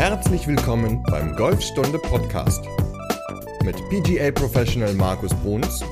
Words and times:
Herzlich 0.00 0.46
willkommen 0.46 1.02
beim 1.02 1.36
Golfstunde 1.36 1.98
Podcast 1.98 2.64
mit 3.62 3.76
PGA 3.90 4.30
Professional 4.30 4.94
Markus 4.94 5.34
Bruns 5.42 5.84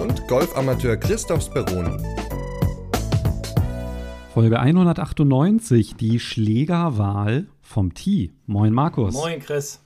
und 0.00 0.26
Golfamateur 0.26 0.96
Christoph 0.96 1.42
Speroni. 1.42 2.02
Folge 4.32 4.58
198, 4.58 5.96
die 5.96 6.18
Schlägerwahl 6.18 7.46
vom 7.60 7.92
Tee. 7.92 8.32
Moin 8.46 8.72
Markus. 8.72 9.12
Moin 9.12 9.38
Chris. 9.40 9.82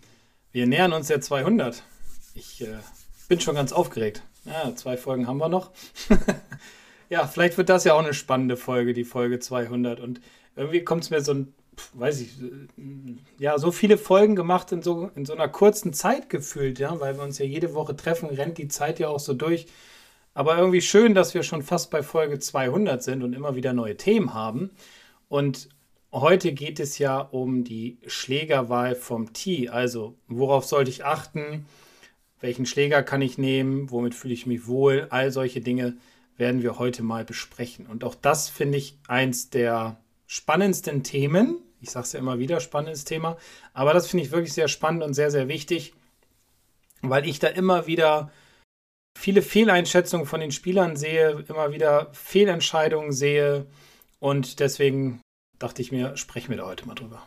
Wir 0.52 0.68
nähern 0.68 0.92
uns 0.92 1.08
der 1.08 1.20
200. 1.20 1.82
Ich 2.34 2.62
äh, 2.62 2.68
bin 3.28 3.40
schon 3.40 3.56
ganz 3.56 3.72
aufgeregt. 3.72 4.22
Ja, 4.44 4.76
zwei 4.76 4.96
Folgen 4.96 5.26
haben 5.26 5.38
wir 5.38 5.48
noch. 5.48 5.72
ja, 7.08 7.26
vielleicht 7.26 7.58
wird 7.58 7.68
das 7.68 7.82
ja 7.82 7.94
auch 7.94 8.04
eine 8.04 8.14
spannende 8.14 8.56
Folge, 8.56 8.92
die 8.92 9.02
Folge 9.02 9.40
200. 9.40 9.98
Und 9.98 10.20
irgendwie 10.54 10.84
kommt 10.84 11.02
es 11.02 11.10
mir 11.10 11.20
so 11.20 11.34
ein, 11.34 11.54
weiß 11.94 12.20
ich, 12.20 12.30
ja, 13.38 13.58
so 13.58 13.70
viele 13.70 13.98
Folgen 13.98 14.36
gemacht 14.36 14.72
in 14.72 14.82
so, 14.82 15.10
in 15.14 15.24
so 15.24 15.32
einer 15.32 15.48
kurzen 15.48 15.92
Zeit 15.92 16.30
gefühlt, 16.30 16.78
ja, 16.78 16.98
weil 17.00 17.16
wir 17.16 17.24
uns 17.24 17.38
ja 17.38 17.44
jede 17.44 17.74
Woche 17.74 17.96
treffen, 17.96 18.28
rennt 18.28 18.58
die 18.58 18.68
Zeit 18.68 18.98
ja 18.98 19.08
auch 19.08 19.20
so 19.20 19.34
durch. 19.34 19.66
Aber 20.34 20.58
irgendwie 20.58 20.82
schön, 20.82 21.14
dass 21.14 21.32
wir 21.32 21.42
schon 21.42 21.62
fast 21.62 21.90
bei 21.90 22.02
Folge 22.02 22.38
200 22.38 23.02
sind 23.02 23.22
und 23.22 23.32
immer 23.32 23.56
wieder 23.56 23.72
neue 23.72 23.96
Themen 23.96 24.34
haben. 24.34 24.70
Und 25.28 25.70
heute 26.12 26.52
geht 26.52 26.78
es 26.78 26.98
ja 26.98 27.18
um 27.20 27.64
die 27.64 27.98
Schlägerwahl 28.06 28.94
vom 28.94 29.32
Tee. 29.32 29.70
Also, 29.70 30.18
worauf 30.28 30.66
sollte 30.66 30.90
ich 30.90 31.04
achten? 31.04 31.64
Welchen 32.40 32.66
Schläger 32.66 33.02
kann 33.02 33.22
ich 33.22 33.38
nehmen? 33.38 33.90
Womit 33.90 34.14
fühle 34.14 34.34
ich 34.34 34.46
mich 34.46 34.66
wohl? 34.66 35.06
All 35.08 35.32
solche 35.32 35.62
Dinge 35.62 35.96
werden 36.36 36.62
wir 36.62 36.78
heute 36.78 37.02
mal 37.02 37.24
besprechen. 37.24 37.86
Und 37.86 38.04
auch 38.04 38.14
das 38.14 38.50
finde 38.50 38.76
ich 38.76 38.98
eins 39.08 39.48
der 39.48 39.96
spannendsten 40.26 41.02
Themen. 41.02 41.56
Ich 41.80 41.90
sage 41.90 42.04
es 42.04 42.12
ja 42.12 42.18
immer 42.18 42.38
wieder, 42.38 42.60
spannendes 42.60 43.04
Thema. 43.04 43.36
Aber 43.72 43.92
das 43.92 44.08
finde 44.08 44.24
ich 44.24 44.32
wirklich 44.32 44.52
sehr 44.52 44.68
spannend 44.68 45.02
und 45.02 45.14
sehr, 45.14 45.30
sehr 45.30 45.48
wichtig, 45.48 45.94
weil 47.02 47.28
ich 47.28 47.38
da 47.38 47.48
immer 47.48 47.86
wieder 47.86 48.30
viele 49.16 49.42
Fehleinschätzungen 49.42 50.26
von 50.26 50.40
den 50.40 50.52
Spielern 50.52 50.96
sehe, 50.96 51.44
immer 51.48 51.72
wieder 51.72 52.08
Fehlentscheidungen 52.12 53.12
sehe. 53.12 53.66
Und 54.18 54.60
deswegen 54.60 55.20
dachte 55.58 55.82
ich 55.82 55.92
mir, 55.92 56.16
sprechen 56.16 56.50
wir 56.50 56.58
da 56.58 56.66
heute 56.66 56.86
mal 56.86 56.94
drüber. 56.94 57.22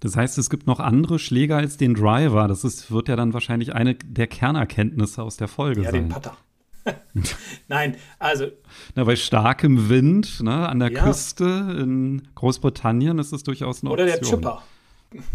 Das 0.00 0.16
heißt, 0.16 0.36
es 0.38 0.50
gibt 0.50 0.66
noch 0.66 0.80
andere 0.80 1.20
Schläger 1.20 1.58
als 1.58 1.76
den 1.76 1.94
Driver. 1.94 2.48
Das 2.48 2.64
ist, 2.64 2.90
wird 2.90 3.08
ja 3.08 3.14
dann 3.14 3.32
wahrscheinlich 3.32 3.72
eine 3.72 3.94
der 3.94 4.26
Kernerkenntnisse 4.26 5.22
aus 5.22 5.36
der 5.36 5.46
Folge 5.46 5.82
ja, 5.82 5.90
sein. 5.92 5.94
Ja, 5.94 6.00
den 6.00 6.08
Putter. 6.08 6.36
Nein, 7.68 7.96
also. 8.18 8.48
Na, 8.94 9.04
bei 9.04 9.16
starkem 9.16 9.88
Wind 9.88 10.42
ne, 10.42 10.68
an 10.68 10.80
der 10.80 10.92
ja. 10.92 11.02
Küste 11.02 11.44
in 11.78 12.28
Großbritannien 12.34 13.18
ist 13.18 13.32
es 13.32 13.42
durchaus 13.42 13.82
eine 13.82 13.92
Oder 13.92 14.04
Option. 14.04 14.40
der 14.42 14.60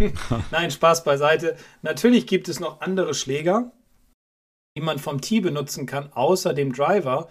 Chipper. 0.06 0.42
Nein, 0.52 0.72
Spaß 0.72 1.04
beiseite. 1.04 1.56
Natürlich 1.82 2.28
gibt 2.28 2.50
es 2.50 2.60
noch 2.60 2.82
andere 2.82 3.14
Schläger, 3.14 3.72
die 4.76 4.82
man 4.82 5.00
vom 5.00 5.22
Tee 5.22 5.40
benutzen 5.40 5.86
kann, 5.86 6.12
außer 6.14 6.54
dem 6.54 6.74
Driver. 6.74 7.30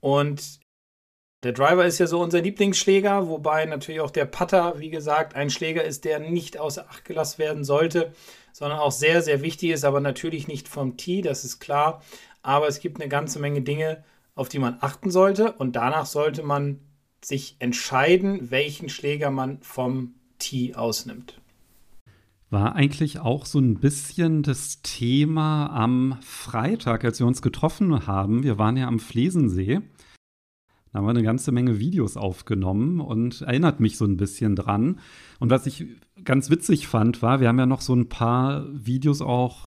Und 0.00 0.60
der 1.44 1.52
Driver 1.52 1.84
ist 1.84 1.98
ja 1.98 2.06
so 2.06 2.20
unser 2.20 2.40
Lieblingsschläger, 2.40 3.28
wobei 3.28 3.64
natürlich 3.64 4.00
auch 4.00 4.10
der 4.10 4.26
Putter, 4.26 4.78
wie 4.78 4.90
gesagt, 4.90 5.34
ein 5.34 5.50
Schläger 5.50 5.82
ist, 5.82 6.04
der 6.04 6.20
nicht 6.20 6.58
außer 6.58 6.88
Acht 6.88 7.04
gelassen 7.04 7.38
werden 7.38 7.64
sollte, 7.64 8.12
sondern 8.52 8.78
auch 8.78 8.92
sehr, 8.92 9.22
sehr 9.22 9.42
wichtig 9.42 9.70
ist, 9.70 9.84
aber 9.84 10.00
natürlich 10.00 10.46
nicht 10.46 10.68
vom 10.68 10.96
Tee, 10.96 11.20
das 11.20 11.44
ist 11.44 11.58
klar. 11.58 12.02
Aber 12.42 12.68
es 12.68 12.80
gibt 12.80 13.00
eine 13.00 13.08
ganze 13.08 13.38
Menge 13.38 13.62
Dinge, 13.62 14.04
auf 14.34 14.48
die 14.48 14.58
man 14.58 14.78
achten 14.80 15.10
sollte 15.10 15.52
und 15.52 15.76
danach 15.76 16.06
sollte 16.06 16.42
man 16.42 16.80
sich 17.24 17.56
entscheiden, 17.60 18.50
welchen 18.50 18.88
Schläger 18.88 19.30
man 19.30 19.60
vom 19.62 20.14
Tee 20.38 20.74
ausnimmt. 20.74 21.40
War 22.50 22.74
eigentlich 22.74 23.20
auch 23.20 23.46
so 23.46 23.58
ein 23.60 23.76
bisschen 23.76 24.42
das 24.42 24.82
Thema 24.82 25.68
am 25.68 26.18
Freitag, 26.20 27.04
als 27.04 27.18
wir 27.18 27.26
uns 27.26 27.40
getroffen 27.40 28.06
haben. 28.06 28.42
Wir 28.42 28.58
waren 28.58 28.76
ja 28.76 28.88
am 28.88 28.98
Flesensee. 28.98 29.80
Da 30.92 30.98
haben 30.98 31.06
wir 31.06 31.10
eine 31.10 31.22
ganze 31.22 31.52
Menge 31.52 31.78
Videos 31.78 32.18
aufgenommen 32.18 33.00
und 33.00 33.40
erinnert 33.40 33.80
mich 33.80 33.96
so 33.96 34.04
ein 34.04 34.18
bisschen 34.18 34.54
dran. 34.56 35.00
Und 35.38 35.48
was 35.48 35.64
ich 35.64 35.86
ganz 36.24 36.50
witzig 36.50 36.88
fand, 36.88 37.22
war, 37.22 37.40
wir 37.40 37.48
haben 37.48 37.58
ja 37.58 37.64
noch 37.64 37.80
so 37.80 37.94
ein 37.94 38.10
paar 38.10 38.66
Videos 38.70 39.22
auch 39.22 39.64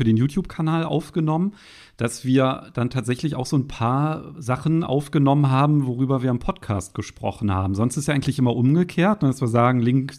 für 0.00 0.04
den 0.04 0.16
YouTube-Kanal 0.16 0.84
aufgenommen, 0.84 1.52
dass 1.98 2.24
wir 2.24 2.70
dann 2.72 2.88
tatsächlich 2.88 3.34
auch 3.36 3.44
so 3.44 3.54
ein 3.58 3.68
paar 3.68 4.32
Sachen 4.38 4.82
aufgenommen 4.82 5.50
haben, 5.50 5.86
worüber 5.86 6.22
wir 6.22 6.30
im 6.30 6.38
Podcast 6.38 6.94
gesprochen 6.94 7.52
haben. 7.52 7.74
Sonst 7.74 7.98
ist 7.98 8.08
ja 8.08 8.14
eigentlich 8.14 8.38
immer 8.38 8.56
umgekehrt, 8.56 9.20
ne, 9.20 9.28
dass 9.28 9.42
wir 9.42 9.48
sagen, 9.48 9.78
Link 9.80 10.14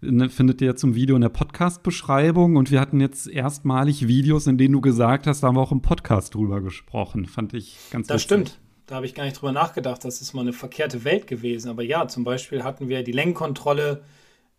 ne, 0.00 0.28
findet 0.28 0.62
ihr 0.62 0.76
zum 0.76 0.94
Video 0.94 1.16
in 1.16 1.22
der 1.22 1.28
Podcast-Beschreibung 1.28 2.54
und 2.54 2.70
wir 2.70 2.80
hatten 2.80 3.00
jetzt 3.00 3.26
erstmalig 3.26 4.06
Videos, 4.06 4.46
in 4.46 4.58
denen 4.58 4.74
du 4.74 4.80
gesagt 4.80 5.26
hast, 5.26 5.40
da 5.42 5.48
haben 5.48 5.56
wir 5.56 5.60
auch 5.62 5.72
im 5.72 5.82
Podcast 5.82 6.36
drüber 6.36 6.60
gesprochen. 6.60 7.26
Fand 7.26 7.52
ich 7.52 7.78
ganz 7.90 8.06
Das 8.06 8.14
witzig. 8.14 8.24
stimmt. 8.26 8.60
Da 8.86 8.94
habe 8.94 9.06
ich 9.06 9.14
gar 9.16 9.24
nicht 9.24 9.40
drüber 9.40 9.50
nachgedacht. 9.50 10.04
Das 10.04 10.20
ist 10.20 10.34
mal 10.34 10.42
eine 10.42 10.52
verkehrte 10.52 11.02
Welt 11.02 11.26
gewesen. 11.26 11.68
Aber 11.68 11.82
ja, 11.82 12.06
zum 12.06 12.22
Beispiel 12.22 12.62
hatten 12.62 12.88
wir 12.88 13.02
die 13.02 13.10
Lenkkontrolle 13.10 14.02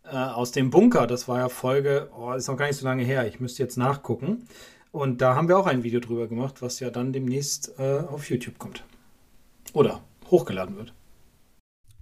äh, 0.04 0.16
aus 0.16 0.52
dem 0.52 0.70
Bunker. 0.70 1.08
Das 1.08 1.28
war 1.28 1.40
ja 1.40 1.50
Folge, 1.50 2.10
oh, 2.18 2.34
ist 2.34 2.48
noch 2.48 2.58
gar 2.58 2.68
nicht 2.68 2.78
so 2.78 2.86
lange 2.86 3.04
her. 3.04 3.28
Ich 3.28 3.40
müsste 3.40 3.64
jetzt 3.64 3.78
nachgucken. 3.78 4.48
Und 4.92 5.22
da 5.22 5.36
haben 5.36 5.48
wir 5.48 5.58
auch 5.58 5.68
ein 5.68 5.84
Video 5.84 6.00
drüber 6.00 6.28
gemacht, 6.28 6.62
was 6.62 6.80
ja 6.80 6.90
dann 6.90 7.14
demnächst 7.14 7.74
äh, 7.80 8.00
auf 8.00 8.30
YouTube 8.30 8.60
kommt. 8.60 8.84
Oder 9.74 10.02
hochgeladen 10.30 10.76
wird. 10.76 10.94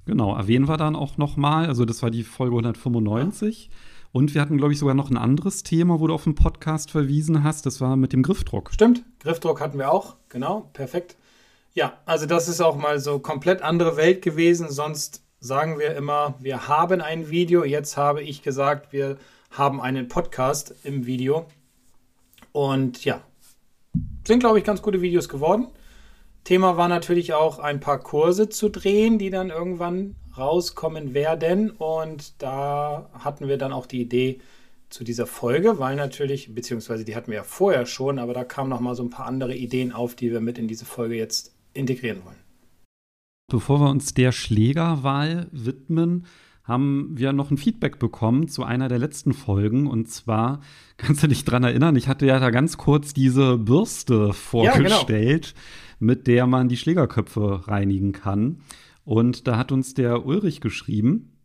Genau, 0.06 0.36
erwähnen 0.36 0.68
wir 0.68 0.78
dann 0.78 0.96
auch 0.96 1.18
nochmal. 1.18 1.68
Also, 1.68 1.86
das 1.86 2.02
war 2.02 2.10
die 2.10 2.24
Folge 2.24 2.56
195. 2.56 3.66
Ja. 3.66 3.78
Und 4.12 4.34
wir 4.34 4.42
hatten, 4.42 4.58
glaube 4.58 4.74
ich, 4.74 4.80
sogar 4.80 4.96
noch 4.96 5.12
ein 5.12 5.18
anderes 5.18 5.62
Thema, 5.64 6.00
wo 6.00 6.08
du 6.08 6.14
auf 6.14 6.24
den 6.24 6.36
Podcast 6.36 6.90
verwiesen 6.90 7.44
hast. 7.44 7.66
Das 7.66 7.80
war 7.80 7.96
mit 7.96 8.12
dem 8.12 8.24
Griffdruck. 8.24 8.72
Stimmt, 8.74 9.04
Griffdruck 9.20 9.62
hatten 9.62 9.78
wir 9.78 9.92
auch. 9.92 10.16
Genau, 10.30 10.70
perfekt. 10.74 11.16
Ja, 11.74 11.94
also 12.06 12.26
das 12.26 12.48
ist 12.48 12.62
auch 12.62 12.76
mal 12.76 13.00
so 13.00 13.20
komplett 13.20 13.62
andere 13.62 13.98
Welt 13.98 14.24
gewesen. 14.24 14.72
Sonst 14.72 15.24
sagen 15.40 15.80
wir 15.80 15.96
immer, 15.96 16.36
wir 16.40 16.68
haben 16.68 17.02
ein 17.02 17.30
Video. 17.30 17.64
Jetzt 17.64 17.98
habe 17.98 18.22
ich 18.22 18.44
gesagt, 18.44 18.92
wir 18.92 19.18
haben 19.52 19.82
einen 19.82 20.08
Podcast 20.08 20.76
im 20.84 21.06
Video. 21.06 21.46
Und 22.52 23.06
ja, 23.06 23.22
sind, 24.26 24.40
glaube 24.40 24.60
ich, 24.60 24.66
ganz 24.66 24.82
gute 24.82 25.02
Videos 25.02 25.30
geworden. 25.30 25.68
Thema 26.44 26.78
war 26.78 26.88
natürlich 26.88 27.34
auch 27.34 27.60
ein 27.60 27.80
paar 27.80 28.00
Kurse 28.00 28.50
zu 28.50 28.70
drehen, 28.70 29.18
die 29.18 29.30
dann 29.30 29.50
irgendwann 29.50 30.16
rauskommen 30.38 31.14
werden. 31.14 31.72
Und 31.72 32.42
da 32.42 33.10
hatten 33.14 33.48
wir 33.48 33.58
dann 33.58 33.74
auch 33.74 33.86
die 33.86 34.02
Idee 34.02 34.40
zu 34.90 35.04
dieser 35.04 35.28
Folge, 35.28 35.78
weil 35.78 35.96
natürlich, 35.96 36.54
beziehungsweise 36.56 37.06
die 37.06 37.16
hatten 37.16 37.28
wir 37.28 37.38
ja 37.38 37.44
vorher 37.44 37.86
schon, 37.86 38.18
aber 38.18 38.34
da 38.34 38.44
kamen 38.44 38.70
noch 38.70 38.80
mal 38.80 38.96
so 38.96 39.04
ein 39.04 39.12
paar 39.12 39.28
andere 39.28 39.56
Ideen 39.56 39.94
auf, 39.94 40.16
die 40.16 40.32
wir 40.32 40.42
mit 40.42 40.58
in 40.58 40.68
diese 40.68 40.86
Folge 40.86 41.16
jetzt 41.16 41.54
integrieren 41.74 42.26
wollen. 42.26 42.39
Bevor 43.50 43.82
wir 43.82 43.90
uns 43.90 44.14
der 44.14 44.32
Schlägerwahl 44.32 45.48
widmen, 45.52 46.26
haben 46.64 47.18
wir 47.18 47.34
noch 47.34 47.50
ein 47.50 47.58
Feedback 47.58 47.98
bekommen 47.98 48.48
zu 48.48 48.64
einer 48.64 48.88
der 48.88 49.00
letzten 49.00 49.34
Folgen. 49.34 49.88
Und 49.88 50.08
zwar, 50.08 50.62
kannst 50.98 51.24
du 51.24 51.28
dich 51.28 51.44
daran 51.44 51.64
erinnern, 51.64 51.96
ich 51.96 52.08
hatte 52.08 52.26
ja 52.26 52.40
da 52.40 52.52
ganz 52.52 52.78
kurz 52.78 53.14
diese 53.14 53.58
Bürste 53.58 54.34
vorgestellt, 54.34 55.48
ja, 55.48 55.52
genau. 55.52 56.00
mit 56.00 56.28
der 56.28 56.48
man 56.48 56.70
die 56.70 56.78
Schlägerköpfe 56.78 57.68
reinigen 57.68 58.12
kann. 58.12 58.62
Und 59.04 59.48
da 59.48 59.58
hat 59.58 59.72
uns 59.72 59.96
der 59.96 60.26
Ulrich 60.26 60.62
geschrieben, 60.62 61.40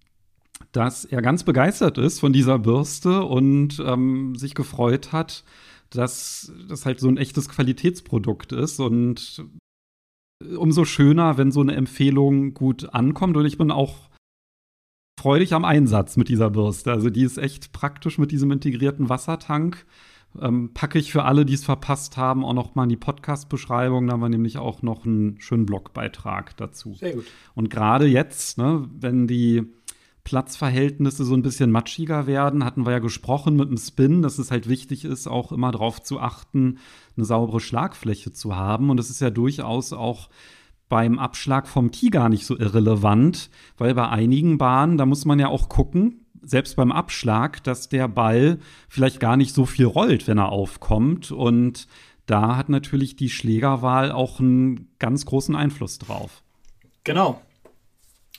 dass 0.73 1.05
er 1.05 1.23
ganz 1.23 1.45
begeistert 1.45 1.99
ist 1.99 2.21
von 2.21 2.33
dieser 2.33 2.59
Bürste 2.59 3.25
und 3.25 3.83
ähm, 3.85 4.35
sich 4.37 4.55
gefreut 4.55 5.13
hat, 5.13 5.45
dass 5.91 6.53
das 6.69 6.85
halt 6.85 7.01
so 7.01 7.09
ein 7.09 7.17
echtes 7.17 7.49
Qualitätsprodukt 7.49 8.53
ist 8.53 8.81
und 8.81 9.45
umso 10.41 10.85
schöner, 10.85 11.39
wenn 11.39 11.53
so 11.53 11.61
eine 11.61 11.75
Empfehlung 11.75 12.55
gut 12.55 12.93
ankommt. 12.95 13.37
Und 13.37 13.47
ich 13.47 13.59
bin 13.59 13.71
auch 13.71 14.11
freudig 15.19 15.53
am 15.55 15.65
Einsatz 15.65 16.17
mit 16.17 16.29
dieser 16.29 16.51
Bürste. 16.51 16.93
Also 16.93 17.11
die 17.11 17.23
ist 17.23 17.39
echt 17.39 17.73
praktisch 17.73 18.19
mit 18.19 18.31
diesem 18.31 18.51
integrierten 18.51 19.09
Wassertank. 19.09 19.87
Ähm, 20.41 20.75
packe 20.75 20.99
ich 20.99 21.13
für 21.13 21.25
alle, 21.25 21.47
die 21.47 21.55
es 21.55 21.65
verpasst 21.65 22.17
haben, 22.17 22.45
auch 22.45 22.55
noch 22.55 22.75
mal 22.75 22.83
in 22.83 22.89
die 22.89 22.97
Podcast-Beschreibung. 22.97 24.07
Da 24.07 24.15
haben 24.15 24.21
wir 24.21 24.29
nämlich 24.29 24.59
auch 24.59 24.83
noch 24.83 25.07
einen 25.07 25.41
schönen 25.41 25.65
Blogbeitrag 25.65 26.57
dazu. 26.57 26.95
Sehr 26.95 27.13
gut. 27.13 27.27
Und 27.55 27.71
gerade 27.71 28.07
jetzt, 28.07 28.59
ne, 28.59 28.89
wenn 28.99 29.29
die 29.29 29.63
Platzverhältnisse 30.25 31.25
so 31.25 31.35
ein 31.35 31.43
bisschen 31.43 31.71
matschiger 31.71 32.27
werden, 32.27 32.65
hatten 32.65 32.87
wir 32.87 32.93
ja 32.93 32.99
gesprochen 32.99 33.57
mit 33.57 33.69
dem 33.69 33.77
Spin, 33.77 34.23
dass 34.23 34.39
es 34.39 34.51
halt 34.51 34.69
wichtig 34.69 35.05
ist, 35.05 35.27
auch 35.27 35.53
immer 35.53 35.71
darauf 35.71 36.03
zu 36.03 36.19
achten, 36.19 36.79
eine 37.17 37.27
saubere 37.27 37.61
Schlagfläche 37.61 38.33
zu 38.33 38.57
haben. 38.57 38.91
Und 38.91 38.99
es 38.99 39.11
ist 39.11 39.21
ja 39.21 39.31
durchaus 39.31 39.93
auch 39.93 40.31
beim 40.89 41.19
Abschlag 41.19 41.69
vom 41.69 41.93
Tee 41.93 42.11
gar 42.11 42.29
nicht 42.29 42.47
so 42.47 42.59
irrelevant, 42.59 43.51
weil 43.77 43.95
bei 43.95 44.09
einigen 44.09 44.59
Bahnen, 44.59 44.97
da 44.97 45.07
muss 45.07 45.25
man 45.25 45.39
ja 45.39 45.49
auch 45.49 45.69
gucken, 45.69 46.25
selbst 46.43 46.77
beim 46.77 46.93
Abschlag, 46.93 47.63
dass 47.63 47.89
der 47.89 48.09
Ball 48.09 48.59
vielleicht 48.89 49.21
gar 49.21 49.37
nicht 49.37 49.55
so 49.55 49.67
viel 49.67 49.87
rollt, 49.87 50.27
wenn 50.27 50.39
er 50.39 50.51
aufkommt. 50.51 51.33
Und 51.33 51.87
da 52.27 52.57
hat 52.57 52.69
natürlich 52.69 53.17
die 53.17 53.31
Schlägerwahl 53.31 54.11
auch 54.13 54.41
einen 54.41 54.89
ganz 54.99 55.27
großen 55.27 55.55
Einfluss 55.55 55.99
drauf. 55.99 56.43
Genau. 57.05 57.41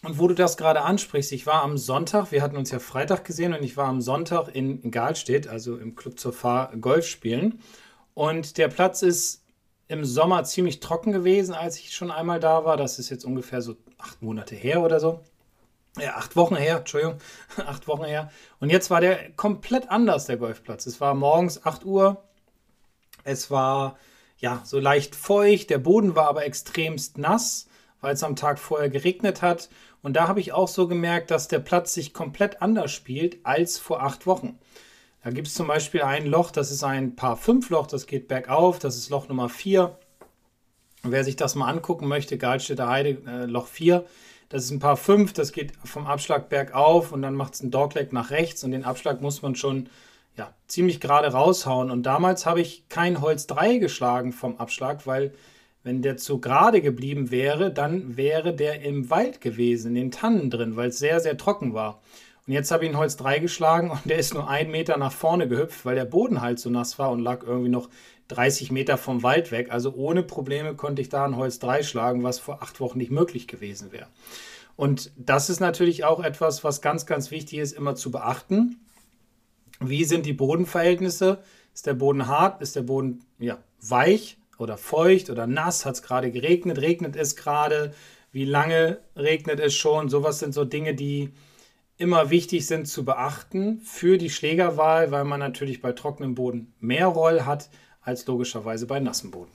Und 0.06 0.20
wo 0.20 0.28
du 0.28 0.36
das 0.36 0.56
gerade 0.56 0.82
ansprichst, 0.82 1.32
ich 1.32 1.48
war 1.48 1.64
am 1.64 1.80
Sonntag, 1.80 2.32
wir 2.32 2.44
hatten 2.44 2.58
uns 2.58 2.70
ja 2.70 2.78
Freitag 2.78 3.26
gesehen 3.26 3.56
und 3.56 3.64
ich 3.64 3.76
war 3.76 3.88
am 3.88 4.02
Sonntag 4.02 4.50
in 4.54 4.92
Galstedt, 4.92 5.48
also 5.48 5.78
im 5.78 5.96
Club 5.96 6.20
zur 6.20 6.32
Fahr 6.32 6.72
Golf 6.78 7.08
spielen. 7.08 7.60
Und 8.14 8.60
der 8.60 8.68
Platz 8.68 9.02
ist 9.02 9.44
im 9.88 10.06
Sommer 10.06 10.44
ziemlich 10.44 10.80
trocken 10.80 11.12
gewesen, 11.12 11.56
als 11.56 11.80
ich 11.80 11.96
schon 11.96 12.12
einmal 12.12 12.40
da 12.40 12.66
war. 12.66 12.78
Das 12.78 13.00
ist 13.00 13.10
jetzt 13.10 13.26
ungefähr 13.26 13.64
so 13.64 13.78
acht 13.98 14.22
Monate 14.22 14.54
her 14.54 14.84
oder 14.84 15.00
so. 15.00 15.22
Ja, 15.98 16.18
acht 16.18 16.36
Wochen 16.36 16.56
her, 16.56 16.78
Entschuldigung, 16.78 17.18
acht 17.66 17.88
Wochen 17.88 18.06
her. 18.06 18.30
Und 18.60 18.70
jetzt 18.70 18.92
war 18.92 19.02
der 19.02 19.32
komplett 19.32 19.90
anders, 19.90 20.26
der 20.26 20.38
Golfplatz. 20.38 20.86
Es 20.86 21.02
war 21.02 21.16
morgens 21.16 21.66
8 21.66 21.84
Uhr. 21.84 22.24
Es 23.24 23.50
war 23.50 23.98
ja 24.38 24.62
so 24.66 24.80
leicht 24.80 25.16
feucht. 25.16 25.72
Der 25.72 25.80
Boden 25.80 26.16
war 26.16 26.28
aber 26.28 26.46
extremst 26.46 27.18
nass, 27.18 27.68
weil 28.02 28.14
es 28.14 28.24
am 28.24 28.36
Tag 28.36 28.60
vorher 28.60 28.90
geregnet 28.90 29.42
hat. 29.42 29.70
Und 30.02 30.16
da 30.16 30.28
habe 30.28 30.40
ich 30.40 30.54
auch 30.54 30.68
so 30.68 30.88
gemerkt, 30.88 31.32
dass 31.32 31.48
der 31.48 31.60
Platz 31.60 31.94
sich 31.94 32.14
komplett 32.14 32.62
anders 32.62 32.92
spielt 32.92 33.38
als 33.44 33.80
vor 33.80 34.04
acht 34.04 34.28
Wochen. 34.28 34.60
Da 35.24 35.32
gibt 35.32 35.48
es 35.48 35.56
zum 35.56 35.66
Beispiel 35.66 36.04
ein 36.04 36.28
Loch, 36.28 36.52
das 36.52 36.70
ist 36.70 36.84
ein 36.84 37.16
Paar 37.16 37.36
5 37.36 37.72
Loch, 37.72 37.88
das 37.88 38.06
geht 38.06 38.28
bergauf, 38.28 38.78
das 38.78 38.96
ist 38.96 39.10
Loch 39.10 39.28
Nummer 39.28 39.50
4. 39.50 39.98
Wer 41.02 41.24
sich 41.24 41.36
das 41.36 41.56
mal 41.56 41.68
angucken 41.68 42.08
möchte, 42.08 42.38
Galtstädter 42.38 42.88
Heide, 42.88 43.22
äh, 43.26 43.46
Loch 43.46 43.66
4, 43.66 44.06
das 44.50 44.66
ist 44.66 44.72
ein 44.72 44.80
Paar 44.80 44.98
5, 44.98 45.34
das 45.34 45.52
geht 45.52 45.74
vom 45.84 46.06
Abschlag 46.06 46.50
bergauf 46.50 47.12
und 47.12 47.24
dann 47.24 47.34
macht 47.34 47.56
es 47.56 47.62
einen 47.62 47.72
Dogleg 47.72 48.14
nach 48.14 48.30
rechts 48.30 48.64
und 48.64 48.72
den 48.72 48.86
Abschlag 48.86 49.22
muss 49.22 49.42
man 49.42 49.56
schon 49.56 49.90
ja, 50.38 50.54
ziemlich 50.68 51.00
gerade 51.00 51.30
raushauen. 51.30 51.90
Und 51.90 52.04
damals 52.04 52.46
habe 52.46 52.62
ich 52.62 52.88
kein 52.90 53.22
Holz 53.22 53.48
3 53.48 53.78
geschlagen 53.78 54.32
vom 54.32 54.58
Abschlag, 54.58 55.08
weil 55.08 55.34
wenn 55.86 56.02
der 56.02 56.18
zu 56.18 56.42
gerade 56.42 56.82
geblieben 56.82 57.30
wäre, 57.30 57.72
dann 57.72 58.18
wäre 58.18 58.56
der 58.56 58.82
im 58.82 59.12
Wald 59.12 59.40
gewesen, 59.40 59.90
in 59.90 59.96
den 59.96 60.12
Tannen 60.12 60.50
drin, 60.50 60.76
weil 60.76 60.90
es 60.90 60.98
sehr, 60.98 61.20
sehr 61.20 61.38
trocken 61.38 61.76
war. 61.76 62.02
Und 62.48 62.54
jetzt 62.54 62.72
habe 62.72 62.84
ich 62.84 62.92
ihn 62.92 62.98
Holz 62.98 63.18
3 63.18 63.38
geschlagen 63.38 63.92
und 63.92 64.02
der 64.06 64.18
ist 64.18 64.34
nur 64.34 64.50
einen 64.50 64.72
Meter 64.72 64.98
nach 64.98 65.12
vorne 65.12 65.48
gehüpft, 65.48 65.86
weil 65.86 65.96
der 65.96 66.06
Boden 66.06 66.42
halt 66.42 66.60
so 66.60 66.72
nass 66.72 66.98
war 66.98 67.12
und 67.12 67.20
lag 67.20 67.44
irgendwie 67.44 67.70
noch 67.70 67.90
30 68.30 68.72
Meter 68.72 68.98
vom 68.98 69.22
Wald 69.22 69.52
weg. 69.52 69.72
Also 69.72 69.94
ohne 69.94 70.24
Probleme 70.24 70.74
konnte 70.74 71.04
ich 71.04 71.10
da 71.10 71.24
ein 71.24 71.38
Holz 71.38 71.60
3 71.60 71.84
schlagen, 71.84 72.24
was 72.24 72.40
vor 72.40 72.64
acht 72.64 72.80
Wochen 72.80 72.98
nicht 72.98 73.12
möglich 73.12 73.48
gewesen 73.48 73.92
wäre. 73.92 74.08
Und 74.76 75.12
das 75.18 75.52
ist 75.52 75.60
natürlich 75.60 76.04
auch 76.04 76.24
etwas, 76.24 76.64
was 76.64 76.82
ganz, 76.82 77.06
ganz 77.06 77.30
wichtig 77.30 77.60
ist, 77.60 77.74
immer 77.74 77.94
zu 77.94 78.10
beachten. 78.10 78.80
Wie 79.80 80.04
sind 80.04 80.26
die 80.26 80.34
Bodenverhältnisse? 80.34 81.44
Ist 81.76 81.86
der 81.86 81.94
Boden 81.94 82.26
hart? 82.28 82.62
Ist 82.64 82.76
der 82.76 82.82
Boden 82.82 83.24
ja, 83.38 83.60
weich? 83.82 84.38
Oder 84.58 84.78
feucht 84.78 85.30
oder 85.30 85.48
nass, 85.48 85.86
hat 85.86 85.96
es 85.96 86.02
gerade 86.02 86.32
geregnet, 86.32 86.80
regnet 86.80 87.16
es 87.16 87.36
gerade, 87.36 87.94
wie 88.32 88.46
lange 88.46 89.00
regnet 89.16 89.60
es 89.60 89.74
schon, 89.74 90.10
sowas 90.10 90.40
sind 90.40 90.54
so 90.54 90.66
Dinge, 90.66 90.94
die 90.94 91.32
immer 91.98 92.30
wichtig 92.30 92.68
sind 92.68 92.88
zu 92.88 93.06
beachten 93.06 93.80
für 93.82 94.18
die 94.18 94.30
Schlägerwahl, 94.30 95.12
weil 95.12 95.24
man 95.24 95.40
natürlich 95.40 95.82
bei 95.82 95.94
trockenem 95.94 96.36
Boden 96.36 96.74
mehr 96.80 97.08
Roll 97.08 97.42
hat 97.42 97.70
als 98.02 98.28
logischerweise 98.28 98.86
bei 98.88 99.00
nassem 99.00 99.32
Boden. 99.32 99.52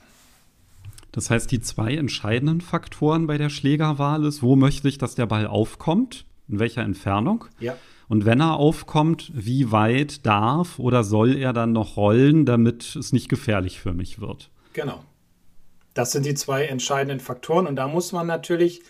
Das 1.13 1.29
heißt, 1.29 1.51
die 1.51 1.61
zwei 1.61 1.95
entscheidenden 1.95 2.61
Faktoren 2.61 3.27
bei 3.27 3.37
der 3.37 3.51
Schlägerwahl 3.51 4.25
ist, 4.25 4.43
wo 4.43 4.57
möchte 4.57 4.89
ich, 4.89 4.97
dass 4.97 5.15
der 5.15 5.27
Ball 5.27 5.47
aufkommt, 5.47 6.25
in 6.49 6.59
welcher 6.59 6.83
Entfernung. 6.83 7.45
Ja. 7.59 7.77
Und 8.09 8.25
wenn 8.25 8.41
er 8.41 8.57
aufkommt, 8.57 9.31
wie 9.35 9.71
weit 9.71 10.25
darf 10.27 10.79
oder 10.79 11.05
soll 11.05 11.37
er 11.37 11.53
dann 11.53 11.73
noch 11.73 11.97
rollen, 11.97 12.45
damit 12.45 12.97
es 12.97 13.13
nicht 13.13 13.29
gefährlich 13.29 13.81
für 13.81 13.93
mich 13.93 14.21
wird? 14.21 14.51
Genau. 14.73 15.05
Das 15.95 16.13
sind 16.13 16.25
die 16.25 16.35
zwei 16.35 16.65
entscheidenden 16.65 17.21
Faktoren. 17.21 17.67
Und 17.67 17.77
da 17.77 17.89
muss 17.89 18.13
man 18.13 18.27
natürlich 18.27 18.83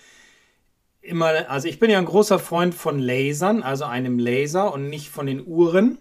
immer, 1.00 1.50
also 1.50 1.68
ich 1.68 1.78
bin 1.78 1.90
ja 1.90 1.98
ein 1.98 2.04
großer 2.04 2.38
Freund 2.38 2.74
von 2.74 2.98
Lasern, 2.98 3.62
also 3.62 3.84
einem 3.84 4.18
Laser 4.18 4.72
und 4.72 4.88
nicht 4.88 5.08
von 5.08 5.26
den 5.26 5.46
Uhren. 5.46 5.98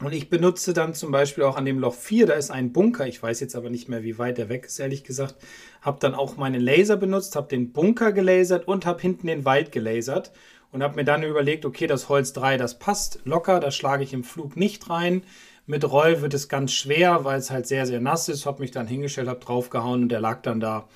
Und 0.00 0.12
ich 0.12 0.28
benutze 0.28 0.74
dann 0.74 0.92
zum 0.92 1.10
Beispiel 1.10 1.44
auch 1.44 1.56
an 1.56 1.64
dem 1.64 1.78
Loch 1.78 1.94
4, 1.94 2.26
da 2.26 2.34
ist 2.34 2.50
ein 2.50 2.74
Bunker, 2.74 3.06
ich 3.06 3.22
weiß 3.22 3.40
jetzt 3.40 3.56
aber 3.56 3.70
nicht 3.70 3.88
mehr, 3.88 4.02
wie 4.02 4.18
weit 4.18 4.36
der 4.36 4.50
weg 4.50 4.66
ist, 4.66 4.78
ehrlich 4.78 5.04
gesagt, 5.04 5.36
habe 5.80 5.98
dann 6.00 6.14
auch 6.14 6.36
meinen 6.36 6.60
Laser 6.60 6.98
benutzt, 6.98 7.34
habe 7.34 7.48
den 7.48 7.72
Bunker 7.72 8.12
gelasert 8.12 8.68
und 8.68 8.84
habe 8.84 9.00
hinten 9.00 9.26
den 9.26 9.46
Wald 9.46 9.72
gelasert 9.72 10.32
und 10.70 10.82
habe 10.82 10.96
mir 10.96 11.04
dann 11.04 11.22
überlegt, 11.22 11.64
okay, 11.64 11.86
das 11.86 12.10
Holz 12.10 12.34
3, 12.34 12.58
das 12.58 12.78
passt 12.78 13.20
locker, 13.24 13.58
da 13.58 13.70
schlage 13.70 14.04
ich 14.04 14.12
im 14.12 14.22
Flug 14.22 14.54
nicht 14.54 14.90
rein. 14.90 15.22
Mit 15.66 15.90
Roll 15.90 16.22
wird 16.22 16.32
es 16.32 16.48
ganz 16.48 16.72
schwer, 16.72 17.24
weil 17.24 17.38
es 17.38 17.50
halt 17.50 17.66
sehr, 17.66 17.86
sehr 17.86 18.00
nass 18.00 18.28
ist. 18.28 18.46
Habe 18.46 18.62
mich 18.62 18.70
dann 18.70 18.86
hingestellt, 18.86 19.28
habe 19.28 19.40
draufgehauen 19.40 20.02
und 20.02 20.08
der 20.10 20.20
lag 20.20 20.42
dann 20.42 20.60
da 20.60 20.88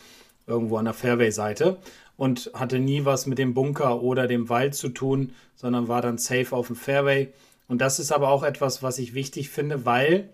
irgendwo 0.47 0.77
an 0.77 0.85
der 0.85 0.95
Fairway-Seite 0.95 1.79
und 2.17 2.51
hatte 2.55 2.79
nie 2.79 3.05
was 3.05 3.27
mit 3.27 3.39
dem 3.39 3.55
Bunker 3.55 4.03
oder 4.03 4.27
dem 4.27 4.49
Wald 4.49 4.75
zu 4.75 4.91
tun, 4.91 5.33
sondern 5.57 5.89
war 5.89 6.03
dann 6.03 6.19
safe 6.19 6.55
auf 6.55 6.69
dem 6.69 6.77
Fairway. 6.77 7.33
Und 7.67 7.81
das 7.81 7.99
ist 7.99 8.13
aber 8.13 8.29
auch 8.29 8.43
etwas, 8.43 8.83
was 8.83 8.99
ich 8.99 9.15
wichtig 9.15 9.49
finde, 9.49 9.87
weil 9.87 10.29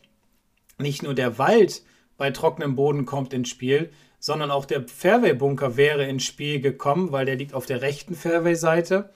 nicht 0.79 1.03
nur 1.03 1.15
der 1.15 1.39
Wald 1.39 1.82
bei 2.17 2.31
trockenem 2.31 2.77
Boden 2.77 3.06
kommt 3.06 3.32
ins 3.32 3.49
Spiel, 3.49 3.91
sondern 4.19 4.50
auch 4.50 4.65
der 4.65 4.87
Fairway-Bunker 4.89 5.77
wäre 5.77 6.06
ins 6.06 6.25
Spiel 6.25 6.61
gekommen, 6.61 7.12
weil 7.12 7.25
der 7.25 7.37
liegt 7.37 7.55
auf 7.55 7.67
der 7.67 7.82
rechten 7.82 8.15
Fairway-Seite. 8.15 9.11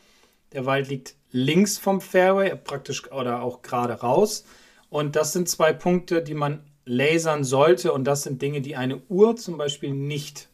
Der 0.53 0.67
Wald 0.67 0.89
liegt 0.89 1.15
links 1.33 1.79
vom 1.79 2.01
Fairway, 2.01 2.55
praktisch 2.57 3.11
oder 3.11 3.43
auch 3.43 3.63
gerade 3.63 3.95
raus. 3.95 4.45
Und 4.91 5.17
das 5.17 5.33
sind 5.33 5.49
zwei 5.49 5.73
Punkte, 5.73 6.23
die 6.23 6.35
man 6.35 6.61
lasern 6.85 7.45
sollte. 7.45 7.93
Und 7.93 8.05
das 8.05 8.25
sind 8.25 8.43
Dinge, 8.43 8.61
die 8.61 8.77
eine 8.77 9.01
Uhr 9.09 9.37
zum 9.37 9.57
Beispiel 9.57 9.95
nicht 9.95 10.49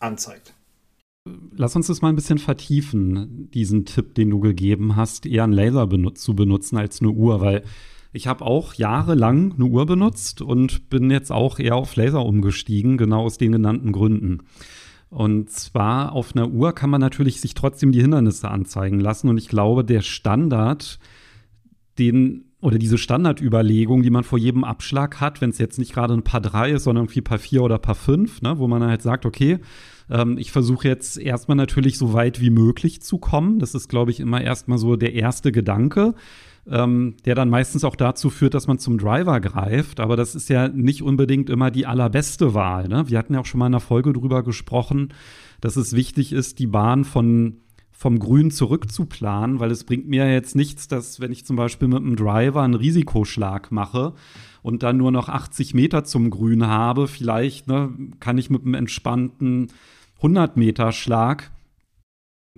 anzeigt. 0.00 0.54
Lass 1.54 1.76
uns 1.76 1.86
das 1.86 2.02
mal 2.02 2.08
ein 2.08 2.16
bisschen 2.16 2.38
vertiefen, 2.38 3.50
diesen 3.52 3.84
Tipp, 3.84 4.14
den 4.14 4.30
du 4.30 4.40
gegeben 4.40 4.96
hast, 4.96 5.26
eher 5.26 5.44
einen 5.44 5.52
Laser 5.52 5.86
benut 5.86 6.18
zu 6.18 6.34
benutzen 6.34 6.76
als 6.76 7.00
eine 7.00 7.10
Uhr, 7.10 7.40
weil 7.40 7.62
ich 8.12 8.26
habe 8.26 8.44
auch 8.44 8.74
jahrelang 8.74 9.52
eine 9.52 9.66
Uhr 9.66 9.86
benutzt 9.86 10.42
und 10.42 10.88
bin 10.88 11.10
jetzt 11.10 11.30
auch 11.30 11.58
eher 11.58 11.76
auf 11.76 11.94
Laser 11.94 12.24
umgestiegen, 12.24 12.96
genau 12.96 13.24
aus 13.24 13.38
den 13.38 13.52
genannten 13.52 13.92
Gründen. 13.92 14.38
Und 15.10 15.50
zwar 15.50 16.12
auf 16.12 16.34
einer 16.34 16.48
Uhr 16.48 16.72
kann 16.72 16.90
man 16.90 17.00
natürlich 17.00 17.40
sich 17.40 17.54
trotzdem 17.54 17.92
die 17.92 18.00
Hindernisse 18.00 18.48
anzeigen 18.48 18.98
lassen. 18.98 19.28
Und 19.28 19.38
ich 19.38 19.48
glaube, 19.48 19.84
der 19.84 20.02
Standard, 20.02 20.98
den 21.98 22.49
oder 22.60 22.78
diese 22.78 22.98
Standardüberlegung, 22.98 24.02
die 24.02 24.10
man 24.10 24.24
vor 24.24 24.38
jedem 24.38 24.64
Abschlag 24.64 25.20
hat, 25.20 25.40
wenn 25.40 25.50
es 25.50 25.58
jetzt 25.58 25.78
nicht 25.78 25.94
gerade 25.94 26.14
ein 26.14 26.24
Paar 26.24 26.40
3 26.40 26.72
ist, 26.72 26.84
sondern 26.84 27.04
irgendwie 27.04 27.22
Paar 27.22 27.38
4 27.38 27.62
oder 27.62 27.78
Paar 27.78 27.94
5, 27.94 28.42
ne, 28.42 28.58
wo 28.58 28.68
man 28.68 28.82
halt 28.84 29.02
sagt, 29.02 29.24
okay, 29.24 29.60
ähm, 30.10 30.36
ich 30.36 30.52
versuche 30.52 30.86
jetzt 30.86 31.18
erstmal 31.18 31.56
natürlich 31.56 31.96
so 31.96 32.12
weit 32.12 32.40
wie 32.40 32.50
möglich 32.50 33.00
zu 33.00 33.18
kommen. 33.18 33.58
Das 33.58 33.74
ist, 33.74 33.88
glaube 33.88 34.10
ich, 34.10 34.20
immer 34.20 34.42
erstmal 34.42 34.78
so 34.78 34.96
der 34.96 35.14
erste 35.14 35.52
Gedanke. 35.52 36.14
Ähm, 36.70 37.16
der 37.24 37.34
dann 37.34 37.48
meistens 37.48 37.84
auch 37.84 37.96
dazu 37.96 38.28
führt, 38.28 38.52
dass 38.52 38.66
man 38.66 38.78
zum 38.78 38.98
Driver 38.98 39.40
greift. 39.40 39.98
Aber 39.98 40.14
das 40.14 40.34
ist 40.34 40.50
ja 40.50 40.68
nicht 40.68 41.02
unbedingt 41.02 41.48
immer 41.48 41.70
die 41.70 41.86
allerbeste 41.86 42.52
Wahl. 42.52 42.86
Ne? 42.86 43.08
Wir 43.08 43.18
hatten 43.18 43.32
ja 43.32 43.40
auch 43.40 43.46
schon 43.46 43.58
mal 43.58 43.66
in 43.66 43.72
einer 43.72 43.80
Folge 43.80 44.12
drüber 44.12 44.42
gesprochen, 44.42 45.08
dass 45.62 45.76
es 45.76 45.96
wichtig 45.96 46.34
ist, 46.34 46.58
die 46.58 46.66
Bahn 46.66 47.04
von 47.04 47.56
vom 48.00 48.18
Grün 48.18 48.50
zurückzuplanen, 48.50 49.60
weil 49.60 49.70
es 49.70 49.84
bringt 49.84 50.08
mir 50.08 50.32
jetzt 50.32 50.56
nichts, 50.56 50.88
dass 50.88 51.20
wenn 51.20 51.32
ich 51.32 51.44
zum 51.44 51.56
Beispiel 51.56 51.86
mit 51.86 51.98
einem 51.98 52.16
Driver 52.16 52.62
einen 52.62 52.72
Risikoschlag 52.72 53.70
mache 53.72 54.14
und 54.62 54.82
dann 54.82 54.96
nur 54.96 55.10
noch 55.10 55.28
80 55.28 55.74
Meter 55.74 56.02
zum 56.04 56.30
Grün 56.30 56.66
habe, 56.66 57.08
vielleicht 57.08 57.68
ne, 57.68 57.92
kann 58.18 58.38
ich 58.38 58.48
mit 58.48 58.64
einem 58.64 58.72
entspannten 58.72 59.68
100 60.16 60.56
Meter 60.56 60.92
Schlag 60.92 61.50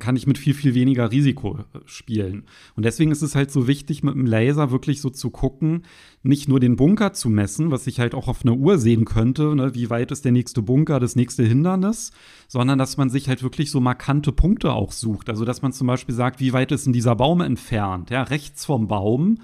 kann 0.02 0.16
ich 0.16 0.26
mit 0.26 0.36
viel, 0.36 0.52
viel 0.52 0.74
weniger 0.74 1.12
Risiko 1.12 1.60
äh, 1.72 1.78
spielen. 1.86 2.44
Und 2.74 2.84
deswegen 2.84 3.12
ist 3.12 3.22
es 3.22 3.36
halt 3.36 3.52
so 3.52 3.68
wichtig, 3.68 4.02
mit 4.02 4.14
dem 4.14 4.26
Laser 4.26 4.72
wirklich 4.72 5.00
so 5.00 5.10
zu 5.10 5.30
gucken, 5.30 5.84
nicht 6.24 6.48
nur 6.48 6.58
den 6.58 6.76
Bunker 6.76 7.12
zu 7.12 7.30
messen, 7.30 7.70
was 7.70 7.86
ich 7.86 8.00
halt 8.00 8.14
auch 8.14 8.26
auf 8.26 8.44
einer 8.44 8.56
Uhr 8.56 8.78
sehen 8.78 9.04
könnte, 9.04 9.54
ne, 9.54 9.74
wie 9.74 9.90
weit 9.90 10.10
ist 10.10 10.24
der 10.24 10.32
nächste 10.32 10.60
Bunker, 10.60 10.98
das 10.98 11.14
nächste 11.14 11.44
Hindernis, 11.44 12.10
sondern 12.48 12.78
dass 12.78 12.96
man 12.96 13.10
sich 13.10 13.28
halt 13.28 13.42
wirklich 13.44 13.70
so 13.70 13.80
markante 13.80 14.32
Punkte 14.32 14.72
auch 14.72 14.90
sucht. 14.92 15.30
Also, 15.30 15.44
dass 15.44 15.62
man 15.62 15.72
zum 15.72 15.86
Beispiel 15.86 16.14
sagt, 16.14 16.40
wie 16.40 16.52
weit 16.52 16.72
ist 16.72 16.86
denn 16.86 16.92
dieser 16.92 17.14
Baum 17.14 17.40
entfernt? 17.40 18.10
Ja, 18.10 18.24
rechts 18.24 18.64
vom 18.64 18.88
Baum 18.88 19.38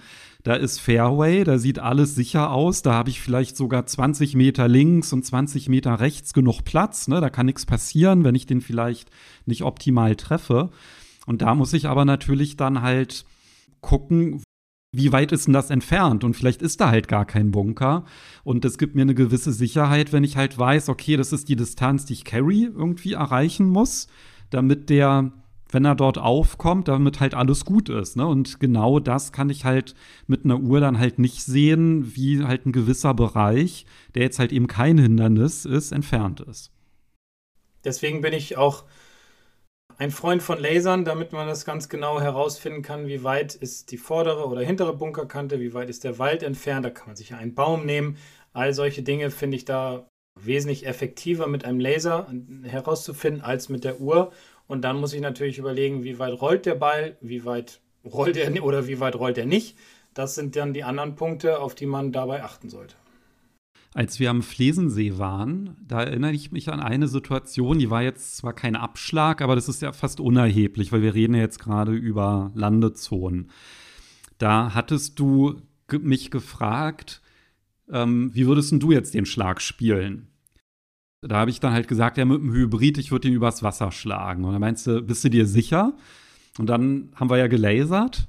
da 0.49 0.55
ist 0.55 0.81
Fairway, 0.81 1.45
da 1.45 1.59
sieht 1.59 1.79
alles 1.79 2.15
sicher 2.15 2.51
aus. 2.51 2.81
Da 2.81 2.95
habe 2.95 3.11
ich 3.11 3.21
vielleicht 3.21 3.55
sogar 3.55 3.85
20 3.85 4.35
Meter 4.35 4.67
links 4.67 5.13
und 5.13 5.23
20 5.23 5.69
Meter 5.69 6.01
rechts 6.01 6.33
genug 6.33 6.65
Platz. 6.65 7.07
Ne? 7.07 7.21
Da 7.21 7.29
kann 7.29 7.45
nichts 7.45 7.67
passieren, 7.67 8.25
wenn 8.25 8.35
ich 8.35 8.47
den 8.47 8.63
vielleicht 8.63 9.11
nicht 9.45 9.61
optimal 9.61 10.17
treffe. 10.17 10.71
Und 11.27 11.43
da 11.43 11.55
muss 11.55 11.75
ich 11.75 11.87
aber 11.87 12.07
natürlich 12.07 12.57
dann 12.57 12.81
halt 12.81 13.27
gucken, 13.83 14.43
wie 14.91 15.13
weit 15.13 15.33
ist 15.33 15.49
denn 15.49 15.53
das 15.53 15.69
entfernt? 15.69 16.25
Und 16.25 16.33
vielleicht 16.33 16.63
ist 16.63 16.81
da 16.81 16.89
halt 16.89 17.09
gar 17.09 17.27
kein 17.27 17.51
Bunker. 17.51 18.07
Und 18.43 18.65
das 18.65 18.79
gibt 18.79 18.95
mir 18.95 19.03
eine 19.03 19.15
gewisse 19.15 19.53
Sicherheit, 19.53 20.15
wenn 20.15 20.25
ich 20.25 20.39
halt 20.39 20.57
weiß, 20.57 20.89
okay, 20.89 21.19
das 21.19 21.35
ist 21.35 21.51
die 21.51 21.57
Distanz, 21.57 22.07
die 22.07 22.15
ich 22.15 22.25
Carry 22.25 22.71
irgendwie 22.75 23.13
erreichen 23.13 23.69
muss, 23.69 24.09
damit 24.49 24.89
der 24.89 25.31
wenn 25.71 25.85
er 25.85 25.95
dort 25.95 26.19
aufkommt, 26.19 26.89
damit 26.89 27.21
halt 27.21 27.35
alles 27.35 27.65
gut 27.65 27.89
ist. 27.89 28.17
Ne? 28.17 28.27
Und 28.27 28.61
genau 28.61 28.99
das 28.99 29.33
kann 29.33 29.51
ich 29.51 29.65
halt 29.65 29.95
mit 30.27 30.45
einer 30.45 30.59
Uhr 30.59 30.81
dann 30.81 30.99
halt 30.99 31.19
nicht 31.19 31.43
sehen, 31.43 32.17
wie 32.17 32.45
halt 32.45 32.67
ein 32.67 32.73
gewisser 32.73 33.15
Bereich, 33.15 33.87
der 34.15 34.23
jetzt 34.23 34.39
halt 34.39 34.53
eben 34.53 34.67
kein 34.67 34.99
Hindernis 34.99 35.65
ist, 35.65 35.93
entfernt 35.93 36.41
ist. 36.41 36.71
Deswegen 37.85 38.21
bin 38.21 38.33
ich 38.33 38.57
auch 38.57 38.85
ein 39.99 40.11
Freund 40.11 40.43
von 40.43 40.59
Lasern, 40.59 41.05
damit 41.05 41.33
man 41.33 41.49
das 41.49 41.65
ganz 41.65 41.89
genau 41.89 42.21
herausfinden 42.21 42.83
kann, 42.83 43.09
wie 43.09 43.25
weit 43.25 43.55
ist 43.55 43.91
die 43.91 43.97
vordere 43.97 44.47
oder 44.47 44.61
hintere 44.63 44.97
Bunkerkante, 44.97 45.61
wie 45.61 45.75
weit 45.75 45.91
ist 45.91 46.05
der 46.05 46.19
Wald 46.19 46.43
entfernt. 46.43 46.85
Da 46.85 46.91
kann 46.91 47.09
man 47.09 47.17
sich 47.17 47.35
einen 47.35 47.55
Baum 47.55 47.85
nehmen. 47.85 48.17
All 48.53 48.73
solche 48.73 49.03
Dinge 49.03 49.31
finde 49.31 49.57
ich 49.57 49.65
da 49.65 50.09
wesentlich 50.41 50.87
effektiver 50.87 51.49
mit 51.49 51.65
einem 51.65 51.81
Laser 51.81 52.33
herauszufinden 52.63 53.43
als 53.43 53.69
mit 53.69 53.85
der 53.85 54.01
Uhr. 54.01 54.33
Und 54.69 54.83
dann 54.83 55.01
muss 55.01 55.15
ich 55.15 55.21
natürlich 55.21 55.59
überlegen, 55.59 56.05
wie 56.05 56.19
weit 56.19 56.41
rollt 56.41 56.67
der 56.67 56.77
Ball, 56.77 57.17
wie 57.21 57.45
weit 57.45 57.81
rollt 58.05 58.37
er 58.37 58.63
oder 58.63 58.87
wie 58.87 59.01
weit 59.01 59.17
rollt 59.17 59.39
er 59.39 59.47
nicht. 59.47 59.77
Das 60.15 60.35
sind 60.35 60.55
dann 60.55 60.75
die 60.75 60.85
anderen 60.85 61.17
Punkte, 61.17 61.59
auf 61.59 61.75
die 61.75 61.87
man 61.87 62.13
dabei 62.13 62.45
achten 62.45 62.69
sollte. 62.69 62.95
Als 63.95 64.21
wir 64.21 64.29
am 64.29 64.43
Flesensee 64.43 65.17
waren, 65.17 65.77
da 65.87 66.03
erinnere 66.03 66.33
ich 66.33 66.53
mich 66.53 66.69
an 66.69 66.81
eine 66.81 67.09
Situation, 67.09 67.79
die 67.79 67.91
war 67.91 68.03
jetzt 68.03 68.37
zwar 68.37 68.53
kein 68.53 68.77
Abschlag, 68.77 69.41
aber 69.41 69.55
das 69.55 69.69
ist 69.69 69.81
ja 69.81 69.93
fast 69.93 70.21
unerheblich, 70.21 70.93
weil 70.93 71.03
wir 71.03 71.15
reden 71.15 71.35
ja 71.35 71.41
jetzt 71.41 71.59
gerade 71.59 71.93
über 71.93 72.53
Landezonen. 72.55 73.51
Da 74.37 74.75
hattest 74.75 75.19
du 75.19 75.63
mich 75.91 76.31
gefragt, 76.31 77.23
ähm, 77.91 78.31
wie 78.35 78.47
würdest 78.47 78.73
du 78.73 78.93
jetzt 78.93 79.15
den 79.15 79.25
Schlag 79.25 79.63
spielen? 79.63 80.29
Da 81.21 81.37
habe 81.37 81.51
ich 81.51 81.61
dann 81.61 81.73
halt 81.73 81.89
gesagt, 81.89 82.17
ja, 82.17 82.25
mit 82.25 82.41
dem 82.41 82.53
Hybrid, 82.53 82.99
ich 82.99 83.11
würde 83.11 83.29
ihn 83.29 83.35
übers 83.35 83.63
Wasser 83.63 83.91
schlagen. 83.91 84.45
Und 84.45 84.53
dann 84.53 84.61
meinst 84.61 84.87
du, 84.87 85.03
bist 85.03 85.25
du 85.25 85.31
dir 85.31 85.47
sicher? 85.47 85.95
Und 86.59 86.67
dann 86.67 87.11
haben 87.17 87.31
wir 87.31 87.39
ja 87.39 87.49
gelasert. 87.49 88.29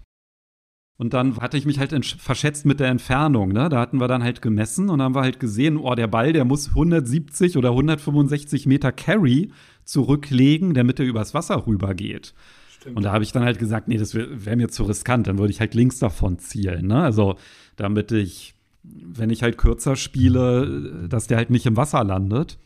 Und 0.98 1.14
dann 1.14 1.38
hatte 1.38 1.58
ich 1.58 1.66
mich 1.66 1.80
halt 1.80 1.94
verschätzt 2.20 2.66
mit 2.66 2.82
der 2.82 2.90
Entfernung. 2.90 3.54
Ne? 3.54 3.70
Da 3.70 3.80
hatten 3.80 4.02
wir 4.02 4.10
dann 4.10 4.22
halt 4.22 4.42
gemessen 4.42 4.90
und 4.90 5.02
haben 5.02 5.16
wir 5.16 5.22
halt 5.22 5.40
gesehen, 5.40 5.78
oh, 5.78 5.96
der 5.96 6.08
Ball, 6.08 6.34
der 6.34 6.44
muss 6.44 6.70
170 6.70 7.58
oder 7.58 7.70
165 7.70 8.66
Meter 8.66 8.92
Carry 8.92 9.52
zurücklegen, 9.86 10.74
damit 10.74 11.00
er 11.00 11.06
übers 11.06 11.34
Wasser 11.34 11.66
rübergeht. 11.66 12.34
Stimmt. 12.70 12.98
Und 12.98 13.04
da 13.04 13.14
habe 13.14 13.24
ich 13.24 13.32
dann 13.32 13.44
halt 13.44 13.60
gesagt, 13.60 13.88
nee, 13.88 13.98
das 13.98 14.14
wäre 14.14 14.46
wär 14.46 14.58
mir 14.58 14.68
zu 14.68 14.84
riskant. 14.84 15.28
Dann 15.28 15.38
würde 15.38 15.52
ich 15.52 15.62
halt 15.62 15.74
links 15.74 16.00
davon 16.00 16.38
zielen. 16.38 16.88
Ne? 16.88 17.02
Also, 17.02 17.38
damit 17.78 18.12
ich, 18.12 18.56
wenn 18.84 19.30
ich 19.30 19.42
halt 19.42 19.58
kürzer 19.58 19.96
spiele, 19.96 21.08
dass 21.08 21.28
der 21.28 21.38
halt 21.38 21.50
nicht 21.50 21.66
im 21.66 21.78
Wasser 21.78 22.04
landet. 22.04 22.58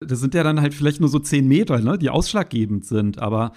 Das 0.00 0.20
sind 0.20 0.34
ja 0.34 0.42
dann 0.42 0.60
halt 0.60 0.74
vielleicht 0.74 1.00
nur 1.00 1.08
so 1.08 1.18
10 1.18 1.46
Meter, 1.46 1.78
ne, 1.80 1.98
die 1.98 2.10
ausschlaggebend 2.10 2.84
sind. 2.84 3.18
Aber 3.18 3.52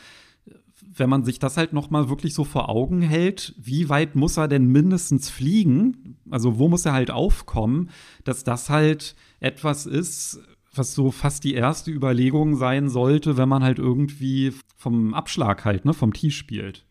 wenn 0.96 1.10
man 1.10 1.24
sich 1.24 1.40
das 1.40 1.58
halt 1.58 1.74
noch 1.74 1.90
mal 1.90 2.10
wirklich 2.10 2.34
so 2.34 2.44
vor 2.44 2.70
Augen 2.70 3.02
hält, 3.02 3.56
wie 3.58 3.90
weit 3.90 4.16
muss 4.16 4.38
er 4.38 4.48
denn 4.48 4.68
mindestens 4.68 5.30
fliegen? 5.30 6.18
Also 6.30 6.60
wo 6.60 6.68
muss 6.68 6.86
er 6.86 6.94
halt 6.94 7.12
aufkommen, 7.12 7.90
dass 8.24 8.44
das 8.44 8.70
halt 8.70 9.16
etwas 9.40 9.86
ist, 9.86 10.40
was 10.76 10.94
so 10.94 11.12
fast 11.12 11.44
die 11.44 11.54
erste 11.54 11.92
Überlegung 11.92 12.56
sein 12.56 12.90
sollte, 12.90 13.38
wenn 13.38 13.50
man 13.50 13.64
halt 13.64 13.80
irgendwie 13.80 14.54
vom 14.76 15.14
Abschlag 15.14 15.66
halt, 15.66 15.86
ne, 15.86 15.94
vom 15.94 16.14
Tee 16.14 16.32
spielt. 16.32 16.86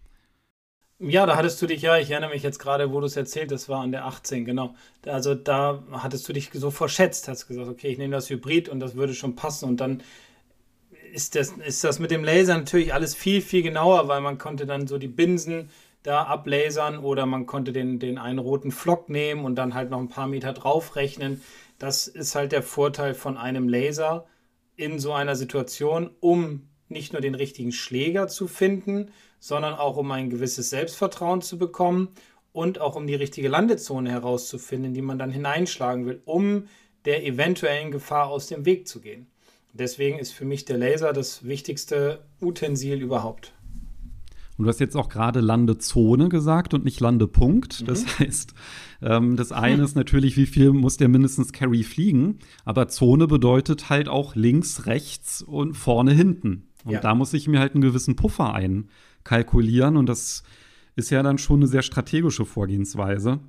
Ja, 1.04 1.26
da 1.26 1.36
hattest 1.36 1.60
du 1.60 1.66
dich, 1.66 1.82
ja, 1.82 1.98
ich 1.98 2.10
erinnere 2.12 2.30
mich 2.30 2.44
jetzt 2.44 2.60
gerade, 2.60 2.92
wo 2.92 3.00
du 3.00 3.06
es 3.06 3.16
erzählt, 3.16 3.50
das 3.50 3.68
war 3.68 3.80
an 3.80 3.90
der 3.90 4.04
18, 4.06 4.44
genau. 4.44 4.76
Also 5.04 5.34
da 5.34 5.82
hattest 5.90 6.28
du 6.28 6.32
dich 6.32 6.50
so 6.52 6.70
verschätzt, 6.70 7.26
hast 7.26 7.48
gesagt, 7.48 7.68
okay, 7.68 7.88
ich 7.88 7.98
nehme 7.98 8.14
das 8.14 8.30
Hybrid 8.30 8.68
und 8.68 8.78
das 8.78 8.94
würde 8.94 9.12
schon 9.12 9.34
passen 9.34 9.68
und 9.68 9.80
dann 9.80 10.02
ist 11.12 11.34
das, 11.34 11.50
ist 11.66 11.82
das 11.82 11.98
mit 11.98 12.12
dem 12.12 12.22
Laser 12.22 12.56
natürlich 12.56 12.94
alles 12.94 13.16
viel, 13.16 13.42
viel 13.42 13.62
genauer, 13.62 14.06
weil 14.06 14.20
man 14.20 14.38
konnte 14.38 14.64
dann 14.64 14.86
so 14.86 14.96
die 14.96 15.08
Binsen 15.08 15.70
da 16.04 16.22
ablasern 16.22 16.98
oder 16.98 17.26
man 17.26 17.46
konnte 17.46 17.72
den, 17.72 17.98
den 17.98 18.18
einen 18.18 18.38
roten 18.38 18.70
Flock 18.70 19.08
nehmen 19.08 19.44
und 19.44 19.56
dann 19.56 19.74
halt 19.74 19.90
noch 19.90 19.98
ein 19.98 20.08
paar 20.08 20.28
Meter 20.28 20.52
draufrechnen. 20.52 21.42
Das 21.80 22.06
ist 22.06 22.36
halt 22.36 22.52
der 22.52 22.62
Vorteil 22.62 23.14
von 23.14 23.36
einem 23.36 23.68
Laser 23.68 24.26
in 24.76 25.00
so 25.00 25.12
einer 25.12 25.34
Situation, 25.34 26.10
um 26.20 26.68
nicht 26.88 27.12
nur 27.12 27.22
den 27.22 27.34
richtigen 27.34 27.72
Schläger 27.72 28.28
zu 28.28 28.46
finden, 28.46 29.10
sondern 29.42 29.74
auch 29.74 29.96
um 29.96 30.08
ein 30.12 30.30
gewisses 30.30 30.70
Selbstvertrauen 30.70 31.42
zu 31.42 31.58
bekommen 31.58 32.10
und 32.52 32.80
auch 32.80 32.94
um 32.94 33.08
die 33.08 33.16
richtige 33.16 33.48
Landezone 33.48 34.08
herauszufinden, 34.08 34.94
die 34.94 35.02
man 35.02 35.18
dann 35.18 35.32
hineinschlagen 35.32 36.06
will, 36.06 36.22
um 36.26 36.66
der 37.06 37.26
eventuellen 37.26 37.90
Gefahr 37.90 38.28
aus 38.28 38.46
dem 38.46 38.64
Weg 38.66 38.86
zu 38.86 39.00
gehen. 39.00 39.26
Deswegen 39.72 40.20
ist 40.20 40.32
für 40.32 40.44
mich 40.44 40.64
der 40.64 40.78
Laser 40.78 41.12
das 41.12 41.44
wichtigste 41.44 42.20
Utensil 42.40 43.02
überhaupt. 43.02 43.52
Und 44.56 44.66
du 44.66 44.68
hast 44.68 44.78
jetzt 44.78 44.96
auch 44.96 45.08
gerade 45.08 45.40
Landezone 45.40 46.28
gesagt 46.28 46.72
und 46.72 46.84
nicht 46.84 47.00
Landepunkt. 47.00 47.80
Mhm. 47.80 47.86
Das 47.86 48.20
heißt, 48.20 48.54
ähm, 49.02 49.34
das 49.34 49.50
eine 49.50 49.82
ist 49.82 49.96
natürlich, 49.96 50.36
wie 50.36 50.46
viel 50.46 50.70
muss 50.70 50.98
der 50.98 51.08
mindestens 51.08 51.52
Carry 51.52 51.82
fliegen. 51.82 52.38
Aber 52.64 52.86
Zone 52.86 53.26
bedeutet 53.26 53.90
halt 53.90 54.08
auch 54.08 54.36
links, 54.36 54.86
rechts 54.86 55.42
und 55.42 55.74
vorne, 55.74 56.12
hinten. 56.12 56.68
Und 56.84 56.92
ja. 56.92 57.00
da 57.00 57.16
muss 57.16 57.32
ich 57.32 57.48
mir 57.48 57.58
halt 57.58 57.74
einen 57.74 57.82
gewissen 57.82 58.14
Puffer 58.14 58.54
einkalkulieren. 59.22 59.96
Und 59.96 60.08
das 60.08 60.42
ist 60.96 61.10
ja 61.10 61.22
dann 61.22 61.38
schon 61.38 61.60
eine 61.60 61.66
sehr 61.66 61.82
strategische 61.82 62.44
Vorgehensweise, 62.44 63.40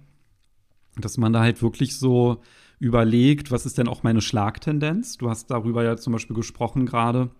dass 0.97 1.17
man 1.17 1.33
da 1.33 1.41
halt 1.41 1.61
wirklich 1.61 1.97
so 1.97 2.41
überlegt, 2.79 3.51
was 3.51 3.65
ist 3.65 3.77
denn 3.77 3.87
auch 3.87 4.03
meine 4.03 4.21
Schlagtendenz? 4.21 5.17
Du 5.17 5.29
hast 5.29 5.49
darüber 5.49 5.83
ja 5.83 5.97
zum 5.97 6.13
Beispiel 6.13 6.35
gesprochen 6.35 6.85
gerade, 6.85 7.31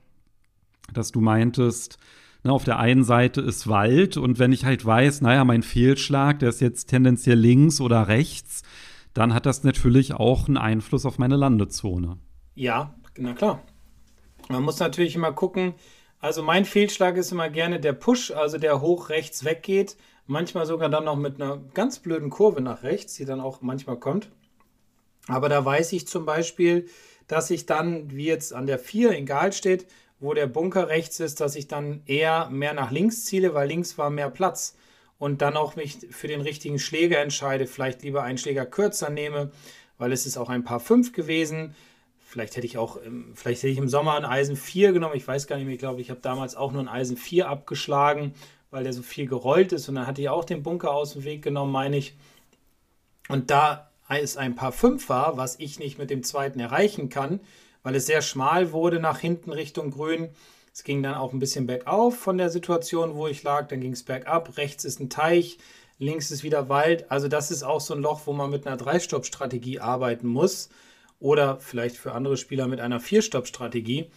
dass 0.93 1.11
du 1.11 1.21
meintest, 1.21 1.97
ne, 2.43 2.51
auf 2.51 2.63
der 2.63 2.79
einen 2.79 3.03
Seite 3.03 3.41
ist 3.41 3.67
Wald 3.67 4.17
und 4.17 4.39
wenn 4.39 4.51
ich 4.51 4.65
halt 4.65 4.85
weiß, 4.85 5.21
naja, 5.21 5.43
mein 5.43 5.63
Fehlschlag, 5.63 6.39
der 6.39 6.49
ist 6.49 6.61
jetzt 6.61 6.87
tendenziell 6.87 7.37
links 7.37 7.81
oder 7.81 8.07
rechts, 8.07 8.63
dann 9.13 9.33
hat 9.33 9.45
das 9.45 9.63
natürlich 9.63 10.13
auch 10.13 10.47
einen 10.47 10.57
Einfluss 10.57 11.05
auf 11.05 11.19
meine 11.19 11.35
Landezone. 11.35 12.17
Ja, 12.55 12.95
na 13.17 13.33
klar. 13.33 13.61
Man 14.49 14.63
muss 14.63 14.79
natürlich 14.79 15.15
immer 15.15 15.31
gucken, 15.31 15.73
also 16.23 16.41
mein 16.41 16.63
Fehlschlag 16.63 17.17
ist 17.17 17.33
immer 17.33 17.49
gerne 17.49 17.81
der 17.81 17.91
Push, 17.91 18.31
also 18.31 18.57
der 18.57 18.79
hoch 18.79 19.09
rechts 19.09 19.43
weggeht, 19.43 19.97
manchmal 20.25 20.65
sogar 20.65 20.87
dann 20.87 21.03
noch 21.03 21.17
mit 21.17 21.41
einer 21.41 21.57
ganz 21.73 21.99
blöden 21.99 22.29
Kurve 22.29 22.61
nach 22.61 22.81
rechts, 22.81 23.15
die 23.15 23.25
dann 23.25 23.41
auch 23.41 23.61
manchmal 23.61 23.97
kommt. 23.97 24.29
Aber 25.27 25.49
da 25.49 25.65
weiß 25.65 25.91
ich 25.91 26.07
zum 26.07 26.25
Beispiel, 26.25 26.87
dass 27.27 27.51
ich 27.51 27.65
dann, 27.65 28.09
wie 28.15 28.27
jetzt 28.27 28.53
an 28.53 28.67
der 28.67 28.79
4 28.79 29.11
in 29.11 29.25
Gal 29.25 29.51
steht, 29.51 29.85
wo 30.21 30.33
der 30.33 30.47
Bunker 30.47 30.87
rechts 30.87 31.19
ist, 31.19 31.41
dass 31.41 31.57
ich 31.57 31.67
dann 31.67 32.03
eher 32.05 32.49
mehr 32.49 32.73
nach 32.73 32.91
links 32.91 33.25
ziele, 33.25 33.53
weil 33.53 33.67
links 33.67 33.97
war 33.97 34.09
mehr 34.09 34.29
Platz. 34.29 34.77
Und 35.19 35.41
dann 35.41 35.57
auch 35.57 35.75
mich 35.75 36.07
für 36.11 36.29
den 36.29 36.39
richtigen 36.39 36.79
Schläger 36.79 37.19
entscheide, 37.19 37.67
vielleicht 37.67 38.01
lieber 38.01 38.23
einen 38.23 38.37
Schläger 38.37 38.65
kürzer 38.65 39.09
nehme, 39.09 39.51
weil 39.97 40.13
es 40.13 40.25
ist 40.25 40.37
auch 40.37 40.49
ein 40.49 40.63
paar 40.63 40.79
5 40.79 41.11
gewesen. 41.11 41.75
Vielleicht 42.33 42.55
hätte 42.55 42.65
ich 42.65 42.79
auch, 42.79 42.97
vielleicht 43.35 43.61
hätte 43.61 43.71
ich 43.71 43.77
im 43.77 43.87
Sommer 43.87 44.15
ein 44.15 44.25
Eisen 44.25 44.55
4 44.55 44.91
genommen. 44.91 45.15
Ich 45.15 45.27
weiß 45.27 45.45
gar 45.45 45.57
nicht 45.57 45.65
mehr, 45.65 45.75
ich 45.75 45.79
glaube, 45.79 46.01
ich 46.01 46.09
habe 46.09 46.19
damals 46.19 46.55
auch 46.55 46.71
nur 46.71 46.81
ein 46.81 46.87
Eisen 46.87 47.15
4 47.15 47.47
abgeschlagen, 47.47 48.33
weil 48.71 48.83
der 48.83 48.91
so 48.91 49.03
viel 49.03 49.27
gerollt 49.27 49.71
ist. 49.71 49.87
Und 49.87 49.93
dann 49.93 50.07
hatte 50.07 50.19
ich 50.19 50.29
auch 50.29 50.43
den 50.43 50.63
Bunker 50.63 50.95
aus 50.95 51.13
dem 51.13 51.25
Weg 51.25 51.43
genommen, 51.43 51.71
meine 51.71 51.95
ich. 51.95 52.15
Und 53.29 53.51
da 53.51 53.91
es 54.09 54.35
ein 54.35 54.55
paar 54.55 54.71
5 54.71 55.09
war, 55.09 55.37
was 55.37 55.59
ich 55.59 55.77
nicht 55.77 55.99
mit 55.99 56.09
dem 56.09 56.23
zweiten 56.23 56.59
erreichen 56.59 57.09
kann, 57.09 57.39
weil 57.83 57.93
es 57.93 58.07
sehr 58.07 58.23
schmal 58.23 58.71
wurde 58.71 58.99
nach 58.99 59.19
hinten 59.19 59.51
Richtung 59.51 59.91
Grün. 59.91 60.29
Es 60.73 60.83
ging 60.83 61.03
dann 61.03 61.13
auch 61.13 61.33
ein 61.33 61.39
bisschen 61.39 61.67
bergauf 61.67 62.17
von 62.17 62.39
der 62.39 62.49
Situation, 62.49 63.13
wo 63.13 63.27
ich 63.27 63.43
lag. 63.43 63.67
Dann 63.67 63.79
ging 63.79 63.93
es 63.93 64.01
bergab. 64.01 64.57
Rechts 64.57 64.85
ist 64.85 64.99
ein 64.99 65.11
Teich, 65.11 65.59
links 65.99 66.31
ist 66.31 66.41
wieder 66.41 66.67
Wald. 66.67 67.11
Also 67.11 67.27
das 67.27 67.51
ist 67.51 67.61
auch 67.61 67.79
so 67.79 67.93
ein 67.93 68.01
Loch, 68.01 68.21
wo 68.25 68.33
man 68.33 68.49
mit 68.49 68.65
einer 68.65 68.77
Drei-Stopp-Strategie 68.77 69.79
arbeiten 69.79 70.25
muss. 70.25 70.69
Oder 71.23 71.57
vielleicht 71.61 71.95
für 71.95 72.11
andere 72.11 72.35
Spieler 72.35 72.67
mit 72.67 72.81
einer 72.81 72.99
Vier-Stopp-Strategie. 72.99 74.09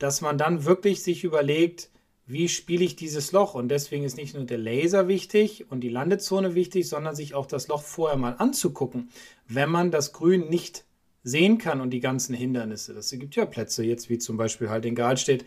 Dass 0.00 0.22
man 0.22 0.38
dann 0.38 0.64
wirklich 0.64 1.04
sich 1.04 1.22
überlegt, 1.22 1.88
wie 2.26 2.48
spiele 2.48 2.84
ich 2.84 2.96
dieses 2.96 3.30
Loch? 3.30 3.54
Und 3.54 3.68
deswegen 3.68 4.02
ist 4.02 4.16
nicht 4.16 4.34
nur 4.34 4.42
der 4.42 4.58
Laser 4.58 5.06
wichtig 5.06 5.70
und 5.70 5.82
die 5.82 5.88
Landezone 5.88 6.56
wichtig, 6.56 6.88
sondern 6.88 7.14
sich 7.14 7.34
auch 7.34 7.46
das 7.46 7.68
Loch 7.68 7.82
vorher 7.82 8.18
mal 8.18 8.34
anzugucken, 8.38 9.08
wenn 9.46 9.70
man 9.70 9.92
das 9.92 10.12
Grün 10.12 10.48
nicht 10.48 10.84
sehen 11.22 11.58
kann 11.58 11.80
und 11.80 11.90
die 11.90 12.00
ganzen 12.00 12.34
Hindernisse. 12.34 12.92
Das 12.92 13.08
gibt 13.12 13.36
ja 13.36 13.46
Plätze, 13.46 13.84
jetzt 13.84 14.10
wie 14.10 14.18
zum 14.18 14.36
Beispiel 14.36 14.68
halt 14.68 14.84
in 14.84 14.96
Galstedt, 14.96 15.44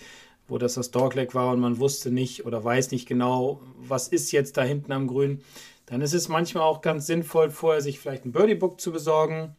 wo 0.47 0.57
das 0.57 0.75
das 0.75 0.91
Dogleg 0.91 1.35
war 1.35 1.51
und 1.51 1.59
man 1.59 1.77
wusste 1.79 2.09
nicht 2.09 2.45
oder 2.45 2.63
weiß 2.63 2.91
nicht 2.91 3.05
genau, 3.05 3.61
was 3.75 4.07
ist 4.07 4.31
jetzt 4.31 4.55
da 4.55 4.63
hinten 4.63 4.93
am 4.93 5.07
Grün. 5.07 5.41
Dann 5.87 5.99
ist 5.99 6.13
es 6.13 6.29
manchmal 6.29 6.63
auch 6.63 6.79
ganz 6.79 7.05
sinnvoll, 7.05 7.49
vorher 7.49 7.81
sich 7.81 7.99
vielleicht 7.99 8.23
ein 8.23 8.31
Birdie-Book 8.31 8.79
zu 8.79 8.93
besorgen. 8.93 9.57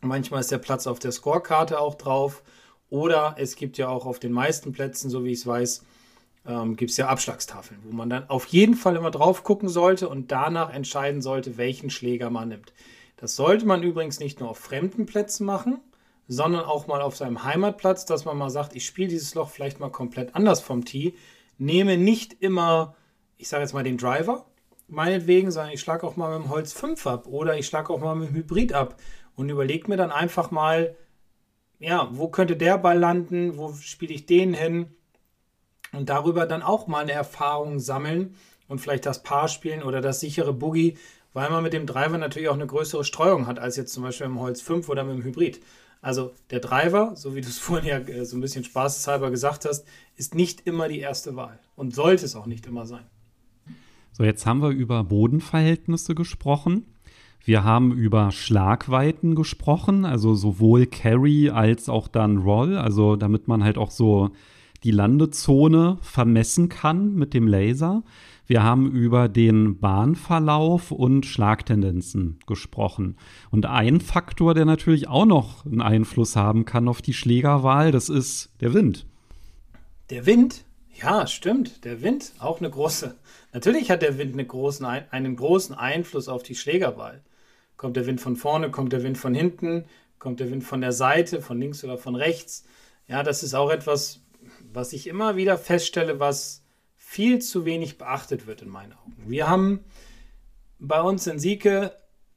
Manchmal 0.00 0.40
ist 0.40 0.50
der 0.50 0.58
Platz 0.58 0.86
auf 0.86 0.98
der 0.98 1.12
Scorekarte 1.12 1.80
auch 1.80 1.96
drauf. 1.96 2.42
Oder 2.90 3.36
es 3.38 3.56
gibt 3.56 3.78
ja 3.78 3.88
auch 3.88 4.06
auf 4.06 4.18
den 4.18 4.32
meisten 4.32 4.72
Plätzen, 4.72 5.10
so 5.10 5.24
wie 5.24 5.32
ich 5.32 5.40
es 5.40 5.46
weiß, 5.46 5.84
ähm, 6.46 6.76
gibt 6.76 6.90
es 6.90 6.96
ja 6.96 7.08
Abschlagstafeln, 7.08 7.80
wo 7.84 7.94
man 7.94 8.08
dann 8.08 8.30
auf 8.30 8.46
jeden 8.46 8.74
Fall 8.74 8.96
immer 8.96 9.10
drauf 9.10 9.44
gucken 9.44 9.68
sollte 9.68 10.08
und 10.08 10.32
danach 10.32 10.72
entscheiden 10.72 11.20
sollte, 11.20 11.58
welchen 11.58 11.90
Schläger 11.90 12.30
man 12.30 12.48
nimmt. 12.48 12.72
Das 13.16 13.36
sollte 13.36 13.66
man 13.66 13.82
übrigens 13.82 14.20
nicht 14.20 14.40
nur 14.40 14.48
auf 14.48 14.58
fremden 14.58 15.04
Plätzen 15.04 15.44
machen, 15.44 15.80
sondern 16.28 16.64
auch 16.64 16.86
mal 16.86 17.02
auf 17.02 17.16
seinem 17.16 17.44
Heimatplatz, 17.44 18.06
dass 18.06 18.24
man 18.24 18.38
mal 18.38 18.50
sagt, 18.50 18.74
ich 18.74 18.86
spiele 18.86 19.08
dieses 19.08 19.34
Loch 19.34 19.50
vielleicht 19.50 19.80
mal 19.80 19.90
komplett 19.90 20.34
anders 20.34 20.60
vom 20.60 20.84
Tee, 20.84 21.14
nehme 21.58 21.98
nicht 21.98 22.34
immer, 22.40 22.94
ich 23.36 23.48
sage 23.48 23.62
jetzt 23.62 23.74
mal 23.74 23.84
den 23.84 23.98
Driver, 23.98 24.46
meinetwegen, 24.86 25.50
sondern 25.50 25.72
ich 25.72 25.80
schlage 25.80 26.06
auch 26.06 26.16
mal 26.16 26.38
mit 26.38 26.46
dem 26.46 26.50
Holz 26.50 26.72
5 26.72 27.06
ab 27.06 27.26
oder 27.26 27.58
ich 27.58 27.66
schlage 27.66 27.92
auch 27.92 28.00
mal 28.00 28.14
mit 28.14 28.30
dem 28.30 28.36
Hybrid 28.36 28.72
ab 28.72 28.96
und 29.38 29.48
überlege 29.50 29.88
mir 29.88 29.96
dann 29.96 30.10
einfach 30.10 30.50
mal, 30.50 30.96
ja, 31.78 32.08
wo 32.10 32.26
könnte 32.26 32.56
der 32.56 32.76
Ball 32.76 32.98
landen, 32.98 33.56
wo 33.56 33.72
spiele 33.72 34.12
ich 34.12 34.26
den 34.26 34.52
hin 34.52 34.86
und 35.92 36.08
darüber 36.08 36.44
dann 36.44 36.60
auch 36.60 36.88
mal 36.88 37.02
eine 37.02 37.12
Erfahrung 37.12 37.78
sammeln 37.78 38.34
und 38.66 38.80
vielleicht 38.80 39.06
das 39.06 39.22
Paar 39.22 39.46
spielen 39.46 39.84
oder 39.84 40.00
das 40.00 40.18
sichere 40.18 40.52
Boogie, 40.52 40.98
weil 41.34 41.50
man 41.50 41.62
mit 41.62 41.72
dem 41.72 41.86
Driver 41.86 42.18
natürlich 42.18 42.48
auch 42.48 42.54
eine 42.54 42.66
größere 42.66 43.04
Streuung 43.04 43.46
hat 43.46 43.60
als 43.60 43.76
jetzt 43.76 43.92
zum 43.92 44.02
Beispiel 44.02 44.26
im 44.26 44.40
Holz 44.40 44.60
5 44.60 44.88
oder 44.88 45.04
mit 45.04 45.14
dem 45.14 45.22
Hybrid. 45.22 45.60
Also 46.00 46.32
der 46.50 46.58
Driver, 46.58 47.14
so 47.14 47.36
wie 47.36 47.40
du 47.40 47.46
es 47.46 47.58
vorhin 47.60 47.88
ja 47.88 47.98
äh, 47.98 48.24
so 48.24 48.36
ein 48.36 48.40
bisschen 48.40 48.64
spaßeshalber 48.64 49.30
gesagt 49.30 49.66
hast, 49.66 49.86
ist 50.16 50.34
nicht 50.34 50.66
immer 50.66 50.88
die 50.88 50.98
erste 50.98 51.36
Wahl 51.36 51.60
und 51.76 51.94
sollte 51.94 52.24
es 52.24 52.34
auch 52.34 52.46
nicht 52.46 52.66
immer 52.66 52.86
sein. 52.86 53.06
So, 54.10 54.24
jetzt 54.24 54.46
haben 54.46 54.62
wir 54.62 54.70
über 54.70 55.04
Bodenverhältnisse 55.04 56.16
gesprochen. 56.16 56.86
Wir 57.44 57.64
haben 57.64 57.92
über 57.92 58.30
Schlagweiten 58.30 59.34
gesprochen, 59.34 60.04
also 60.04 60.34
sowohl 60.34 60.86
Carry 60.86 61.50
als 61.50 61.88
auch 61.88 62.08
dann 62.08 62.38
Roll, 62.38 62.76
also 62.76 63.16
damit 63.16 63.48
man 63.48 63.64
halt 63.64 63.78
auch 63.78 63.90
so 63.90 64.30
die 64.84 64.90
Landezone 64.90 65.98
vermessen 66.02 66.68
kann 66.68 67.14
mit 67.14 67.34
dem 67.34 67.48
Laser. 67.48 68.02
Wir 68.46 68.62
haben 68.62 68.90
über 68.90 69.28
den 69.28 69.78
Bahnverlauf 69.78 70.90
und 70.90 71.26
Schlagtendenzen 71.26 72.38
gesprochen. 72.46 73.16
Und 73.50 73.66
ein 73.66 74.00
Faktor, 74.00 74.54
der 74.54 74.64
natürlich 74.64 75.08
auch 75.08 75.26
noch 75.26 75.66
einen 75.66 75.82
Einfluss 75.82 76.36
haben 76.36 76.64
kann 76.64 76.88
auf 76.88 77.02
die 77.02 77.12
Schlägerwahl, 77.12 77.92
das 77.92 78.08
ist 78.08 78.50
der 78.60 78.72
Wind. 78.72 79.06
Der 80.10 80.24
Wind? 80.24 80.64
Ja, 81.00 81.26
stimmt. 81.26 81.84
Der 81.84 82.02
Wind, 82.02 82.32
auch 82.38 82.60
eine 82.60 82.70
große. 82.70 83.14
Natürlich 83.52 83.90
hat 83.90 84.02
der 84.02 84.16
Wind 84.16 84.32
eine 84.32 84.46
großen, 84.46 84.84
einen 84.86 85.36
großen 85.36 85.74
Einfluss 85.74 86.28
auf 86.28 86.42
die 86.42 86.54
Schlägerwahl. 86.54 87.20
Kommt 87.78 87.96
der 87.96 88.06
Wind 88.06 88.20
von 88.20 88.36
vorne, 88.36 88.70
kommt 88.70 88.92
der 88.92 89.02
Wind 89.02 89.16
von 89.16 89.34
hinten, 89.34 89.86
kommt 90.18 90.40
der 90.40 90.50
Wind 90.50 90.64
von 90.64 90.82
der 90.82 90.92
Seite, 90.92 91.40
von 91.40 91.58
links 91.58 91.82
oder 91.84 91.96
von 91.96 92.14
rechts. 92.14 92.64
Ja, 93.06 93.22
das 93.22 93.42
ist 93.42 93.54
auch 93.54 93.70
etwas, 93.70 94.20
was 94.72 94.92
ich 94.92 95.06
immer 95.06 95.36
wieder 95.36 95.56
feststelle, 95.56 96.20
was 96.20 96.64
viel 96.96 97.38
zu 97.38 97.64
wenig 97.64 97.96
beachtet 97.96 98.46
wird 98.46 98.62
in 98.62 98.68
meinen 98.68 98.92
Augen. 98.92 99.16
Wir 99.26 99.48
haben 99.48 99.80
bei 100.78 101.00
uns 101.00 101.26
in 101.26 101.38
Sieke 101.38 101.94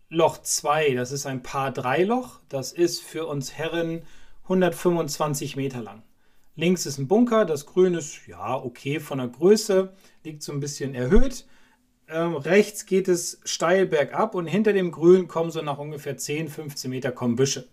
Loch 0.09 0.37
2, 0.37 0.93
das 0.93 1.11
ist 1.11 1.25
ein 1.25 1.41
Paar 1.41 1.71
3 1.71 2.03
Loch, 2.03 2.39
das 2.47 2.71
ist 2.71 3.01
für 3.01 3.25
uns 3.25 3.53
Herren 3.53 4.03
125 4.43 5.55
Meter 5.55 5.81
lang. 5.81 6.03
Links 6.55 6.85
ist 6.85 6.99
ein 6.99 7.07
Bunker, 7.07 7.45
das 7.45 7.65
Grün 7.65 7.95
ist 7.95 8.27
ja 8.27 8.55
okay 8.55 8.99
von 8.99 9.17
der 9.17 9.29
Größe, 9.29 9.91
liegt 10.23 10.43
so 10.43 10.51
ein 10.51 10.59
bisschen 10.59 10.93
erhöht. 10.93 11.45
Ähm, 12.11 12.35
rechts 12.35 12.85
geht 12.85 13.07
es 13.07 13.39
steil 13.45 13.85
bergab 13.85 14.35
und 14.35 14.45
hinter 14.45 14.73
dem 14.73 14.91
Grün 14.91 15.29
kommen 15.29 15.49
so 15.49 15.61
nach 15.61 15.77
ungefähr 15.77 16.17
10, 16.17 16.49
15 16.49 16.89
Meter 16.89 17.11
kommen 17.11 17.37
Büsche. 17.37 17.69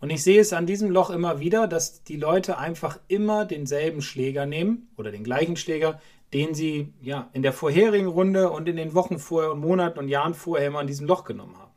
Und 0.00 0.10
ich 0.10 0.22
sehe 0.22 0.40
es 0.40 0.52
an 0.52 0.66
diesem 0.66 0.90
Loch 0.90 1.10
immer 1.10 1.38
wieder, 1.38 1.68
dass 1.68 2.02
die 2.02 2.16
Leute 2.16 2.58
einfach 2.58 2.98
immer 3.08 3.44
denselben 3.44 4.02
Schläger 4.02 4.46
nehmen 4.46 4.88
oder 4.96 5.12
den 5.12 5.24
gleichen 5.24 5.56
Schläger, 5.56 6.00
den 6.32 6.54
sie 6.54 6.92
ja 7.00 7.30
in 7.32 7.42
der 7.42 7.52
vorherigen 7.52 8.08
Runde 8.08 8.50
und 8.50 8.68
in 8.68 8.76
den 8.76 8.94
Wochen 8.94 9.18
vorher 9.18 9.52
und 9.52 9.60
Monaten 9.60 10.00
und 10.00 10.08
Jahren 10.08 10.34
vorher 10.34 10.66
immer 10.66 10.80
an 10.80 10.88
diesem 10.88 11.06
Loch 11.06 11.24
genommen 11.24 11.56
haben. 11.56 11.70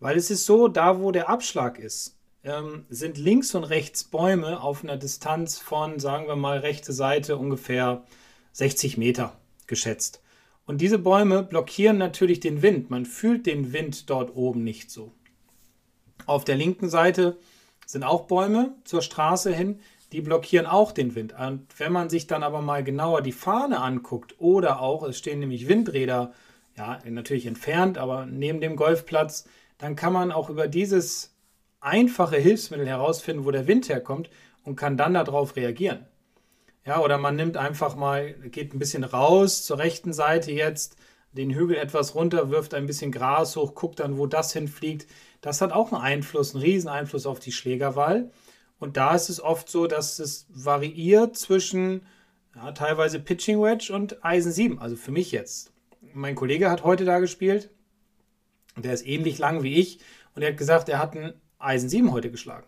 Weil 0.00 0.16
es 0.16 0.30
ist 0.30 0.46
so, 0.46 0.66
da 0.66 0.98
wo 1.00 1.12
der 1.12 1.28
Abschlag 1.28 1.78
ist, 1.78 2.16
ähm, 2.42 2.86
sind 2.88 3.18
links 3.18 3.54
und 3.54 3.64
rechts 3.64 4.04
Bäume 4.04 4.62
auf 4.62 4.82
einer 4.82 4.96
Distanz 4.96 5.58
von, 5.58 5.98
sagen 5.98 6.26
wir 6.26 6.36
mal, 6.36 6.58
rechte 6.58 6.92
Seite 6.92 7.36
ungefähr 7.36 8.04
60 8.52 8.96
Meter 8.96 9.36
geschätzt. 9.66 10.22
Und 10.66 10.80
diese 10.80 10.98
Bäume 10.98 11.44
blockieren 11.44 11.96
natürlich 11.96 12.40
den 12.40 12.60
Wind. 12.60 12.90
Man 12.90 13.06
fühlt 13.06 13.46
den 13.46 13.72
Wind 13.72 14.10
dort 14.10 14.34
oben 14.34 14.64
nicht 14.64 14.90
so. 14.90 15.12
Auf 16.26 16.44
der 16.44 16.56
linken 16.56 16.88
Seite 16.88 17.38
sind 17.86 18.02
auch 18.02 18.24
Bäume 18.26 18.74
zur 18.84 19.00
Straße 19.00 19.54
hin, 19.54 19.78
die 20.12 20.20
blockieren 20.20 20.66
auch 20.66 20.90
den 20.92 21.14
Wind. 21.14 21.34
Und 21.38 21.66
wenn 21.78 21.92
man 21.92 22.10
sich 22.10 22.26
dann 22.26 22.42
aber 22.42 22.62
mal 22.62 22.82
genauer 22.82 23.22
die 23.22 23.32
Fahne 23.32 23.80
anguckt 23.80 24.34
oder 24.38 24.80
auch, 24.80 25.04
es 25.04 25.18
stehen 25.18 25.38
nämlich 25.38 25.68
Windräder, 25.68 26.32
ja, 26.76 26.98
natürlich 27.08 27.46
entfernt, 27.46 27.96
aber 27.96 28.26
neben 28.26 28.60
dem 28.60 28.76
Golfplatz, 28.76 29.48
dann 29.78 29.94
kann 29.94 30.12
man 30.12 30.32
auch 30.32 30.50
über 30.50 30.68
dieses 30.68 31.34
einfache 31.80 32.36
Hilfsmittel 32.36 32.86
herausfinden, 32.86 33.44
wo 33.44 33.50
der 33.50 33.66
Wind 33.66 33.88
herkommt 33.88 34.30
und 34.64 34.76
kann 34.76 34.96
dann 34.96 35.14
darauf 35.14 35.54
reagieren. 35.56 36.06
Ja, 36.86 37.00
oder 37.00 37.18
man 37.18 37.34
nimmt 37.34 37.56
einfach 37.56 37.96
mal, 37.96 38.32
geht 38.34 38.72
ein 38.72 38.78
bisschen 38.78 39.02
raus 39.02 39.64
zur 39.64 39.78
rechten 39.78 40.12
Seite 40.12 40.52
jetzt, 40.52 40.96
den 41.32 41.50
Hügel 41.50 41.76
etwas 41.76 42.14
runter, 42.14 42.50
wirft 42.50 42.74
ein 42.74 42.86
bisschen 42.86 43.10
Gras 43.10 43.56
hoch, 43.56 43.74
guckt 43.74 43.98
dann, 43.98 44.16
wo 44.18 44.26
das 44.28 44.52
hinfliegt. 44.52 45.08
Das 45.40 45.60
hat 45.60 45.72
auch 45.72 45.92
einen 45.92 46.00
Einfluss, 46.00 46.54
einen 46.54 46.62
riesen 46.62 46.88
Einfluss 46.88 47.26
auf 47.26 47.40
die 47.40 47.50
Schlägerwahl. 47.50 48.30
Und 48.78 48.96
da 48.96 49.14
ist 49.16 49.28
es 49.28 49.40
oft 49.40 49.68
so, 49.68 49.88
dass 49.88 50.20
es 50.20 50.46
variiert 50.48 51.36
zwischen 51.36 52.06
ja, 52.54 52.70
teilweise 52.70 53.18
Pitching 53.18 53.60
Wedge 53.60 53.92
und 53.92 54.24
Eisen 54.24 54.52
7. 54.52 54.78
Also 54.78 54.94
für 54.94 55.10
mich 55.10 55.32
jetzt. 55.32 55.72
Mein 56.14 56.36
Kollege 56.36 56.70
hat 56.70 56.84
heute 56.84 57.04
da 57.04 57.18
gespielt. 57.18 57.70
Der 58.76 58.92
ist 58.92 59.06
ähnlich 59.06 59.38
lang 59.38 59.64
wie 59.64 59.74
ich. 59.74 59.98
Und 60.34 60.42
er 60.42 60.50
hat 60.50 60.56
gesagt, 60.56 60.88
er 60.88 61.00
hat 61.00 61.16
einen 61.16 61.34
Eisen 61.58 61.88
7 61.88 62.12
heute 62.12 62.30
geschlagen. 62.30 62.66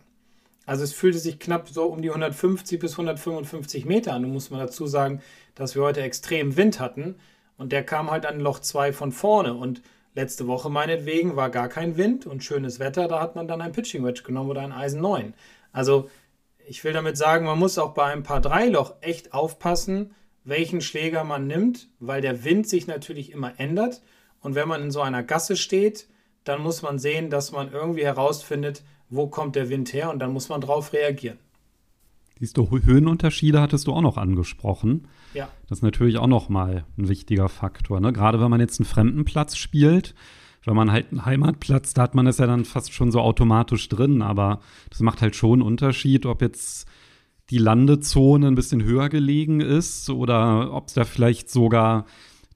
Also 0.65 0.83
es 0.83 0.93
fühlte 0.93 1.19
sich 1.19 1.39
knapp 1.39 1.69
so 1.69 1.85
um 1.85 2.01
die 2.01 2.09
150 2.09 2.79
bis 2.79 2.91
155 2.93 3.85
Meter 3.85 4.13
an. 4.13 4.23
Nun 4.23 4.33
muss 4.33 4.49
man 4.49 4.59
dazu 4.59 4.87
sagen, 4.87 5.21
dass 5.55 5.75
wir 5.75 5.83
heute 5.83 6.01
extrem 6.01 6.57
Wind 6.57 6.79
hatten. 6.79 7.15
Und 7.57 7.71
der 7.71 7.83
kam 7.83 8.11
halt 8.11 8.25
an 8.25 8.39
Loch 8.39 8.59
2 8.59 8.93
von 8.93 9.11
vorne. 9.11 9.53
Und 9.53 9.81
Letzte 10.15 10.47
Woche 10.47 10.69
meinetwegen 10.69 11.35
war 11.35 11.49
gar 11.49 11.69
kein 11.69 11.95
Wind 11.95 12.25
und 12.25 12.43
schönes 12.43 12.79
Wetter, 12.79 13.07
da 13.07 13.21
hat 13.21 13.35
man 13.35 13.47
dann 13.47 13.61
ein 13.61 13.71
Pitching 13.71 14.03
Wedge 14.03 14.23
genommen 14.23 14.49
oder 14.49 14.61
ein 14.61 14.71
Eisen 14.71 15.01
9. 15.01 15.33
Also 15.71 16.09
ich 16.67 16.83
will 16.83 16.93
damit 16.93 17.15
sagen, 17.15 17.45
man 17.45 17.59
muss 17.59 17.77
auch 17.77 17.93
bei 17.93 18.05
ein 18.05 18.23
paar 18.23 18.41
Dreiloch 18.41 18.95
echt 19.01 19.33
aufpassen, 19.33 20.15
welchen 20.43 20.81
Schläger 20.81 21.23
man 21.23 21.45
nimmt, 21.45 21.89
weil 21.99 22.21
der 22.21 22.43
Wind 22.43 22.67
sich 22.67 22.87
natürlich 22.87 23.31
immer 23.31 23.59
ändert. 23.59 24.01
Und 24.41 24.55
wenn 24.55 24.67
man 24.67 24.81
in 24.81 24.91
so 24.91 25.01
einer 25.01 25.21
Gasse 25.21 25.55
steht, 25.55 26.07
dann 26.43 26.61
muss 26.61 26.81
man 26.81 26.97
sehen, 26.97 27.29
dass 27.29 27.51
man 27.51 27.71
irgendwie 27.71 28.03
herausfindet, 28.03 28.83
wo 29.09 29.27
kommt 29.27 29.55
der 29.55 29.69
Wind 29.69 29.93
her 29.93 30.09
und 30.11 30.19
dann 30.19 30.33
muss 30.33 30.49
man 30.49 30.61
darauf 30.61 30.93
reagieren. 30.93 31.37
Siehst 32.39 32.57
du, 32.57 32.69
Höhenunterschiede 32.71 33.59
hattest 33.59 33.87
du 33.87 33.93
auch 33.93 34.01
noch 34.01 34.17
angesprochen. 34.17 35.07
Ja. 35.33 35.49
Das 35.67 35.79
ist 35.79 35.83
natürlich 35.83 36.17
auch 36.17 36.27
noch 36.27 36.47
mal 36.47 36.85
ein 36.97 37.09
wichtiger 37.09 37.49
Faktor. 37.49 37.99
Ne? 37.99 38.13
Gerade 38.13 38.39
wenn 38.39 38.49
man 38.49 38.61
jetzt 38.61 38.79
einen 38.79 38.85
Fremdenplatz 38.85 39.57
spielt, 39.57 40.15
wenn 40.63 40.75
man 40.75 40.91
halt 40.91 41.07
einen 41.11 41.25
Heimatplatz, 41.25 41.93
da 41.93 42.03
hat 42.03 42.15
man 42.15 42.27
es 42.27 42.37
ja 42.37 42.47
dann 42.47 42.63
fast 42.63 42.93
schon 42.93 43.11
so 43.11 43.19
automatisch 43.19 43.89
drin. 43.89 44.21
Aber 44.21 44.61
das 44.89 45.01
macht 45.01 45.21
halt 45.21 45.35
schon 45.35 45.59
einen 45.59 45.61
Unterschied, 45.63 46.25
ob 46.25 46.41
jetzt 46.41 46.87
die 47.49 47.57
Landezone 47.57 48.47
ein 48.47 48.55
bisschen 48.55 48.83
höher 48.83 49.09
gelegen 49.09 49.59
ist 49.59 50.09
oder 50.09 50.73
ob 50.73 50.87
es 50.87 50.93
da 50.93 51.03
vielleicht 51.03 51.49
sogar 51.49 52.05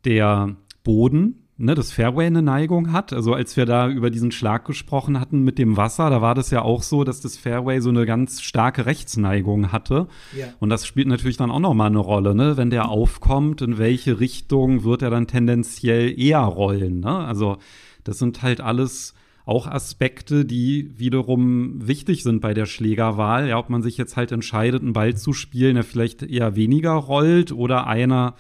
der 0.06 0.56
Boden 0.84 1.43
ne, 1.64 1.76
das 1.76 1.92
Fairway 1.92 2.26
eine 2.26 2.42
Neigung 2.42 2.92
hat. 2.92 3.14
Also 3.14 3.34
als 3.34 3.56
wir 3.58 3.66
da 3.66 3.90
über 3.90 4.10
diesen 4.10 4.32
Schlag 4.32 4.66
gesprochen 4.66 5.20
hatten 5.20 5.42
mit 5.42 5.58
dem 5.58 5.78
Wasser, 5.78 6.10
da 6.10 6.22
war 6.22 6.36
das 6.36 6.52
ja 6.52 6.62
auch 6.62 6.84
so, 6.84 7.04
dass 7.04 7.22
das 7.22 7.38
Fairway 7.38 7.80
so 7.80 7.90
eine 7.90 8.06
ganz 8.06 8.42
starke 8.42 8.86
Rechtsneigung 8.86 9.72
hatte. 9.72 10.08
Ja. 10.38 10.48
Und 10.60 10.70
das 10.70 10.86
spielt 10.86 11.08
natürlich 11.08 11.38
dann 11.38 11.52
auch 11.52 11.60
noch 11.60 11.74
mal 11.74 11.88
eine 11.88 12.00
Rolle, 12.00 12.36
ne? 12.36 12.58
Wenn 12.58 12.70
der 12.70 12.90
aufkommt, 12.90 13.62
in 13.62 13.78
welche 13.78 14.20
Richtung 14.20 14.84
wird 14.84 15.02
er 15.02 15.10
dann 15.10 15.28
tendenziell 15.28 16.20
eher 16.20 16.42
rollen, 16.42 17.00
ne? 17.00 17.18
Also 17.18 17.58
das 18.04 18.20
sind 18.20 18.42
halt 18.42 18.62
alles 18.62 19.14
auch 19.46 19.68
Aspekte, 19.68 20.46
die 20.46 20.92
wiederum 20.98 21.86
wichtig 21.88 22.24
sind 22.24 22.40
bei 22.40 22.54
der 22.54 22.66
Schlägerwahl. 22.66 23.50
Ja, 23.50 23.58
ob 23.58 23.70
man 23.70 23.82
sich 23.82 23.98
jetzt 23.98 24.16
halt 24.16 24.32
entscheidet, 24.32 24.82
einen 24.82 24.94
Ball 24.94 25.16
zu 25.16 25.34
spielen, 25.34 25.76
der 25.76 25.84
vielleicht 25.84 26.24
eher 26.24 26.56
weniger 26.56 26.92
rollt 26.92 27.52
oder 27.52 27.88
einer, 27.88 28.36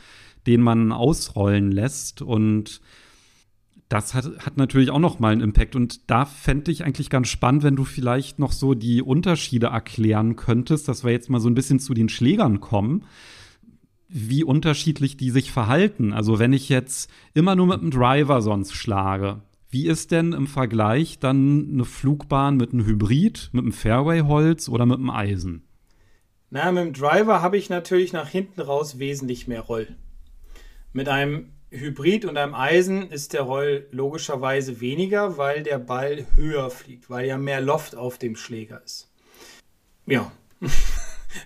den 0.47 0.62
man 0.62 0.91
ausrollen 0.91 1.71
lässt. 1.71 2.21
Und 2.21 2.79
das 3.93 4.15
hat, 4.15 4.25
hat 4.39 4.58
natürlich 4.58 4.89
auch 4.89 4.99
noch 4.99 5.19
mal 5.19 5.32
einen 5.32 5.41
Impact. 5.41 5.75
Und 5.75 6.10
da 6.10 6.25
fände 6.25 6.71
ich 6.71 6.84
eigentlich 6.84 7.12
ganz 7.12 7.27
spannend, 7.27 7.62
wenn 7.62 7.75
du 7.75 7.84
vielleicht 7.84 8.39
noch 8.39 8.51
so 8.51 8.73
die 8.73 9.03
Unterschiede 9.03 9.67
erklären 9.67 10.36
könntest, 10.36 10.88
dass 10.88 11.03
wir 11.03 11.12
jetzt 11.12 11.29
mal 11.29 11.39
so 11.39 11.47
ein 11.47 11.53
bisschen 11.53 11.79
zu 11.79 11.93
den 11.93 12.10
Schlägern 12.10 12.60
kommen, 12.60 13.06
wie 14.08 14.43
unterschiedlich 14.43 15.15
die 15.15 15.29
sich 15.29 15.51
verhalten. 15.51 16.12
Also 16.12 16.39
wenn 16.39 16.53
ich 16.53 16.69
jetzt 16.69 17.10
immer 17.36 17.56
nur 17.56 17.67
mit 17.67 17.82
einem 17.82 17.91
Driver 17.91 18.41
sonst 18.41 18.73
schlage, 18.73 19.41
wie 19.69 19.88
ist 19.88 20.12
denn 20.12 20.34
im 20.34 20.47
Vergleich 20.47 21.19
dann 21.19 21.69
eine 21.73 21.86
Flugbahn 21.86 22.58
mit 22.58 22.73
einem 22.73 22.86
Hybrid, 22.86 23.49
mit 23.53 23.63
einem 23.63 23.71
Fairway-Holz 23.73 24.69
oder 24.69 24.88
mit 24.88 24.97
einem 24.97 25.12
Eisen? 25.12 25.63
Na, 26.49 26.71
mit 26.71 26.84
dem 26.84 26.93
Driver 26.93 27.41
habe 27.41 27.58
ich 27.58 27.69
natürlich 27.69 28.12
nach 28.12 28.27
hinten 28.27 28.62
raus 28.62 28.97
wesentlich 28.97 29.47
mehr 29.47 29.62
Roll. 29.62 29.88
Mit 30.93 31.10
einem 31.10 31.49
Hybrid 31.73 32.25
und 32.25 32.38
einem 32.38 32.53
Eisen 32.53 33.09
ist 33.09 33.33
der 33.33 33.41
Roll 33.41 33.88
logischerweise 33.89 34.79
weniger, 34.79 35.38
weil 35.38 35.63
der 35.63 35.79
Ball 35.79 36.27
höher 36.36 36.69
fliegt, 36.69 37.09
weil 37.09 37.25
ja 37.25 37.38
mehr 37.39 37.62
Loft 37.62 37.95
auf 37.95 38.19
dem 38.19 38.36
Schläger 38.36 38.81
ist. 38.86 39.09
Ja. 40.05 40.31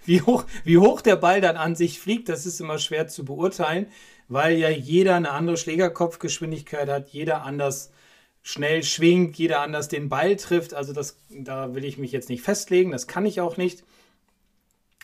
wie, 0.05 0.21
hoch, 0.21 0.43
wie 0.65 0.77
hoch 0.77 1.01
der 1.01 1.15
Ball 1.15 1.39
dann 1.39 1.55
an 1.55 1.75
sich 1.75 2.01
fliegt, 2.01 2.27
das 2.27 2.45
ist 2.45 2.59
immer 2.59 2.77
schwer 2.77 3.07
zu 3.07 3.23
beurteilen, 3.23 3.87
weil 4.27 4.57
ja 4.57 4.69
jeder 4.69 5.15
eine 5.15 5.31
andere 5.31 5.55
Schlägerkopfgeschwindigkeit 5.55 6.89
hat, 6.89 7.07
jeder 7.07 7.43
anders 7.43 7.91
schnell 8.43 8.83
schwingt, 8.83 9.37
jeder 9.37 9.61
anders 9.61 9.87
den 9.87 10.09
Ball 10.09 10.35
trifft. 10.35 10.73
Also 10.73 10.91
das, 10.91 11.21
da 11.29 11.73
will 11.73 11.85
ich 11.85 11.97
mich 11.97 12.11
jetzt 12.11 12.27
nicht 12.27 12.43
festlegen, 12.43 12.91
das 12.91 13.07
kann 13.07 13.25
ich 13.25 13.39
auch 13.39 13.55
nicht. 13.55 13.85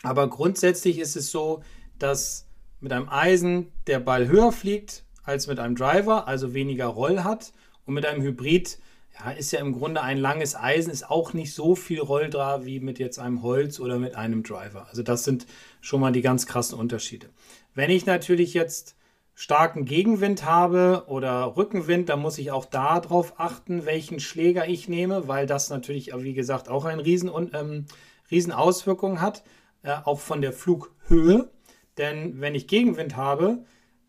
Aber 0.02 0.28
grundsätzlich 0.28 0.98
ist 0.98 1.16
es 1.16 1.30
so, 1.30 1.62
dass 1.98 2.46
mit 2.80 2.92
einem 2.92 3.08
Eisen 3.08 3.72
der 3.86 4.00
Ball 4.00 4.28
höher 4.28 4.52
fliegt 4.52 5.03
als 5.24 5.46
mit 5.46 5.58
einem 5.58 5.74
Driver, 5.74 6.28
also 6.28 6.54
weniger 6.54 6.86
Roll 6.86 7.24
hat. 7.24 7.52
Und 7.86 7.94
mit 7.94 8.06
einem 8.06 8.22
Hybrid 8.22 8.78
ja, 9.18 9.30
ist 9.30 9.52
ja 9.52 9.60
im 9.60 9.72
Grunde 9.72 10.02
ein 10.02 10.18
langes 10.18 10.56
Eisen, 10.56 10.90
ist 10.90 11.08
auch 11.08 11.32
nicht 11.32 11.54
so 11.54 11.74
viel 11.74 12.00
Roll 12.00 12.30
da 12.30 12.64
wie 12.64 12.80
mit 12.80 12.98
jetzt 12.98 13.18
einem 13.18 13.42
Holz 13.42 13.80
oder 13.80 13.98
mit 13.98 14.14
einem 14.16 14.42
Driver. 14.42 14.86
Also 14.88 15.02
das 15.02 15.24
sind 15.24 15.46
schon 15.80 16.00
mal 16.00 16.12
die 16.12 16.22
ganz 16.22 16.46
krassen 16.46 16.78
Unterschiede. 16.78 17.28
Wenn 17.74 17.90
ich 17.90 18.06
natürlich 18.06 18.54
jetzt 18.54 18.96
starken 19.34 19.84
Gegenwind 19.84 20.44
habe 20.44 21.04
oder 21.08 21.56
Rückenwind, 21.56 22.08
dann 22.08 22.20
muss 22.20 22.38
ich 22.38 22.52
auch 22.52 22.64
darauf 22.64 23.38
achten, 23.38 23.84
welchen 23.84 24.20
Schläger 24.20 24.68
ich 24.68 24.88
nehme, 24.88 25.26
weil 25.28 25.46
das 25.46 25.70
natürlich, 25.70 26.12
wie 26.16 26.34
gesagt, 26.34 26.68
auch 26.68 26.84
eine 26.84 27.04
riesen, 27.04 27.30
ähm, 27.52 27.86
riesen 28.30 28.52
Auswirkung 28.52 29.20
hat, 29.20 29.42
äh, 29.82 29.94
auch 30.04 30.20
von 30.20 30.40
der 30.40 30.52
Flughöhe. 30.52 31.50
Denn 31.98 32.40
wenn 32.40 32.54
ich 32.54 32.68
Gegenwind 32.68 33.16
habe, 33.16 33.64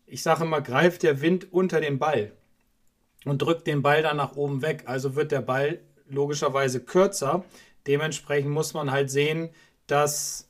ich 0.06 0.22
sage 0.22 0.44
immer, 0.44 0.60
greift 0.60 1.02
der 1.02 1.20
Wind 1.20 1.52
unter 1.52 1.80
den 1.80 1.98
Ball 1.98 2.32
und 3.24 3.42
drückt 3.42 3.66
den 3.66 3.82
Ball 3.82 4.02
dann 4.02 4.16
nach 4.16 4.36
oben 4.36 4.62
weg. 4.62 4.84
Also 4.86 5.16
wird 5.16 5.32
der 5.32 5.42
Ball 5.42 5.80
logischerweise 6.08 6.80
kürzer. 6.80 7.44
Dementsprechend 7.86 8.50
muss 8.50 8.72
man 8.74 8.90
halt 8.90 9.10
sehen, 9.10 9.50
dass 9.86 10.48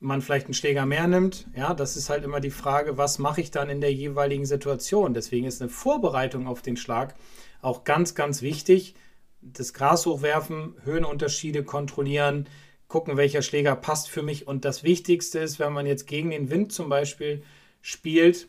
man 0.00 0.20
vielleicht 0.20 0.46
einen 0.46 0.54
Schläger 0.54 0.86
mehr 0.86 1.06
nimmt. 1.08 1.46
Ja, 1.56 1.74
das 1.74 1.96
ist 1.96 2.10
halt 2.10 2.24
immer 2.24 2.40
die 2.40 2.50
Frage, 2.50 2.98
was 2.98 3.18
mache 3.18 3.40
ich 3.40 3.50
dann 3.50 3.68
in 3.68 3.80
der 3.80 3.92
jeweiligen 3.92 4.46
Situation. 4.46 5.14
Deswegen 5.14 5.46
ist 5.46 5.60
eine 5.60 5.70
Vorbereitung 5.70 6.46
auf 6.46 6.62
den 6.62 6.76
Schlag 6.76 7.14
auch 7.60 7.84
ganz, 7.84 8.14
ganz 8.14 8.42
wichtig. 8.42 8.94
Das 9.40 9.72
Gras 9.72 10.06
hochwerfen, 10.06 10.74
Höhenunterschiede 10.84 11.64
kontrollieren, 11.64 12.48
gucken, 12.86 13.16
welcher 13.16 13.42
Schläger 13.42 13.76
passt 13.76 14.08
für 14.08 14.22
mich. 14.22 14.46
Und 14.46 14.64
das 14.64 14.82
Wichtigste 14.82 15.38
ist, 15.40 15.58
wenn 15.58 15.72
man 15.72 15.86
jetzt 15.86 16.06
gegen 16.06 16.30
den 16.30 16.50
Wind 16.50 16.72
zum 16.72 16.88
Beispiel 16.88 17.42
spielt, 17.80 18.48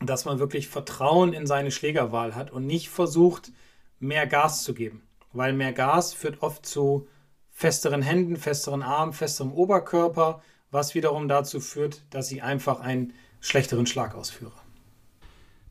dass 0.00 0.24
man 0.24 0.38
wirklich 0.38 0.68
Vertrauen 0.68 1.32
in 1.32 1.46
seine 1.46 1.70
Schlägerwahl 1.70 2.34
hat 2.34 2.50
und 2.50 2.66
nicht 2.66 2.88
versucht, 2.88 3.52
mehr 3.98 4.26
Gas 4.26 4.62
zu 4.62 4.74
geben. 4.74 5.02
Weil 5.32 5.52
mehr 5.52 5.72
Gas 5.72 6.12
führt 6.12 6.42
oft 6.42 6.66
zu 6.66 7.06
festeren 7.50 8.02
Händen, 8.02 8.36
festeren 8.36 8.82
Armen, 8.82 9.12
festerem 9.12 9.52
Oberkörper, 9.52 10.42
was 10.70 10.94
wiederum 10.94 11.28
dazu 11.28 11.60
führt, 11.60 12.04
dass 12.10 12.30
ich 12.30 12.42
einfach 12.42 12.80
einen 12.80 13.14
schlechteren 13.40 13.86
Schlag 13.86 14.14
ausführe. 14.14 14.52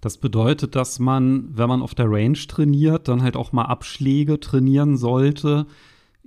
Das 0.01 0.17
bedeutet, 0.17 0.75
dass 0.75 0.99
man, 0.99 1.49
wenn 1.57 1.69
man 1.69 1.81
auf 1.81 1.95
der 1.95 2.09
Range 2.09 2.37
trainiert, 2.47 3.07
dann 3.07 3.23
halt 3.23 3.35
auch 3.35 3.51
mal 3.51 3.65
Abschläge 3.65 4.39
trainieren 4.39 4.97
sollte, 4.97 5.65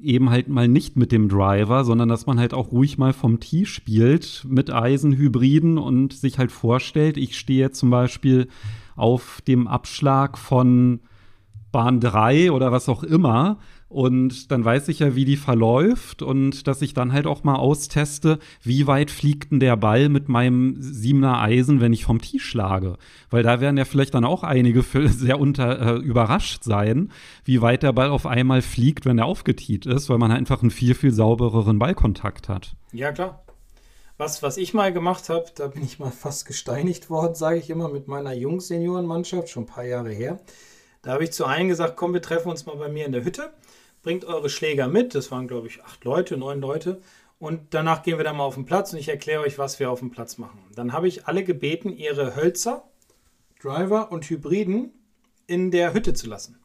eben 0.00 0.30
halt 0.30 0.48
mal 0.48 0.68
nicht 0.68 0.96
mit 0.96 1.12
dem 1.12 1.28
Driver, 1.28 1.84
sondern 1.84 2.08
dass 2.08 2.26
man 2.26 2.38
halt 2.38 2.54
auch 2.54 2.72
ruhig 2.72 2.98
mal 2.98 3.12
vom 3.12 3.40
Tee 3.40 3.64
spielt 3.64 4.46
mit 4.48 4.72
Eisenhybriden 4.72 5.78
und 5.78 6.12
sich 6.12 6.38
halt 6.38 6.52
vorstellt, 6.52 7.16
ich 7.16 7.38
stehe 7.38 7.70
zum 7.72 7.90
Beispiel 7.90 8.48
auf 8.96 9.40
dem 9.46 9.66
Abschlag 9.66 10.38
von 10.38 11.00
Bahn 11.72 12.00
3 12.00 12.52
oder 12.52 12.72
was 12.72 12.88
auch 12.88 13.02
immer 13.02 13.58
und 13.88 14.52
dann 14.52 14.64
weiß 14.64 14.88
ich 14.88 14.98
ja, 14.98 15.14
wie 15.14 15.24
die 15.24 15.36
verläuft 15.36 16.20
und 16.20 16.66
dass 16.66 16.82
ich 16.82 16.92
dann 16.92 17.12
halt 17.12 17.26
auch 17.26 17.42
mal 17.42 17.56
austeste, 17.56 18.38
wie 18.62 18.86
weit 18.86 19.10
fliegt 19.10 19.50
denn 19.50 19.60
der 19.60 19.76
Ball 19.76 20.10
mit 20.10 20.28
meinem 20.28 20.76
siebener 20.78 21.40
Eisen, 21.40 21.80
wenn 21.80 21.94
ich 21.94 22.04
vom 22.04 22.20
Tee 22.20 22.38
schlage. 22.38 22.98
Weil 23.30 23.42
da 23.42 23.62
werden 23.62 23.78
ja 23.78 23.86
vielleicht 23.86 24.12
dann 24.12 24.26
auch 24.26 24.42
einige 24.42 24.82
sehr 25.08 25.40
unter, 25.40 25.80
äh, 25.80 25.98
überrascht 25.98 26.64
sein, 26.64 27.10
wie 27.44 27.62
weit 27.62 27.82
der 27.82 27.94
Ball 27.94 28.10
auf 28.10 28.26
einmal 28.26 28.60
fliegt, 28.60 29.06
wenn 29.06 29.18
er 29.18 29.24
aufgetiet 29.24 29.86
ist, 29.86 30.10
weil 30.10 30.18
man 30.18 30.30
halt 30.30 30.40
einfach 30.40 30.60
einen 30.60 30.70
viel, 30.70 30.94
viel 30.94 31.12
saubereren 31.12 31.78
Ballkontakt 31.78 32.50
hat. 32.50 32.76
Ja, 32.92 33.10
klar. 33.12 33.42
Was, 34.18 34.42
was 34.42 34.56
ich 34.58 34.74
mal 34.74 34.92
gemacht 34.92 35.30
habe, 35.30 35.46
da 35.54 35.68
bin 35.68 35.82
ich 35.82 35.98
mal 35.98 36.10
fast 36.10 36.44
gesteinigt 36.44 37.08
worden, 37.08 37.34
sage 37.34 37.58
ich 37.58 37.70
immer, 37.70 37.88
mit 37.88 38.06
meiner 38.06 38.34
Jungs-Seniorenmannschaft, 38.34 39.48
schon 39.48 39.62
ein 39.62 39.66
paar 39.66 39.84
Jahre 39.84 40.10
her. 40.10 40.40
Da 41.00 41.12
habe 41.12 41.24
ich 41.24 41.32
zu 41.32 41.46
allen 41.46 41.68
gesagt, 41.68 41.96
komm, 41.96 42.12
wir 42.12 42.20
treffen 42.20 42.50
uns 42.50 42.66
mal 42.66 42.76
bei 42.76 42.88
mir 42.88 43.06
in 43.06 43.12
der 43.12 43.24
Hütte 43.24 43.52
bringt 44.02 44.24
eure 44.24 44.48
Schläger 44.48 44.88
mit. 44.88 45.14
Das 45.14 45.30
waren, 45.30 45.48
glaube 45.48 45.66
ich, 45.68 45.82
acht 45.82 46.04
Leute, 46.04 46.36
neun 46.36 46.60
Leute. 46.60 47.00
Und 47.38 47.72
danach 47.74 48.02
gehen 48.02 48.18
wir 48.18 48.24
dann 48.24 48.36
mal 48.36 48.44
auf 48.44 48.54
den 48.54 48.66
Platz 48.66 48.92
und 48.92 48.98
ich 48.98 49.08
erkläre 49.08 49.42
euch, 49.42 49.58
was 49.58 49.78
wir 49.78 49.90
auf 49.90 50.00
dem 50.00 50.10
Platz 50.10 50.38
machen. 50.38 50.58
Dann 50.74 50.92
habe 50.92 51.06
ich 51.06 51.26
alle 51.26 51.44
gebeten, 51.44 51.96
ihre 51.96 52.34
Hölzer, 52.34 52.84
Driver 53.60 54.10
und 54.10 54.28
Hybriden 54.28 54.92
in 55.46 55.70
der 55.70 55.94
Hütte 55.94 56.14
zu 56.14 56.28
lassen. 56.28 56.58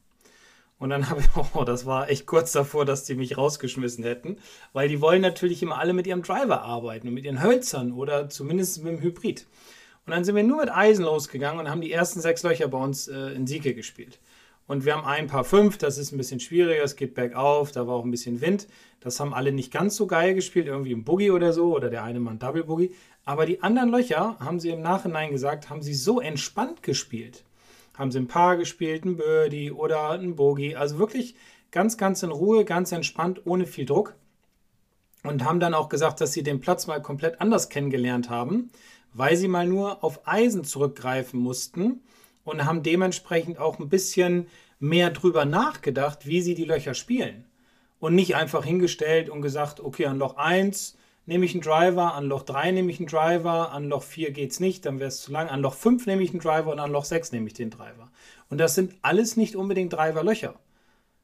Und 0.80 0.89
dann 0.89 1.10
habe 1.10 1.22
ich, 1.22 1.28
oh, 1.56 1.63
das 1.63 1.86
war 1.86 2.10
echt 2.10 2.26
kurz 2.26 2.52
davor, 2.52 2.86
dass 2.86 3.06
die 3.06 3.15
mich 3.15 3.38
rausgeschmissen 3.38 4.04
hätten, 4.04 4.38
weil 4.74 4.89
die 4.89 5.00
wollen 5.00 5.22
natürlich 5.22 5.62
immer 5.62 5.78
alle 5.78 5.93
mit 5.93 6.08
ihrem 6.08 6.24
Driver 6.24 6.63
arbeiten 6.63 7.08
und 7.08 7.13
mit 7.13 7.26
ihren 7.26 7.41
Hölzern 7.41 7.91
oder 7.93 8.30
zumindest 8.30 8.84
mit 8.84 8.93
dem 8.93 9.02
Hybrid. 9.02 9.48
Und 10.06 10.12
dann 10.12 10.24
sind 10.24 10.36
wir 10.36 10.43
nur 10.43 10.58
mit 10.58 10.69
Eisen 10.69 11.06
losgegangen 11.06 11.62
und 11.62 11.69
haben 11.69 11.82
die 11.82 11.91
ersten 11.91 12.19
sechs 12.19 12.43
Löcher 12.43 12.67
bei 12.67 12.78
uns 12.78 13.08
äh, 13.08 13.30
in 13.30 13.48
Sieke 13.48 13.74
gespielt. 13.74 14.19
Und 14.65 14.86
wir 14.86 14.95
haben 14.95 15.06
ein 15.06 15.28
paar 15.28 15.43
fünf, 15.43 15.78
das 15.78 15.97
ist 15.97 16.13
ein 16.13 16.17
bisschen 16.17 16.39
schwieriger, 16.39 16.84
es 16.84 16.95
geht 16.95 17.15
bergauf, 17.15 17.71
da 17.71 17.86
war 17.86 17.95
auch 17.95 18.06
ein 18.06 18.12
bisschen 18.12 18.39
Wind. 18.39 18.67
Das 19.02 19.19
haben 19.19 19.34
alle 19.34 19.52
nicht 19.52 19.73
ganz 19.73 19.97
so 19.97 20.08
geil 20.08 20.34
gespielt, 20.34 20.67
irgendwie 20.67 20.93
im 20.93 21.04
Boogie 21.04 21.32
oder 21.32 21.52
so, 21.52 21.76
oder 21.76 21.89
der 21.89 22.04
eine 22.04 22.21
Mann 22.21 22.39
Double 22.39 22.63
Boogie. 22.63 22.95
Aber 23.26 23.45
die 23.45 23.62
anderen 23.62 23.89
Löcher, 23.89 24.38
haben 24.39 24.62
sie 24.62 24.69
im 24.69 24.82
Nachhinein 24.82 25.32
gesagt, 25.32 25.69
haben 25.69 25.82
sie 25.82 25.93
so 25.93 26.21
entspannt 26.21 26.82
gespielt. 26.82 27.43
Haben 27.93 28.12
sie 28.12 28.19
ein 28.19 28.28
Paar 28.28 28.56
gespielt, 28.56 29.04
ein 29.04 29.17
Birdie 29.17 29.71
oder 29.71 30.12
ein 30.12 30.36
Boogie. 30.36 30.78
Also 30.78 30.97
wirklich 30.97 31.36
ganz, 31.71 31.97
ganz 31.97 32.23
in 32.23 32.32
Ruhe, 32.32 32.63
ganz 32.63 32.91
entspannt, 32.93 33.41
ohne 33.45 33.65
viel 33.65 33.86
Druck. 33.86 34.15
Und 35.23 35.43
haben 35.43 35.60
dann 35.60 35.73
auch 35.73 35.89
gesagt, 35.89 36.21
dass 36.21 36.34
sie 36.34 36.43
den 36.43 36.62
Platz 36.62 36.88
mal 36.88 37.02
komplett 37.02 37.39
anders 37.41 37.69
kennengelernt 37.69 38.30
haben, 38.30 38.71
weil 39.13 39.36
sie 39.36 39.47
mal 39.47 39.67
nur 39.67 40.04
auf 40.04 40.26
Eisen 40.28 40.63
zurückgreifen 40.63 41.39
mussten 41.39 42.02
und 42.43 42.65
haben 42.65 42.84
dementsprechend 42.84 43.60
auch 43.60 43.79
ein 43.79 43.89
bisschen 43.89 44.47
mehr 44.79 45.10
drüber 45.10 45.45
nachgedacht, 45.45 46.27
wie 46.27 46.41
sie 46.41 46.56
die 46.56 46.65
Löcher 46.65 46.93
spielen. 46.93 47.45
Und 47.99 48.15
nicht 48.15 48.36
einfach 48.36 48.65
hingestellt 48.65 49.29
und 49.29 49.41
gesagt, 49.41 49.79
okay, 49.79 50.08
an 50.08 50.17
Loch 50.17 50.36
1 50.36 50.97
nehme 51.25 51.45
ich 51.45 51.53
einen 51.53 51.62
Driver, 51.62 52.15
an 52.15 52.25
Loch 52.25 52.43
3 52.43 52.71
nehme 52.71 52.91
ich 52.91 52.99
einen 52.99 53.08
Driver, 53.08 53.71
an 53.71 53.88
Loch 53.88 54.03
4 54.03 54.32
geht 54.32 54.51
es 54.51 54.60
nicht, 54.60 54.86
dann 54.86 54.99
wäre 54.99 55.08
es 55.08 55.21
zu 55.21 55.32
lang, 55.32 55.47
an 55.47 55.62
Loch 55.62 55.73
5 55.73 56.06
nehme 56.06 56.21
ich 56.21 56.32
einen 56.32 56.41
Driver 56.41 56.71
und 56.71 56.79
an 56.79 56.91
Loch 56.91 57.06
6 57.06 57.32
nehme 57.32 57.47
ich 57.47 57.53
den 57.53 57.69
Driver. 57.69 58.12
Und 58.49 58.58
das 58.58 58.75
sind 58.75 58.93
alles 59.01 59.38
nicht 59.38 59.56
unbedingt 59.56 59.93
Driver-Löcher. 59.93 60.56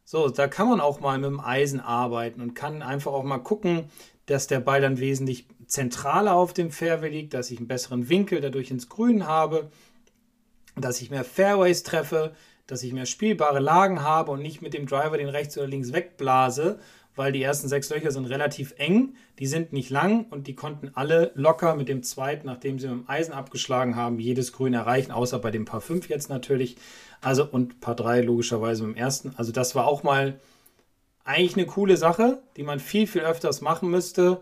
So, 0.05 0.29
da 0.29 0.47
kann 0.47 0.69
man 0.69 0.79
auch 0.79 1.01
mal 1.01 1.19
mit 1.19 1.29
dem 1.29 1.39
Eisen 1.39 1.82
arbeiten 1.82 2.41
und 2.41 2.55
kann 2.55 2.82
einfach 2.82 3.12
auch 3.12 3.23
mal 3.23 3.39
gucken, 3.39 3.89
dass 4.25 4.47
der 4.47 4.60
Ball 4.60 4.79
dann 4.82 4.99
wesentlich 4.99 5.47
zentraler 5.67 6.34
auf 6.34 6.53
dem 6.53 6.71
Fairway 6.71 7.10
liegt, 7.10 7.34
dass 7.34 7.51
ich 7.51 7.60
einen 7.60 7.67
besseren 7.67 8.10
Winkel 8.10 8.41
dadurch 8.41 8.71
ins 8.71 8.89
Grün 8.89 9.27
habe 9.27 9.69
dass 10.82 11.02
ich 11.02 11.10
mehr 11.10 11.24
Fairways 11.24 11.84
treffe, 11.84 12.34
dass 12.68 12.84
ich 12.84 12.94
mehr 12.94 13.06
spielbare 13.06 13.60
Lagen 13.60 14.04
habe 14.04 14.32
und 14.32 14.42
nicht 14.42 14.62
mit 14.62 14.74
dem 14.74 14.86
Driver 14.86 15.18
den 15.18 15.30
rechts 15.30 15.58
oder 15.58 15.68
links 15.68 15.92
wegblase, 15.92 16.80
weil 17.15 17.32
die 17.32 17.44
ersten 17.44 17.68
sechs 17.68 17.89
Löcher 17.89 18.12
sind 18.12 18.26
relativ 18.26 18.74
eng, 18.78 19.15
die 19.39 19.48
sind 19.48 19.74
nicht 19.74 19.89
lang 19.89 20.26
und 20.30 20.48
die 20.48 20.56
konnten 20.56 20.92
alle 20.94 21.32
locker 21.36 21.76
mit 21.76 21.89
dem 21.89 22.04
zweiten, 22.04 22.48
nachdem 22.48 22.80
sie 22.80 22.88
mit 22.88 22.98
dem 22.98 23.10
Eisen 23.10 23.34
abgeschlagen 23.34 23.96
haben, 23.96 24.20
jedes 24.20 24.54
Grün 24.54 24.74
erreichen, 24.74 25.12
außer 25.12 25.39
bei 25.39 25.52
dem 25.52 25.65
Paar 25.65 25.82
5 25.82 26.08
jetzt 26.08 26.30
natürlich. 26.30 26.78
Also 27.20 27.46
und 27.46 27.82
Paar 27.82 27.96
3 27.96 28.22
logischerweise 28.22 28.84
mit 28.84 28.96
dem 28.96 29.00
ersten. 29.02 29.34
Also 29.36 29.52
das 29.52 29.76
war 29.76 29.86
auch 29.86 30.04
mal 30.04 30.39
eigentlich 31.26 31.58
eine 31.58 31.65
coole 31.65 31.98
Sache, 31.98 32.42
die 32.56 32.63
man 32.63 32.80
viel, 32.80 33.06
viel 33.06 33.22
öfters 33.22 33.60
machen 33.60 33.89
müsste, 33.89 34.42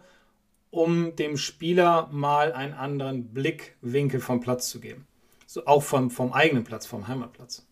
um 0.69 1.15
dem 1.15 1.37
Spieler 1.37 2.09
mal 2.11 2.53
einen 2.53 2.73
anderen 2.73 3.33
Blickwinkel 3.33 4.19
vom 4.19 4.39
Platz 4.39 4.69
zu 4.69 4.79
geben. 4.79 5.06
So, 5.49 5.65
auch 5.65 5.81
vom, 5.81 6.11
vom 6.11 6.33
eigenen 6.33 6.65
Platz, 6.65 6.85
vom 6.85 7.07
Heimatplatz. 7.07 7.65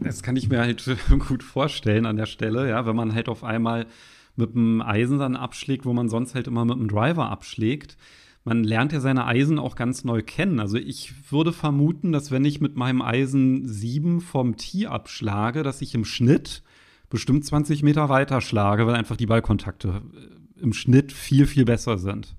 Das 0.00 0.22
kann 0.22 0.34
ich 0.34 0.48
mir 0.48 0.60
halt 0.60 0.96
gut 1.28 1.42
vorstellen 1.42 2.06
an 2.06 2.16
der 2.16 2.26
Stelle, 2.26 2.68
ja, 2.68 2.86
wenn 2.86 2.96
man 2.96 3.14
halt 3.14 3.28
auf 3.28 3.44
einmal 3.44 3.86
mit 4.34 4.54
dem 4.54 4.80
Eisen 4.80 5.18
dann 5.18 5.36
abschlägt, 5.36 5.84
wo 5.84 5.92
man 5.92 6.08
sonst 6.08 6.34
halt 6.34 6.46
immer 6.46 6.64
mit 6.64 6.78
dem 6.78 6.88
Driver 6.88 7.30
abschlägt. 7.30 7.98
Man 8.44 8.64
lernt 8.64 8.92
ja 8.92 9.00
seine 9.00 9.26
Eisen 9.26 9.58
auch 9.58 9.76
ganz 9.76 10.04
neu 10.04 10.22
kennen. 10.22 10.58
Also 10.58 10.78
ich 10.78 11.30
würde 11.30 11.52
vermuten, 11.52 12.12
dass 12.12 12.30
wenn 12.30 12.46
ich 12.46 12.62
mit 12.62 12.76
meinem 12.76 13.02
Eisen 13.02 13.68
7 13.68 14.22
vom 14.22 14.56
Tee 14.56 14.86
abschlage, 14.86 15.62
dass 15.62 15.82
ich 15.82 15.94
im 15.94 16.06
Schnitt 16.06 16.62
bestimmt 17.10 17.44
20 17.44 17.82
Meter 17.82 18.08
weiter 18.08 18.40
schlage, 18.40 18.86
weil 18.86 18.94
einfach 18.94 19.16
die 19.16 19.26
Ballkontakte 19.26 20.00
äh, 20.16 20.62
im 20.62 20.72
Schnitt 20.72 21.12
viel, 21.12 21.46
viel 21.46 21.66
besser 21.66 21.98
sind 21.98 22.34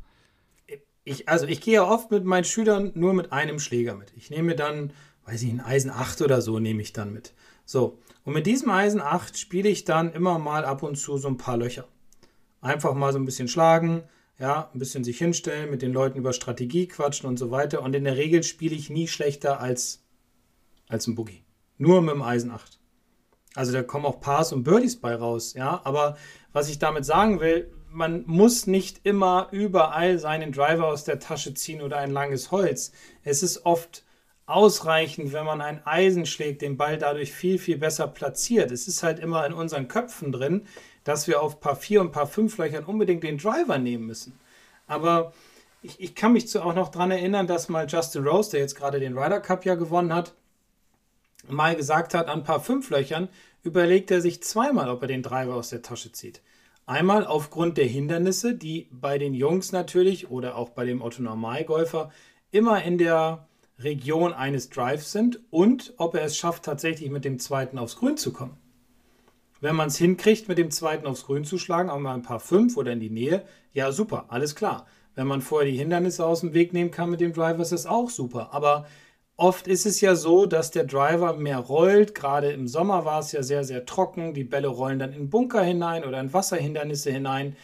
ich, 1.04 1.28
also 1.28 1.46
ich 1.46 1.62
gehe 1.62 1.76
ja 1.76 1.84
oft 1.88 2.12
mit 2.12 2.24
meinen 2.24 2.44
Schülern 2.44 2.92
nur 2.96 3.14
mit 3.14 3.32
einem 3.32 3.60
Schläger 3.60 3.96
mit. 3.96 4.14
Ich 4.16 4.30
nehme 4.30 4.56
dann, 4.56 4.94
weiß 5.26 5.44
ich, 5.44 5.52
ein 5.52 5.60
Eisen 5.60 5.92
8 5.92 6.22
oder 6.22 6.42
so 6.42 6.60
nehme 6.60 6.82
ich 6.82 6.94
dann 6.94 7.12
mit. 7.12 7.34
So, 7.66 8.00
und 8.24 8.34
mit 8.34 8.46
diesem 8.46 8.70
Eisen 8.70 9.02
8 9.02 9.38
spiele 9.38 9.70
ich 9.70 9.86
dann 9.86 10.14
immer 10.14 10.40
mal 10.40 10.66
ab 10.66 10.84
und 10.84 10.96
zu 10.96 11.18
so 11.18 11.28
ein 11.28 11.38
paar 11.38 11.58
Löcher. 11.58 11.88
Einfach 12.62 12.94
mal 12.94 13.12
so 13.12 13.20
ein 13.20 13.26
bisschen 13.26 13.48
schlagen, 13.48 14.04
ja, 14.40 14.70
ein 14.74 14.80
bisschen 14.80 15.04
sich 15.04 15.18
hinstellen, 15.18 15.70
mit 15.70 15.82
den 15.82 15.94
Leuten 15.94 16.18
über 16.18 16.34
Strategie 16.34 16.88
quatschen 16.88 17.28
und 17.28 17.38
so 17.38 17.52
weiter. 17.52 17.82
Und 17.82 17.96
in 17.96 18.06
der 18.06 18.18
Regel 18.18 18.44
spiele 18.44 18.76
ich 18.76 18.90
nie 18.90 19.08
schlechter 19.08 19.60
als, 19.60 20.04
als 20.88 21.08
ein 21.08 21.16
Boogie. 21.16 21.44
Nur 21.78 22.02
mit 22.02 22.14
dem 22.14 22.22
Eisen 22.22 22.52
8. 22.52 22.80
Also 23.56 23.72
da 23.72 23.84
kommen 23.84 24.06
auch 24.06 24.20
Pars 24.20 24.54
und 24.54 24.64
Birdies 24.64 25.00
bei 25.00 25.16
raus, 25.16 25.54
ja. 25.54 25.82
Aber 25.84 26.18
was 26.54 26.70
ich 26.70 26.80
damit 26.80 27.06
sagen 27.06 27.40
will, 27.40 27.72
man 27.94 28.24
muss 28.26 28.68
nicht 28.68 29.02
immer 29.04 29.48
überall 29.52 30.18
seinen 30.18 30.52
Driver 30.52 30.88
aus 30.88 31.04
der 31.04 31.20
Tasche 31.20 31.54
ziehen 31.54 31.82
oder 31.82 31.98
ein 31.98 32.12
langes 32.12 32.52
Holz. 32.52 32.92
Es 33.24 33.44
ist 33.44 33.66
oft 33.66 34.04
ausreichend, 34.46 35.32
wenn 35.32 35.46
man 35.46 35.62
ein 35.62 35.86
Eisen 35.86 36.26
schlägt, 36.26 36.62
den 36.62 36.76
Ball 36.76 36.98
dadurch 36.98 37.32
viel, 37.32 37.60
viel 37.60 37.78
besser 37.78 38.08
platziert. 38.08 38.72
Es 38.72 38.88
ist 38.88 39.04
halt 39.04 39.20
immer 39.20 39.46
in 39.46 39.54
unseren 39.54 39.88
Köpfen 39.88 40.32
drin, 40.32 40.68
dass 41.04 41.28
wir 41.28 41.42
auf 41.42 41.60
Paar 41.60 41.76
4 41.76 42.02
und 42.02 42.12
Paar 42.12 42.28
5 42.28 42.58
Löchern 42.58 42.84
unbedingt 42.84 43.24
den 43.24 43.38
Driver 43.38 43.78
nehmen 43.78 44.08
müssen. 44.08 44.38
Aber 44.88 45.34
ich, 45.82 46.00
ich 46.00 46.16
kann 46.16 46.34
mich 46.34 46.48
zu 46.48 46.62
auch 46.62 46.74
noch 46.76 46.90
daran 46.90 47.12
erinnern, 47.12 47.48
dass 47.48 47.70
mal 47.70 47.88
Justin 47.88 48.28
Rose, 48.28 48.52
der 48.52 48.62
jetzt 48.62 48.76
gerade 48.76 49.00
den 49.00 49.18
Ryder 49.18 49.40
Cup 49.40 49.66
ja 49.66 49.76
gewonnen 49.76 50.14
hat, 50.14 50.34
mal 51.48 51.76
gesagt 51.76 52.14
hat, 52.14 52.28
an 52.28 52.44
Paar 52.44 52.60
5 52.60 52.90
Löchern 52.90 53.30
überlegt 53.64 54.12
er 54.12 54.22
sich 54.22 54.44
zweimal, 54.44 54.90
ob 54.90 55.02
er 55.04 55.08
den 55.08 55.24
Driver 55.24 55.56
aus 55.56 55.70
der 55.70 55.82
Tasche 55.82 56.12
zieht. 56.12 56.42
Einmal 56.86 57.26
aufgrund 57.26 57.78
der 57.78 57.86
Hindernisse, 57.86 58.56
die 58.56 58.90
bei 58.92 59.18
den 59.18 59.34
Jungs 59.34 59.72
natürlich 59.72 60.30
oder 60.30 60.58
auch 60.58 60.70
bei 60.70 60.86
dem 60.86 61.02
Otto 61.02 61.22
Normalgolfer 61.22 62.12
immer 62.52 62.84
in 62.84 62.98
der 62.98 63.48
Region 63.80 64.34
eines 64.34 64.70
Drives 64.70 65.12
sind 65.12 65.40
und 65.50 65.94
ob 65.98 66.16
er 66.16 66.24
es 66.24 66.38
schafft, 66.38 66.64
tatsächlich 66.64 67.10
mit 67.10 67.26
dem 67.26 67.40
zweiten 67.40 67.78
aufs 67.78 67.96
Grün 67.96 68.18
zu 68.18 68.34
kommen. 68.34 68.58
Wenn 69.62 69.78
man 69.78 69.88
es 69.88 69.98
hinkriegt, 69.98 70.50
mit 70.50 70.58
dem 70.58 70.72
zweiten 70.72 71.08
aufs 71.08 71.26
Grün 71.26 71.46
zu 71.46 71.58
schlagen, 71.58 71.90
auch 71.90 72.00
mal 72.00 72.14
ein 72.14 72.22
paar 72.22 72.42
fünf 72.42 72.76
oder 72.76 72.92
in 72.92 73.00
die 73.00 73.10
Nähe, 73.10 73.44
ja 73.72 73.94
super, 73.94 74.26
alles 74.28 74.56
klar. 74.56 74.86
Wenn 75.16 75.28
man 75.28 75.42
vorher 75.42 75.72
die 75.72 75.78
Hindernisse 75.78 76.26
aus 76.26 76.42
dem 76.42 76.54
Weg 76.54 76.74
nehmen 76.74 76.92
kann 76.92 77.10
mit 77.10 77.22
dem 77.22 77.32
Driver, 77.32 77.62
ist 77.62 77.72
das 77.72 77.86
auch 77.86 78.10
super. 78.10 78.54
Aber 78.54 78.88
oft 79.38 79.68
ist 79.68 79.86
es 79.86 80.02
ja 80.02 80.16
so, 80.16 80.46
dass 80.46 80.72
der 80.72 80.86
Driver 80.86 81.34
mehr 81.34 81.60
rollt. 81.60 82.16
Gerade 82.16 82.52
im 82.52 82.68
Sommer 82.68 83.06
war 83.06 83.20
es 83.20 83.32
ja 83.32 83.44
sehr, 83.44 83.64
sehr 83.64 83.86
trocken. 83.86 84.34
Die 84.34 84.44
Bälle 84.44 84.68
rollen 84.68 85.00
dann 85.00 85.14
in 85.14 85.30
Bunker 85.30 85.64
hinein 85.64 86.06
oder 86.06 86.20
in 86.20 86.34
Wasserhindernisse 86.34 87.12
hinein. 87.12 87.56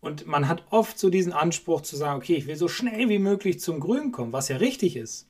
Und 0.00 0.26
man 0.26 0.48
hat 0.48 0.64
oft 0.70 0.98
so 0.98 1.10
diesen 1.10 1.32
Anspruch 1.32 1.80
zu 1.80 1.96
sagen, 1.96 2.18
okay, 2.18 2.34
ich 2.34 2.46
will 2.46 2.56
so 2.56 2.68
schnell 2.68 3.08
wie 3.08 3.18
möglich 3.18 3.60
zum 3.60 3.80
Grün 3.80 4.12
kommen, 4.12 4.32
was 4.32 4.48
ja 4.48 4.56
richtig 4.56 4.96
ist 4.96 5.26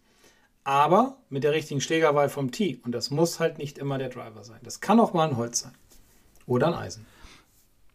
aber 0.66 1.18
mit 1.30 1.44
der 1.44 1.52
richtigen 1.52 1.80
Schlägerwahl 1.80 2.28
vom 2.28 2.50
Tee. 2.50 2.80
Und 2.84 2.90
das 2.92 3.12
muss 3.12 3.38
halt 3.38 3.56
nicht 3.58 3.78
immer 3.78 3.98
der 3.98 4.08
Driver 4.08 4.42
sein. 4.42 4.58
Das 4.64 4.80
kann 4.80 4.98
auch 4.98 5.14
mal 5.14 5.28
ein 5.28 5.36
Holz 5.36 5.60
sein. 5.60 5.72
Oder 6.44 6.66
ein 6.66 6.74
Eisen. 6.74 7.06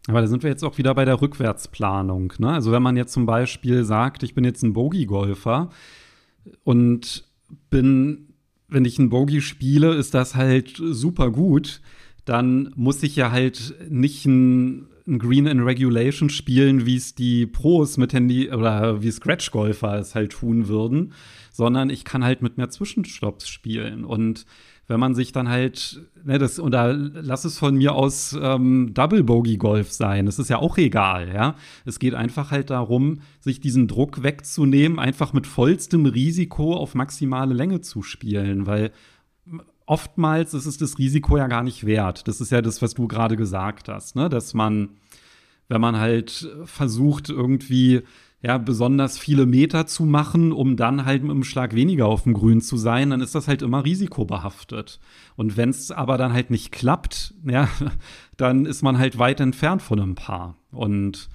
Aber 0.07 0.21
da 0.21 0.27
sind 0.27 0.41
wir 0.41 0.49
jetzt 0.49 0.63
auch 0.63 0.77
wieder 0.77 0.95
bei 0.95 1.03
der 1.03 1.21
Rückwärtsplanung. 1.21 2.31
Ne? 2.37 2.53
Also 2.53 2.71
wenn 2.71 2.81
man 2.81 2.95
jetzt 2.95 3.11
zum 3.11 3.25
Beispiel 3.25 3.83
sagt, 3.83 4.23
ich 4.23 4.33
bin 4.33 4.45
jetzt 4.45 4.63
ein 4.63 4.71
Bogey-Golfer 4.71 5.69
und 6.63 7.25
bin, 7.69 8.33
wenn 8.67 8.85
ich 8.85 8.99
ein 8.99 9.09
Bogey 9.09 9.41
spiele, 9.41 9.93
ist 9.95 10.13
das 10.13 10.35
halt 10.35 10.77
super 10.77 11.31
gut, 11.31 11.81
dann 12.25 12.71
muss 12.75 13.03
ich 13.03 13.15
ja 13.15 13.31
halt 13.31 13.75
nicht 13.89 14.25
ein, 14.25 14.87
ein 15.07 15.19
Green 15.19 15.47
in 15.47 15.61
Regulation 15.61 16.29
spielen, 16.29 16.85
wie 16.85 16.95
es 16.95 17.15
die 17.15 17.45
Pros 17.47 17.97
mit 17.97 18.13
Handy 18.13 18.51
oder 18.51 19.01
wie 19.01 19.11
Scratch-Golfer 19.11 19.99
es 19.99 20.15
halt 20.15 20.31
tun 20.33 20.67
würden, 20.67 21.13
sondern 21.51 21.89
ich 21.89 22.05
kann 22.05 22.23
halt 22.23 22.41
mit 22.41 22.57
mehr 22.57 22.69
Zwischenstopps 22.69 23.47
spielen. 23.47 24.05
Und 24.05 24.45
wenn 24.91 24.99
man 24.99 25.15
sich 25.15 25.31
dann 25.31 25.47
halt, 25.47 26.01
ne, 26.25 26.37
das, 26.37 26.59
oder 26.59 26.93
lass 26.93 27.45
es 27.45 27.57
von 27.57 27.75
mir 27.75 27.95
aus 27.95 28.37
ähm, 28.39 28.91
Double 28.93 29.23
Bogey 29.23 29.55
Golf 29.55 29.89
sein, 29.93 30.25
das 30.25 30.37
ist 30.37 30.49
ja 30.49 30.57
auch 30.57 30.77
egal, 30.77 31.33
ja. 31.33 31.55
Es 31.85 31.97
geht 31.97 32.13
einfach 32.13 32.51
halt 32.51 32.69
darum, 32.69 33.21
sich 33.39 33.61
diesen 33.61 33.87
Druck 33.87 34.21
wegzunehmen, 34.21 34.99
einfach 34.99 35.31
mit 35.31 35.47
vollstem 35.47 36.05
Risiko 36.05 36.75
auf 36.75 36.93
maximale 36.93 37.53
Länge 37.53 37.79
zu 37.79 38.03
spielen, 38.03 38.67
weil 38.67 38.91
oftmals 39.85 40.53
ist 40.53 40.65
es 40.65 40.77
das 40.77 40.97
Risiko 40.97 41.37
ja 41.37 41.47
gar 41.47 41.63
nicht 41.63 41.85
wert. 41.85 42.27
Das 42.27 42.41
ist 42.41 42.51
ja 42.51 42.61
das, 42.61 42.81
was 42.81 42.93
du 42.93 43.07
gerade 43.07 43.37
gesagt 43.37 43.87
hast, 43.87 44.17
ne? 44.17 44.27
dass 44.27 44.53
man, 44.53 44.89
wenn 45.69 45.79
man 45.79 45.97
halt 45.97 46.49
versucht, 46.65 47.29
irgendwie 47.29 48.01
ja, 48.43 48.57
besonders 48.57 49.19
viele 49.19 49.45
Meter 49.45 49.85
zu 49.85 50.03
machen, 50.03 50.51
um 50.51 50.75
dann 50.75 51.05
halt 51.05 51.21
mit 51.21 51.31
einem 51.31 51.43
Schlag 51.43 51.75
weniger 51.75 52.07
auf 52.07 52.23
dem 52.23 52.33
Grün 52.33 52.59
zu 52.59 52.75
sein, 52.75 53.11
dann 53.11 53.21
ist 53.21 53.35
das 53.35 53.47
halt 53.47 53.61
immer 53.61 53.85
risikobehaftet. 53.85 54.99
Und 55.35 55.57
wenn 55.57 55.69
es 55.69 55.91
aber 55.91 56.17
dann 56.17 56.33
halt 56.33 56.49
nicht 56.49 56.71
klappt, 56.71 57.35
ja, 57.45 57.69
dann 58.37 58.65
ist 58.65 58.81
man 58.81 58.97
halt 58.97 59.19
weit 59.19 59.39
entfernt 59.39 59.83
von 59.83 59.99
einem 59.99 60.15
Paar. 60.15 60.57
Und 60.71 61.29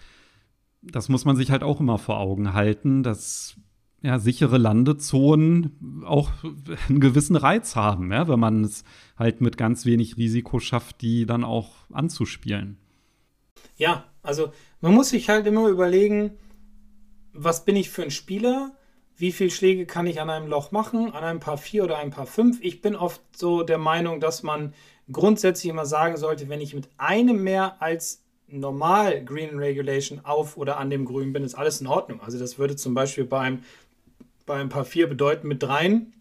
das 0.83 1.09
muss 1.09 1.25
man 1.25 1.37
sich 1.37 1.51
halt 1.51 1.63
auch 1.63 1.81
immer 1.81 1.99
vor 1.99 2.19
Augen 2.19 2.55
halten, 2.55 3.05
dass 3.05 3.57
ja, 4.03 4.19
sichere 4.19 4.59
Landezonen 4.59 6.03
auch 6.05 6.31
einen 6.89 7.01
gewissen 7.01 7.37
Reiz 7.37 7.77
haben, 7.77 8.13
ja, 8.13 8.27
wenn 8.27 8.41
man 8.41 8.65
es 8.65 8.83
halt 9.17 9.41
mit 9.41 9.57
ganz 9.57 9.87
wenig 9.87 10.17
Risiko 10.17 10.59
schafft, 10.59 11.03
die 11.03 11.25
dann 11.25 11.45
auch 11.45 11.71
anzuspielen. 11.93 12.79
Ja, 13.77 14.05
also 14.23 14.53
man 14.81 14.95
muss 14.95 15.11
sich 15.11 15.29
halt 15.29 15.47
immer 15.47 15.69
überlegen, 15.69 16.33
was 17.37 17.65
bin 17.65 17.77
ich 17.77 17.91
für 17.91 18.03
ein 18.03 18.11
Spieler? 18.11 18.77
Wie 19.17 19.33
viele 19.33 19.51
Schläge 19.51 19.87
kann 19.87 20.07
ich 20.07 20.21
an 20.21 20.31
einem 20.31 20.49
Loch 20.49 20.73
machen? 20.73 21.13
An 21.13 21.25
einem 21.25 21.41
Paar 21.41 21.59
4 21.59 21.85
oder 21.85 21.99
einem 21.99 22.11
Paar 22.11 22.27
5? 22.27 22.59
Ich 22.61 22.83
bin 22.83 22.97
oft 22.97 23.21
so 23.35 23.63
der 23.63 23.79
Meinung, 23.79 24.21
dass 24.21 24.43
man 24.43 24.75
grundsätzlich 25.11 25.71
immer 25.71 25.87
sagen 25.87 26.17
sollte, 26.17 26.49
wenn 26.49 26.61
ich 26.61 26.75
mit 26.75 26.89
einem 26.99 27.43
mehr 27.43 27.81
als 27.81 28.25
normal 28.49 29.25
Green 29.25 29.59
Regulation 29.59 30.21
auf 30.25 30.57
oder 30.57 30.77
an 30.79 30.91
dem 30.91 31.05
Grün 31.05 31.33
bin, 31.33 31.45
ist 31.45 31.55
alles 31.55 31.81
in 31.81 31.87
Ordnung. 31.87 32.21
Also 32.21 32.39
das 32.39 32.59
würde 32.59 32.77
zum 32.77 32.95
Beispiel 32.95 33.25
beim, 33.25 33.63
beim 34.45 34.69
Paar 34.69 34.85
4 34.85 35.09
bedeuten 35.09 35.49
mit 35.49 35.63
dreien 35.63 36.13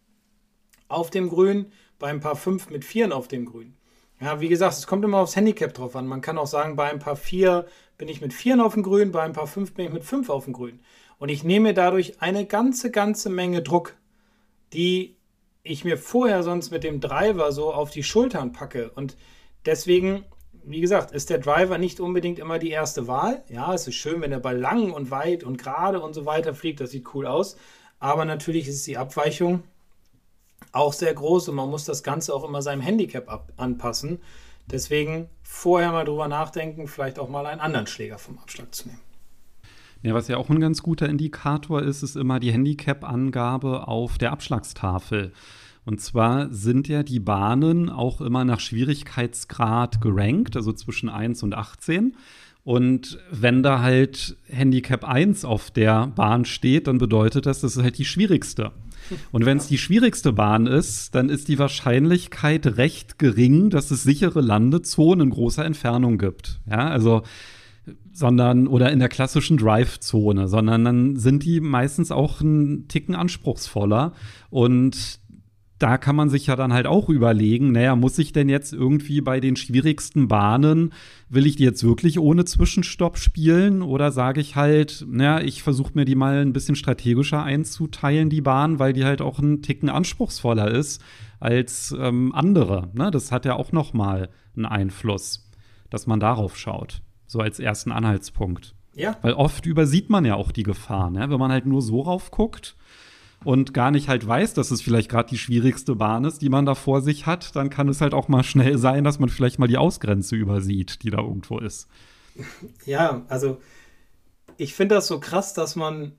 auf 0.88 1.10
dem 1.10 1.30
Grün, 1.30 1.72
beim 2.00 2.20
Paar 2.20 2.36
5 2.36 2.70
mit 2.70 2.86
vieren 2.86 3.12
auf 3.12 3.28
dem 3.28 3.46
Grün. 3.46 3.76
Ja, 4.22 4.40
wie 4.40 4.48
gesagt, 4.48 4.78
es 4.78 4.88
kommt 4.88 5.04
immer 5.04 5.18
aufs 5.18 5.36
Handicap 5.36 5.74
drauf 5.74 5.96
an. 5.96 6.08
Man 6.08 6.22
kann 6.22 6.38
auch 6.38 6.48
sagen, 6.48 6.78
bei 6.78 6.90
ein 6.90 7.00
paar 7.00 7.18
4 7.18 7.66
bin 7.98 8.08
ich 8.08 8.22
mit 8.22 8.34
4 8.34 8.64
auf 8.66 8.74
dem 8.74 8.84
Grün, 8.84 9.12
bei 9.12 9.22
ein 9.22 9.34
paar 9.34 9.48
5 9.48 9.74
bin 9.74 9.88
ich 9.88 9.94
mit 9.94 10.06
5 10.06 10.30
auf 10.30 10.46
dem 10.46 10.54
Grün. 10.54 10.80
Und 11.18 11.30
ich 11.30 11.44
nehme 11.44 11.74
dadurch 11.74 12.22
eine 12.22 12.46
ganze, 12.46 12.92
ganze 12.92 13.30
Menge 13.30 13.62
Druck, 13.62 13.96
die 14.74 15.16
ich 15.64 15.84
mir 15.84 15.98
vorher 15.98 16.44
sonst 16.44 16.72
mit 16.72 16.84
dem 16.84 17.00
Driver 17.00 17.52
so 17.52 17.74
auf 17.74 17.90
die 17.90 18.04
Schultern 18.04 18.52
packe. 18.52 18.92
Und 18.92 19.18
deswegen, 19.66 20.26
wie 20.64 20.82
gesagt, 20.82 21.12
ist 21.12 21.30
der 21.30 21.40
Driver 21.40 21.78
nicht 21.78 22.00
unbedingt 22.00 22.40
immer 22.40 22.60
die 22.60 22.70
erste 22.70 23.08
Wahl. 23.08 23.44
Ja, 23.50 23.74
es 23.74 23.88
ist 23.88 23.96
schön, 23.96 24.22
wenn 24.22 24.32
der 24.32 24.40
Ball 24.40 24.58
lang 24.58 24.92
und 24.92 25.10
weit 25.10 25.44
und 25.44 25.58
gerade 25.58 26.02
und 26.02 26.14
so 26.14 26.26
weiter 26.26 26.54
fliegt. 26.54 26.82
Das 26.82 26.92
sieht 26.92 27.14
cool 27.16 27.26
aus. 27.26 27.58
Aber 28.00 28.26
natürlich 28.26 28.68
ist 28.68 28.86
die 28.86 28.98
Abweichung 28.98 29.64
auch 30.72 30.94
sehr 30.94 31.14
groß 31.14 31.50
und 31.50 31.56
man 31.56 31.70
muss 31.70 31.86
das 31.86 32.04
Ganze 32.04 32.34
auch 32.34 32.44
immer 32.44 32.62
seinem 32.62 32.82
Handicap 32.82 33.50
anpassen. 33.58 34.22
Deswegen 34.68 35.30
vorher 35.42 35.92
mal 35.92 36.06
drüber 36.06 36.28
nachdenken, 36.28 36.88
vielleicht 36.88 37.20
auch 37.20 37.30
mal 37.30 37.46
einen 37.46 37.62
anderen 37.62 37.88
Schläger 37.88 38.18
vom 38.18 38.38
Abschlag 38.40 38.74
zu 38.74 38.90
nehmen. 38.90 39.02
Ja, 40.06 40.14
was 40.14 40.28
ja 40.28 40.38
auch 40.38 40.52
ein 40.52 40.60
ganz 40.60 40.84
guter 40.84 41.10
Indikator 41.10 41.82
ist, 41.82 42.04
ist 42.04 42.16
immer 42.16 42.40
die 42.40 42.52
Handicap-Angabe 42.52 43.88
auf 43.88 44.20
der 44.20 44.32
Abschlagstafel. 44.34 45.32
Und 45.84 46.00
zwar 46.00 46.54
sind 46.54 46.88
ja 46.88 47.02
die 47.02 47.20
Bahnen 47.20 47.90
auch 47.90 48.22
immer 48.22 48.46
nach 48.46 48.60
Schwierigkeitsgrad 48.60 50.02
gerankt, 50.02 50.56
also 50.56 50.74
zwischen 50.74 51.10
1 51.10 51.42
und 51.42 51.56
18. 51.56 52.16
Und 52.64 53.18
wenn 53.32 53.64
da 53.64 53.82
halt 53.82 54.38
Handicap 54.48 55.06
1 55.06 55.44
auf 55.44 55.72
der 55.72 56.06
Bahn 56.06 56.46
steht, 56.46 56.86
dann 56.86 57.00
bedeutet 57.00 57.48
das, 57.48 57.62
das 57.62 57.76
ist 57.76 57.82
halt 57.82 57.98
die 57.98 58.06
schwierigste. 58.06 58.74
Und 59.32 59.46
wenn 59.46 59.58
es 59.58 59.68
die 59.68 59.80
schwierigste 59.80 60.34
Bahn 60.34 60.68
ist, 60.68 61.16
dann 61.16 61.30
ist 61.30 61.48
die 61.48 61.58
Wahrscheinlichkeit 61.58 62.78
recht 62.78 63.18
gering, 63.18 63.72
dass 63.72 63.90
es 63.90 64.04
sichere 64.04 64.42
Landezonen 64.42 65.30
in 65.30 65.34
großer 65.34 65.66
Entfernung 65.66 66.20
gibt. 66.20 66.60
Ja, 66.70 66.90
also 66.90 67.24
sondern 68.12 68.68
oder 68.68 68.92
in 68.92 69.00
der 69.00 69.10
klassischen 69.10 69.58
Drive-Zone, 69.58 70.48
sondern 70.48 70.86
dann 70.86 71.16
sind 71.18 71.44
die 71.44 71.60
meistens 71.60 72.12
auch 72.12 72.42
einen 72.42 72.88
Ticken 72.88 73.16
anspruchsvoller 73.16 74.14
und 74.50 75.20
da 75.78 75.98
kann 75.98 76.16
man 76.16 76.30
sich 76.30 76.48
ja 76.48 76.56
dann 76.56 76.72
halt 76.72 76.88
auch 76.88 77.10
überlegen, 77.10 77.74
naja, 77.74 77.96
muss 77.98 78.18
ich 78.18 78.32
denn 78.32 78.48
jetzt 78.48 78.72
irgendwie 78.72 79.20
bei 79.20 79.42
den 79.42 79.58
schwierigsten 79.58 80.30
Bahnen, 80.30 80.94
will 81.28 81.46
ich 81.46 81.58
die 81.58 81.66
jetzt 81.66 81.84
wirklich 81.84 82.18
ohne 82.18 82.46
Zwischenstopp 82.46 83.18
spielen 83.18 83.82
oder 83.82 84.12
sage 84.12 84.40
ich 84.40 84.56
halt, 84.56 85.06
naja, 85.10 85.42
ich 85.42 85.64
versuche 85.64 85.92
mir 85.94 86.06
die 86.06 86.16
mal 86.16 86.38
ein 86.38 86.54
bisschen 86.54 86.78
strategischer 86.78 87.44
einzuteilen, 87.44 88.30
die 88.30 88.42
Bahn, 88.42 88.80
weil 88.80 88.94
die 88.94 89.04
halt 89.04 89.22
auch 89.22 89.40
einen 89.40 89.62
Ticken 89.62 89.90
anspruchsvoller 89.90 90.72
ist 90.72 91.04
als 91.42 91.94
ähm, 92.00 92.34
andere. 92.34 92.90
Ne? 92.94 93.12
Das 93.12 93.34
hat 93.34 93.44
ja 93.44 93.56
auch 93.56 93.74
noch 93.74 93.94
mal 93.94 94.30
einen 94.56 94.66
Einfluss, 94.66 95.50
dass 95.90 96.08
man 96.08 96.22
darauf 96.22 96.58
schaut 96.58 97.02
so 97.28 97.40
als 97.40 97.60
ersten 97.60 97.92
Anhaltspunkt. 97.92 98.76
Ja. 98.94 99.18
Weil 99.22 99.34
oft 99.34 99.66
übersieht 99.66 100.10
man 100.10 100.26
ja 100.26 100.36
auch 100.36 100.52
die 100.52 100.64
Gefahr, 100.64 101.10
ne? 101.10 101.30
wenn 101.30 101.40
man 101.40 101.52
halt 101.52 101.66
nur 101.66 101.82
so 101.82 102.02
rauf 102.02 102.32
guckt 102.32 102.76
und 103.44 103.74
gar 103.74 103.92
nicht 103.92 104.08
halt 104.08 104.26
weiß, 104.26 104.54
dass 104.54 104.72
es 104.72 104.82
vielleicht 104.82 105.10
gerade 105.10 105.30
die 105.30 105.38
schwierigste 105.38 105.96
Bahn 105.96 106.24
ist, 106.24 106.42
die 106.42 106.50
man 106.50 106.66
da 106.66 106.76
vor 106.76 107.02
sich 107.02 107.26
hat, 107.26 107.56
dann 107.56 107.70
kann 107.70 107.90
es 107.90 108.02
halt 108.02 108.14
auch 108.14 108.28
mal 108.28 108.44
schnell 108.44 108.78
sein, 108.78 109.04
dass 109.04 109.20
man 109.20 109.30
vielleicht 109.30 109.60
mal 109.60 109.68
die 109.68 109.78
Ausgrenze 109.78 110.36
übersieht, 110.36 111.04
die 111.04 111.10
da 111.10 111.18
irgendwo 111.18 111.60
ist. 111.60 111.88
Ja, 112.86 113.24
also 113.28 113.60
ich 114.58 114.74
finde 114.74 114.96
das 114.96 115.08
so 115.08 115.20
krass, 115.20 115.54
dass 115.54 115.76
man 115.76 116.14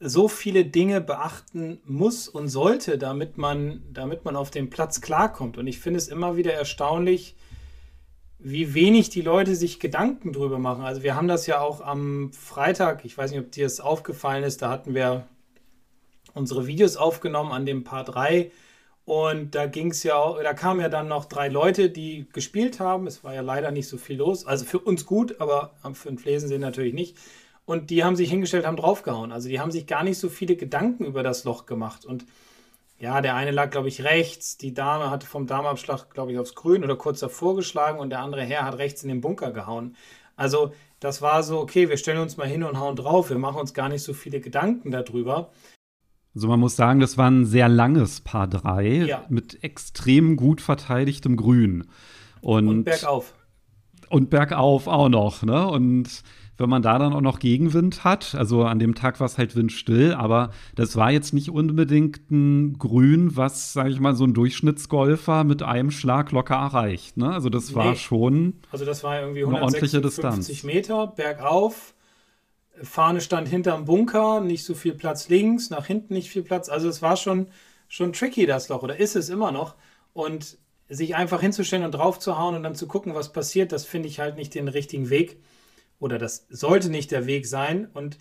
so 0.00 0.28
viele 0.28 0.64
Dinge 0.64 1.00
beachten 1.00 1.80
muss 1.84 2.28
und 2.28 2.48
sollte, 2.48 2.98
damit 2.98 3.36
man, 3.36 3.82
damit 3.92 4.24
man 4.24 4.36
auf 4.36 4.50
dem 4.50 4.70
Platz 4.70 5.00
klarkommt. 5.00 5.58
Und 5.58 5.66
ich 5.66 5.80
finde 5.80 5.98
es 5.98 6.08
immer 6.08 6.36
wieder 6.36 6.52
erstaunlich, 6.54 7.36
wie 8.38 8.74
wenig 8.74 9.10
die 9.10 9.22
Leute 9.22 9.56
sich 9.56 9.80
Gedanken 9.80 10.32
drüber 10.32 10.58
machen. 10.58 10.84
Also 10.84 11.02
wir 11.02 11.16
haben 11.16 11.28
das 11.28 11.46
ja 11.46 11.60
auch 11.60 11.80
am 11.80 12.32
Freitag, 12.32 13.04
ich 13.04 13.18
weiß 13.18 13.30
nicht, 13.32 13.40
ob 13.40 13.50
dir 13.50 13.64
das 13.64 13.80
aufgefallen 13.80 14.44
ist, 14.44 14.62
da 14.62 14.70
hatten 14.70 14.94
wir 14.94 15.26
unsere 16.34 16.66
Videos 16.66 16.96
aufgenommen 16.96 17.52
an 17.52 17.66
dem 17.66 17.84
Paar 17.84 18.04
3 18.04 18.50
und 19.08 19.54
da 19.54 19.66
ging 19.66 19.90
es 19.90 20.02
ja 20.02 20.34
da 20.42 20.52
kamen 20.52 20.80
ja 20.80 20.90
dann 20.90 21.08
noch 21.08 21.24
drei 21.24 21.48
Leute, 21.48 21.88
die 21.88 22.26
gespielt 22.30 22.78
haben. 22.78 23.06
Es 23.06 23.24
war 23.24 23.32
ja 23.32 23.40
leider 23.40 23.70
nicht 23.70 23.88
so 23.88 23.96
viel 23.96 24.18
los. 24.18 24.46
Also 24.46 24.66
für 24.66 24.78
uns 24.78 25.06
gut, 25.06 25.40
aber 25.40 25.72
für 25.94 26.10
den 26.10 26.18
Flesensee 26.18 26.58
natürlich 26.58 26.92
nicht. 26.92 27.16
Und 27.64 27.88
die 27.88 28.04
haben 28.04 28.16
sich 28.16 28.28
hingestellt, 28.28 28.66
haben 28.66 28.76
draufgehauen. 28.76 29.32
Also 29.32 29.48
die 29.48 29.60
haben 29.60 29.70
sich 29.70 29.86
gar 29.86 30.04
nicht 30.04 30.18
so 30.18 30.28
viele 30.28 30.56
Gedanken 30.56 31.06
über 31.06 31.22
das 31.22 31.44
Loch 31.44 31.64
gemacht. 31.64 32.04
Und 32.04 32.26
ja, 32.98 33.20
der 33.20 33.36
eine 33.36 33.52
lag, 33.52 33.70
glaube 33.70 33.88
ich, 33.88 34.02
rechts. 34.02 34.56
Die 34.56 34.74
Dame 34.74 35.10
hatte 35.10 35.26
vom 35.26 35.46
Damenabschlag, 35.46 36.10
glaube 36.10 36.32
ich, 36.32 36.38
aufs 36.38 36.54
Grün 36.54 36.82
oder 36.82 36.96
kurz 36.96 37.20
davor 37.20 37.54
geschlagen 37.54 38.00
und 38.00 38.10
der 38.10 38.20
andere 38.20 38.42
Herr 38.42 38.64
hat 38.64 38.78
rechts 38.78 39.02
in 39.02 39.08
den 39.08 39.20
Bunker 39.20 39.52
gehauen. 39.52 39.94
Also 40.36 40.72
das 41.00 41.22
war 41.22 41.42
so, 41.44 41.60
okay, 41.60 41.88
wir 41.88 41.96
stellen 41.96 42.18
uns 42.18 42.36
mal 42.36 42.48
hin 42.48 42.64
und 42.64 42.78
hauen 42.78 42.96
drauf. 42.96 43.30
Wir 43.30 43.38
machen 43.38 43.60
uns 43.60 43.72
gar 43.72 43.88
nicht 43.88 44.02
so 44.02 44.14
viele 44.14 44.40
Gedanken 44.40 44.90
darüber. 44.90 45.50
Also 46.34 46.48
man 46.48 46.60
muss 46.60 46.76
sagen, 46.76 47.00
das 47.00 47.16
war 47.16 47.30
ein 47.30 47.46
sehr 47.46 47.68
langes 47.68 48.20
Paar 48.20 48.48
3 48.48 48.86
ja. 48.86 49.24
mit 49.28 49.62
extrem 49.62 50.36
gut 50.36 50.60
verteidigtem 50.60 51.36
Grün. 51.36 51.88
Und, 52.40 52.68
und 52.68 52.84
bergauf. 52.84 53.34
Und 54.08 54.30
bergauf 54.30 54.86
auch 54.86 55.08
noch, 55.08 55.42
ne? 55.42 55.66
Und 55.68 56.22
wenn 56.58 56.68
man 56.68 56.82
da 56.82 56.98
dann 56.98 57.12
auch 57.12 57.20
noch 57.20 57.38
Gegenwind 57.38 58.04
hat, 58.04 58.34
also 58.34 58.64
an 58.64 58.78
dem 58.78 58.94
Tag 58.94 59.20
war 59.20 59.26
es 59.26 59.38
halt 59.38 59.56
windstill, 59.56 60.12
aber 60.12 60.50
das 60.74 60.96
war 60.96 61.10
jetzt 61.10 61.32
nicht 61.32 61.50
unbedingt 61.50 62.30
ein 62.30 62.78
Grün, 62.78 63.36
was, 63.36 63.72
sage 63.72 63.90
ich 63.90 64.00
mal, 64.00 64.14
so 64.14 64.24
ein 64.24 64.34
Durchschnittsgolfer 64.34 65.44
mit 65.44 65.62
einem 65.62 65.90
Schlag 65.90 66.32
locker 66.32 66.56
erreicht. 66.56 67.16
Ne? 67.16 67.30
Also 67.30 67.48
das 67.48 67.70
nee. 67.70 67.76
war 67.76 67.94
schon 67.94 68.54
also 68.70 68.84
das 68.84 69.02
war 69.02 69.20
irgendwie 69.20 69.44
150 69.44 70.64
Meter 70.64 71.06
bergauf 71.06 71.94
Fahne 72.82 73.20
stand 73.20 73.48
hinterm 73.48 73.84
Bunker, 73.84 74.40
nicht 74.40 74.64
so 74.64 74.74
viel 74.74 74.94
Platz 74.94 75.28
links, 75.28 75.70
nach 75.70 75.86
hinten 75.86 76.14
nicht 76.14 76.30
viel 76.30 76.42
Platz. 76.42 76.68
Also 76.68 76.88
es 76.88 77.02
war 77.02 77.16
schon, 77.16 77.48
schon 77.88 78.12
tricky, 78.12 78.46
das 78.46 78.68
Loch, 78.68 78.82
oder 78.82 78.98
ist 78.98 79.16
es 79.16 79.28
immer 79.28 79.52
noch. 79.52 79.74
Und 80.12 80.58
sich 80.88 81.16
einfach 81.16 81.40
hinzustellen 81.40 81.84
und 81.84 81.92
draufzuhauen 81.92 82.56
und 82.56 82.62
dann 82.62 82.74
zu 82.74 82.86
gucken, 82.86 83.14
was 83.14 83.32
passiert, 83.32 83.72
das 83.72 83.84
finde 83.84 84.08
ich 84.08 84.20
halt 84.20 84.36
nicht 84.36 84.54
den 84.54 84.68
richtigen 84.68 85.10
Weg. 85.10 85.38
Oder 85.98 86.18
das 86.18 86.46
sollte 86.48 86.90
nicht 86.90 87.10
der 87.10 87.26
Weg 87.26 87.46
sein. 87.46 87.88
Und 87.92 88.18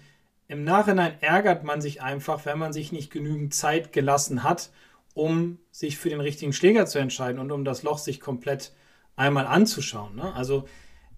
im 0.47 0.63
Nachhinein 0.63 1.13
ärgert 1.21 1.63
man 1.63 1.81
sich 1.81 2.01
einfach, 2.01 2.45
wenn 2.45 2.57
man 2.57 2.73
sich 2.73 2.91
nicht 2.91 3.11
genügend 3.11 3.53
Zeit 3.53 3.93
gelassen 3.93 4.43
hat, 4.43 4.71
um 5.13 5.59
sich 5.71 5.97
für 5.97 6.09
den 6.09 6.21
richtigen 6.21 6.53
Schläger 6.53 6.85
zu 6.85 6.99
entscheiden 6.99 7.39
und 7.39 7.51
um 7.51 7.65
das 7.65 7.83
Loch 7.83 7.97
sich 7.97 8.19
komplett 8.19 8.73
einmal 9.15 9.47
anzuschauen. 9.47 10.15
Ne? 10.15 10.33
Also 10.33 10.65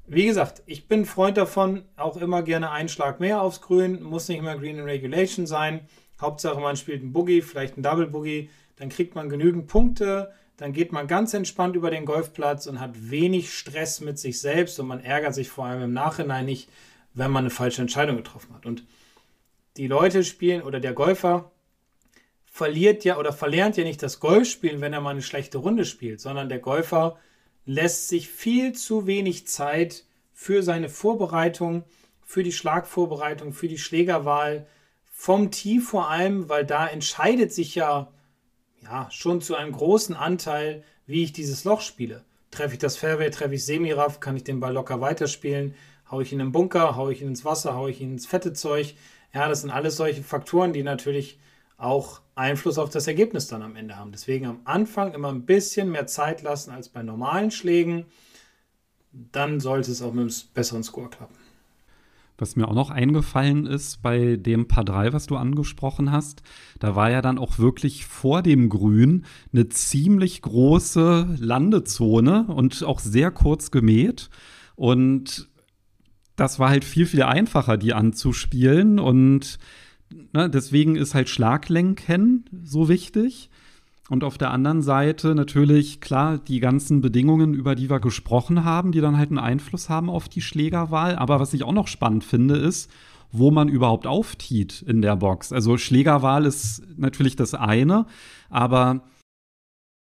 wie 0.08 0.26
gesagt, 0.26 0.64
ich 0.66 0.88
bin 0.88 1.06
Freund 1.06 1.38
davon, 1.38 1.84
auch 1.96 2.18
immer 2.18 2.42
gerne 2.42 2.72
einen 2.72 2.90
Schlag 2.90 3.20
mehr 3.20 3.44
aufs 3.44 3.62
Grün, 3.62 4.02
muss 4.02 4.28
nicht 4.28 4.40
immer 4.40 4.58
Green 4.58 4.80
in 4.80 4.86
Regulation 4.86 5.46
sein. 5.46 5.82
Hauptsache, 6.20 6.60
man 6.60 6.78
spielt 6.78 7.04
einen 7.04 7.14
Boogie, 7.14 7.44
vielleicht 7.44 7.76
einen 7.76 7.84
Double 7.84 8.08
Boogie, 8.08 8.50
dann 8.78 8.90
kriegt 8.90 9.14
man 9.14 9.30
genügend 9.30 9.68
Punkte, 9.68 10.34
dann 10.60 10.74
geht 10.74 10.92
man 10.92 11.08
ganz 11.08 11.34
entspannt 11.34 11.78
über 11.78 11.90
den 11.90 12.06
Golfplatz 12.06 12.68
und 12.68 12.82
hat 12.82 13.10
wenig 13.10 13.54
Stress 13.54 14.02
mit 14.02 14.20
sich 14.20 14.42
selbst 14.42 14.78
und 14.78 14.88
man 14.88 15.00
ärgert 15.00 15.34
sich 15.34 15.50
vor 15.50 15.66
allem 15.66 15.82
im 15.82 15.94
Nachhinein 15.94 16.46
nicht, 16.46 16.70
wenn 17.14 17.32
man 17.32 17.44
eine 17.44 17.50
falsche 17.50 17.82
Entscheidung 17.82 18.18
getroffen 18.18 18.54
hat. 18.54 18.66
Und 18.66 18.84
die 19.78 19.88
Leute 19.88 20.26
spielen 20.26 20.62
oder 20.62 20.82
der 20.82 20.92
Golfer 20.92 21.50
verliert 22.46 23.06
ja 23.06 23.18
oder 23.18 23.32
verlernt 23.32 23.78
ja 23.78 23.86
nicht 23.86 24.04
das 24.04 24.20
Golfspielen, 24.20 24.82
wenn 24.82 24.92
er 24.92 25.00
mal 25.00 25.12
eine 25.12 25.22
schlechte 25.22 25.60
Runde 25.60 25.86
spielt, 25.86 26.20
sondern 26.20 26.50
der 26.50 26.60
Golfer 26.60 27.18
lässt 27.66 28.10
sich 28.10 28.28
viel 28.28 28.74
zu 28.74 29.08
wenig 29.08 29.48
Zeit 29.48 30.04
für 30.34 30.62
seine 30.62 30.90
Vorbereitung, 30.90 31.86
für 32.26 32.44
die 32.44 32.52
Schlagvorbereitung, 32.52 33.54
für 33.54 33.70
die 33.70 33.78
Schlägerwahl, 33.78 34.68
vom 35.10 35.52
Tee 35.52 35.80
vor 35.80 36.10
allem, 36.10 36.50
weil 36.50 36.66
da 36.66 36.86
entscheidet 36.86 37.54
sich 37.54 37.76
ja, 37.76 38.12
ja 38.84 39.10
schon 39.12 39.42
zu 39.42 39.56
einem 39.56 39.72
großen 39.72 40.16
Anteil, 40.16 40.84
wie 41.06 41.24
ich 41.24 41.34
dieses 41.34 41.64
Loch 41.64 41.82
spiele. 41.82 42.24
Treffe 42.52 42.74
ich 42.74 42.80
das 42.80 42.98
Fairway, 42.98 43.30
treffe 43.30 43.56
ich 43.56 43.66
Semiraff, 43.66 44.20
kann 44.20 44.36
ich 44.36 44.44
den 44.44 44.60
Ball 44.60 44.74
locker 44.74 45.02
weiterspielen, 45.02 45.76
haue 46.10 46.24
ich 46.24 46.34
ihn 46.34 46.40
im 46.40 46.52
Bunker, 46.52 46.96
haue 46.96 47.14
ich 47.14 47.22
ihn 47.22 47.28
ins 47.28 47.46
Wasser, 47.46 47.76
haue 47.76 47.92
ich 47.92 48.02
ihn 48.02 48.14
ins 48.14 48.26
fette 48.26 48.54
Zeug. 48.54 48.96
Ja, 49.34 49.48
das 49.48 49.62
sind 49.62 49.70
alles 49.70 49.96
solche 49.96 50.24
Faktoren, 50.24 50.74
die 50.74 50.84
natürlich 50.84 51.40
auch 51.78 52.22
Einfluss 52.36 52.78
auf 52.78 52.90
das 52.90 53.08
Ergebnis 53.08 53.48
dann 53.48 53.62
am 53.62 53.76
Ende 53.76 53.96
haben. 53.96 54.12
Deswegen 54.12 54.46
am 54.46 54.62
Anfang 54.66 55.14
immer 55.14 55.30
ein 55.30 55.46
bisschen 55.46 55.92
mehr 55.92 56.08
Zeit 56.08 56.42
lassen 56.42 56.72
als 56.72 56.90
bei 56.90 57.04
normalen 57.04 57.52
Schlägen. 57.52 58.06
Dann 59.12 59.60
sollte 59.60 59.92
es 59.92 60.02
auch 60.02 60.14
mit 60.14 60.22
einem 60.22 60.34
besseren 60.54 60.84
Score 60.84 61.10
klappen. 61.10 61.36
Was 62.40 62.56
mir 62.56 62.68
auch 62.68 62.74
noch 62.74 62.90
eingefallen 62.90 63.66
ist 63.66 64.02
bei 64.02 64.38
dem 64.38 64.68
Paar 64.68 64.86
3, 64.86 65.12
was 65.12 65.28
du 65.28 65.36
angesprochen 65.36 66.12
hast, 66.12 66.42
da 66.80 66.96
war 66.96 67.12
ja 67.12 67.22
dann 67.22 67.38
auch 67.38 67.60
wirklich 67.60 68.06
vor 68.06 68.42
dem 68.42 68.70
Grün 68.70 69.26
eine 69.52 69.68
ziemlich 69.68 70.42
große 70.42 71.36
Landezone 71.38 72.46
und 72.48 72.82
auch 72.84 73.00
sehr 73.00 73.32
kurz 73.32 73.72
gemäht. 73.72 74.30
Und 74.76 75.50
das 76.38 76.60
war 76.60 76.70
halt 76.70 76.86
viel, 76.86 77.06
viel 77.06 77.24
einfacher, 77.24 77.76
die 77.76 77.94
anzuspielen. 77.94 79.00
Und 79.00 79.60
ne, 80.32 80.50
deswegen 80.50 80.96
ist 80.96 81.14
halt 81.14 81.28
Schlaglenken 81.28 82.46
so 82.64 82.88
wichtig. 82.88 83.50
Und 84.10 84.24
auf 84.24 84.40
der 84.40 84.52
anderen 84.52 84.82
Seite 84.82 85.36
natürlich, 85.36 86.02
klar, 86.02 86.40
die 86.40 86.60
ganzen 86.60 87.00
Bedingungen, 87.00 87.54
über 87.54 87.76
die 87.76 87.90
wir 87.90 88.00
gesprochen 88.00 88.66
haben, 88.66 88.92
die 88.92 89.02
dann 89.02 89.18
halt 89.18 89.30
einen 89.30 89.38
Einfluss 89.38 89.88
haben 89.88 90.10
auf 90.10 90.28
die 90.28 90.42
Schlägerwahl. 90.42 91.16
Aber 91.16 91.40
was 91.40 91.54
ich 91.54 91.64
auch 91.64 91.74
noch 91.74 91.88
spannend 91.88 92.24
finde, 92.24 92.56
ist, 92.56 92.92
wo 93.32 93.52
man 93.52 93.70
überhaupt 93.70 94.08
auftiet 94.08 94.82
in 94.82 95.04
der 95.04 95.16
Box. 95.16 95.54
Also 95.54 95.78
Schlägerwahl 95.78 96.46
ist 96.46 96.82
natürlich 96.98 97.36
das 97.36 97.54
eine, 97.54 98.08
aber 98.50 99.02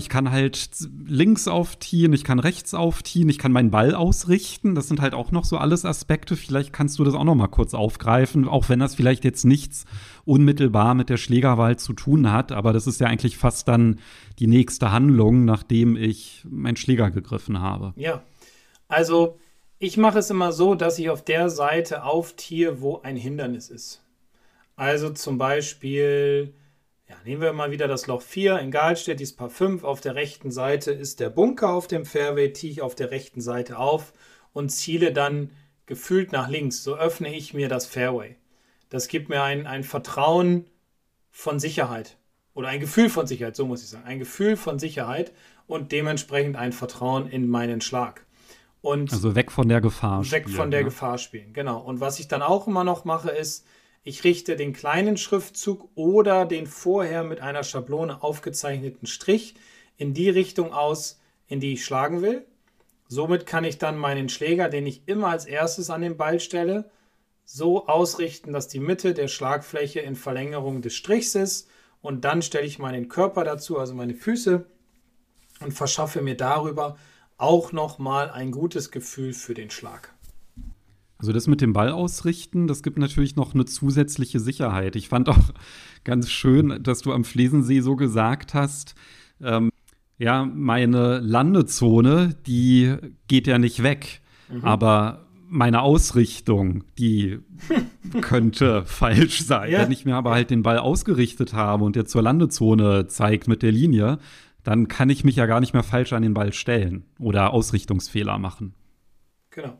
ich 0.01 0.07
kann 0.07 0.31
halt 0.31 0.69
links 1.05 1.49
aufziehen, 1.49 2.13
ich 2.13 2.23
kann 2.23 2.39
rechts 2.39 2.73
aufziehen, 2.73 3.27
ich 3.27 3.37
kann 3.37 3.51
meinen 3.51 3.69
Ball 3.69 3.93
ausrichten. 3.93 4.73
Das 4.73 4.87
sind 4.87 5.01
halt 5.01 5.13
auch 5.13 5.31
noch 5.31 5.43
so 5.43 5.57
alles 5.57 5.83
Aspekte. 5.83 6.37
Vielleicht 6.37 6.71
kannst 6.71 6.99
du 6.99 7.03
das 7.03 7.13
auch 7.13 7.25
noch 7.25 7.35
mal 7.35 7.47
kurz 7.47 7.73
aufgreifen, 7.73 8.47
auch 8.47 8.69
wenn 8.69 8.79
das 8.79 8.95
vielleicht 8.95 9.25
jetzt 9.25 9.43
nichts 9.43 9.83
unmittelbar 10.23 10.95
mit 10.95 11.09
der 11.09 11.17
Schlägerwahl 11.17 11.77
zu 11.77 11.91
tun 11.91 12.31
hat. 12.31 12.53
Aber 12.53 12.71
das 12.71 12.87
ist 12.87 13.01
ja 13.01 13.07
eigentlich 13.07 13.37
fast 13.37 13.67
dann 13.67 13.99
die 14.39 14.47
nächste 14.47 14.93
Handlung, 14.93 15.43
nachdem 15.43 15.97
ich 15.97 16.45
meinen 16.49 16.77
Schläger 16.77 17.11
gegriffen 17.11 17.59
habe. 17.59 17.93
Ja, 17.97 18.23
also 18.87 19.37
ich 19.79 19.97
mache 19.97 20.19
es 20.19 20.29
immer 20.29 20.53
so, 20.53 20.75
dass 20.75 20.97
ich 20.97 21.09
auf 21.09 21.25
der 21.25 21.49
Seite 21.49 22.03
aufziehe, 22.03 22.81
wo 22.81 23.01
ein 23.01 23.17
Hindernis 23.17 23.69
ist. 23.69 24.01
Also 24.77 25.09
zum 25.09 25.37
Beispiel 25.37 26.53
ja, 27.09 27.15
nehmen 27.25 27.41
wir 27.41 27.53
mal 27.53 27.71
wieder 27.71 27.87
das 27.87 28.05
Loch 28.05 28.21
4 28.21 28.59
in 28.59 28.69
Galstedt, 28.69 29.19
dieses 29.19 29.35
Paar 29.35 29.49
5. 29.49 29.83
Auf 29.83 29.99
der 29.99 30.13
rechten 30.13 30.51
Seite 30.51 30.91
ist 30.91 31.19
der 31.19 31.31
Bunker 31.31 31.73
auf 31.73 31.87
dem 31.87 32.05
Fairway, 32.05 32.53
tiehe 32.53 32.71
ich 32.71 32.81
auf 32.83 32.93
der 32.93 33.09
rechten 33.09 33.41
Seite 33.41 33.79
auf 33.79 34.13
und 34.53 34.69
ziele 34.69 35.11
dann 35.11 35.49
gefühlt 35.87 36.31
nach 36.31 36.49
links. 36.49 36.83
So 36.83 36.95
öffne 36.95 37.33
ich 37.33 37.55
mir 37.55 37.67
das 37.67 37.87
Fairway. 37.87 38.35
Das 38.89 39.07
gibt 39.07 39.27
mir 39.27 39.41
ein, 39.41 39.65
ein 39.65 39.83
Vertrauen 39.83 40.67
von 41.31 41.59
Sicherheit. 41.59 42.17
Oder 42.53 42.67
ein 42.67 42.79
Gefühl 42.79 43.09
von 43.09 43.25
Sicherheit, 43.25 43.55
so 43.55 43.65
muss 43.65 43.81
ich 43.81 43.89
sagen. 43.89 44.05
Ein 44.05 44.19
Gefühl 44.19 44.55
von 44.55 44.77
Sicherheit 44.77 45.33
und 45.65 45.91
dementsprechend 45.91 46.57
ein 46.57 46.73
Vertrauen 46.73 47.27
in 47.27 47.47
meinen 47.47 47.81
Schlag. 47.81 48.25
Und 48.81 49.11
also 49.11 49.33
weg 49.33 49.51
von 49.51 49.67
der 49.67 49.81
Gefahr. 49.81 50.19
Weg 50.31 50.43
spielen, 50.43 50.55
von 50.55 50.71
der 50.71 50.81
ne? 50.81 50.85
Gefahr 50.85 51.17
spielen, 51.17 51.53
genau. 51.53 51.79
Und 51.79 52.01
was 52.01 52.19
ich 52.19 52.27
dann 52.27 52.43
auch 52.43 52.67
immer 52.67 52.83
noch 52.83 53.03
mache, 53.03 53.29
ist, 53.31 53.65
ich 54.03 54.23
richte 54.23 54.55
den 54.55 54.73
kleinen 54.73 55.17
Schriftzug 55.17 55.89
oder 55.95 56.45
den 56.45 56.67
vorher 56.67 57.23
mit 57.23 57.41
einer 57.41 57.63
Schablone 57.63 58.23
aufgezeichneten 58.23 59.07
Strich 59.07 59.55
in 59.97 60.13
die 60.13 60.29
Richtung 60.29 60.73
aus, 60.73 61.19
in 61.47 61.59
die 61.59 61.73
ich 61.73 61.85
schlagen 61.85 62.21
will. 62.21 62.45
Somit 63.07 63.45
kann 63.45 63.63
ich 63.63 63.77
dann 63.77 63.97
meinen 63.97 64.29
Schläger, 64.29 64.69
den 64.69 64.85
ich 64.85 65.03
immer 65.07 65.29
als 65.29 65.45
erstes 65.45 65.89
an 65.89 66.01
den 66.01 66.15
Ball 66.15 66.39
stelle, 66.39 66.89
so 67.43 67.87
ausrichten, 67.87 68.53
dass 68.53 68.67
die 68.67 68.79
Mitte 68.79 69.15
der 69.15 69.27
Schlagfläche 69.27 69.99
in 69.99 70.15
Verlängerung 70.15 70.81
des 70.83 70.93
Strichs 70.93 71.33
ist. 71.33 71.67
Und 72.01 72.23
dann 72.23 72.43
stelle 72.43 72.67
ich 72.67 72.77
meinen 72.77 73.09
Körper 73.09 73.43
dazu, 73.43 73.79
also 73.79 73.95
meine 73.95 74.13
Füße, 74.13 74.65
und 75.59 75.71
verschaffe 75.73 76.21
mir 76.21 76.37
darüber 76.37 76.97
auch 77.37 77.71
nochmal 77.71 78.29
ein 78.29 78.51
gutes 78.51 78.91
Gefühl 78.91 79.33
für 79.33 79.55
den 79.55 79.71
Schlag. 79.71 80.13
Also 81.19 81.33
das 81.33 81.47
mit 81.47 81.59
dem 81.59 81.73
Ball 81.73 81.91
ausrichten, 81.91 82.67
das 82.67 82.81
gibt 82.81 82.97
natürlich 82.97 83.35
noch 83.35 83.53
eine 83.53 83.65
zusätzliche 83.65 84.39
Sicherheit. 84.39 84.95
Ich 84.95 85.09
fand 85.09 85.27
auch 85.27 85.37
ganz 86.05 86.29
schön, 86.31 86.81
dass 86.81 87.01
du 87.01 87.11
am 87.11 87.25
Flesensee 87.25 87.81
so 87.81 87.97
gesagt 87.97 88.53
hast, 88.53 88.95
ähm, 89.41 89.69
ja, 90.17 90.45
meine 90.45 91.19
Landezone, 91.19 92.35
die 92.47 92.95
geht 93.27 93.47
ja 93.47 93.57
nicht 93.57 93.83
weg, 93.83 94.21
mhm. 94.49 94.63
aber 94.63 95.25
meine 95.49 95.81
Ausrichtung, 95.81 96.83
die 96.97 97.39
könnte 98.21 98.83
falsch 98.85 99.41
sein. 99.41 99.71
Ja. 99.71 99.81
Wenn 99.81 99.91
ich 99.91 100.05
mir 100.05 100.15
aber 100.15 100.31
halt 100.31 100.51
den 100.51 100.63
Ball 100.63 100.77
ausgerichtet 100.77 101.53
habe 101.53 101.83
und 101.83 101.95
der 101.95 102.05
zur 102.05 102.21
Landezone 102.21 103.07
zeigt 103.07 103.47
mit 103.47 103.61
der 103.61 103.71
Linie, 103.71 104.19
dann 104.63 104.87
kann 104.87 105.09
ich 105.09 105.23
mich 105.23 105.35
ja 105.35 105.47
gar 105.47 105.59
nicht 105.59 105.73
mehr 105.73 105.83
falsch 105.83 106.13
an 106.13 106.21
den 106.21 106.33
Ball 106.33 106.53
stellen 106.53 107.03
oder 107.17 107.51
Ausrichtungsfehler 107.51 108.37
machen. 108.37 108.73
Genau. 109.49 109.77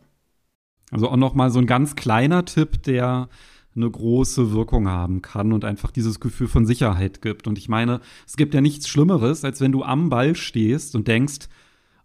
Also 0.92 1.10
auch 1.10 1.18
noch 1.18 1.34
mal 1.34 1.52
so 1.52 1.60
ein 1.60 1.68
ganz 1.68 1.96
kleiner 1.96 2.46
Tipp, 2.46 2.84
der 2.84 3.30
eine 3.76 3.90
große 3.90 4.52
Wirkung 4.52 4.88
haben 4.88 5.22
kann 5.22 5.54
und 5.54 5.64
einfach 5.64 5.92
dieses 5.92 6.20
Gefühl 6.20 6.48
von 6.48 6.66
Sicherheit 6.66 7.22
gibt. 7.22 7.48
Und 7.48 7.58
ich 7.58 7.70
meine, 7.70 8.02
es 8.28 8.36
gibt 8.36 8.54
ja 8.54 8.62
nichts 8.62 8.88
Schlimmeres, 8.88 9.46
als 9.46 9.62
wenn 9.62 9.72
du 9.72 9.84
am 9.84 10.10
Ball 10.10 10.36
stehst 10.36 10.96
und 10.96 11.08
denkst, 11.08 11.48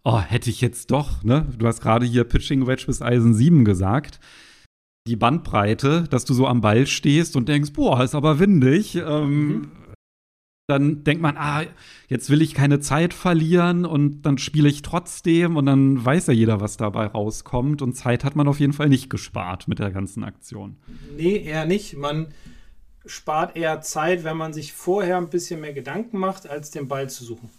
oh, 0.04 0.20
hätte 0.20 0.50
ich 0.50 0.60
jetzt 0.60 0.90
doch, 0.90 1.24
ne? 1.24 1.46
Du 1.58 1.66
hast 1.66 1.80
gerade 1.80 2.06
hier 2.06 2.24
Pitching 2.24 2.66
Wedge 2.66 2.84
bis 2.86 3.00
Eisen 3.00 3.34
7 3.34 3.64
gesagt. 3.64 4.20
Die 5.06 5.16
Bandbreite, 5.16 6.04
dass 6.08 6.24
du 6.24 6.34
so 6.34 6.46
am 6.46 6.60
Ball 6.60 6.86
stehst 6.86 7.36
und 7.36 7.48
denkst, 7.48 7.72
boah, 7.72 8.02
ist 8.02 8.14
aber 8.14 8.38
windig. 8.38 8.96
Ähm, 8.96 9.48
mhm 9.48 9.70
dann 10.66 11.04
denkt 11.04 11.22
man, 11.22 11.36
ah, 11.36 11.64
jetzt 12.08 12.30
will 12.30 12.40
ich 12.40 12.54
keine 12.54 12.80
Zeit 12.80 13.12
verlieren 13.12 13.84
und 13.84 14.22
dann 14.22 14.38
spiele 14.38 14.68
ich 14.68 14.80
trotzdem 14.80 15.56
und 15.56 15.66
dann 15.66 16.02
weiß 16.02 16.28
ja 16.28 16.32
jeder, 16.32 16.60
was 16.60 16.78
dabei 16.78 17.06
rauskommt 17.06 17.82
und 17.82 17.94
Zeit 17.94 18.24
hat 18.24 18.34
man 18.34 18.48
auf 18.48 18.60
jeden 18.60 18.72
Fall 18.72 18.88
nicht 18.88 19.10
gespart 19.10 19.68
mit 19.68 19.78
der 19.78 19.90
ganzen 19.90 20.24
Aktion. 20.24 20.76
Nee, 21.16 21.36
eher 21.36 21.66
nicht. 21.66 21.96
Man 21.96 22.28
spart 23.04 23.56
eher 23.56 23.82
Zeit, 23.82 24.24
wenn 24.24 24.38
man 24.38 24.54
sich 24.54 24.72
vorher 24.72 25.18
ein 25.18 25.28
bisschen 25.28 25.60
mehr 25.60 25.74
Gedanken 25.74 26.18
macht, 26.18 26.48
als 26.48 26.70
den 26.70 26.88
Ball 26.88 27.10
zu 27.10 27.24
suchen. 27.24 27.50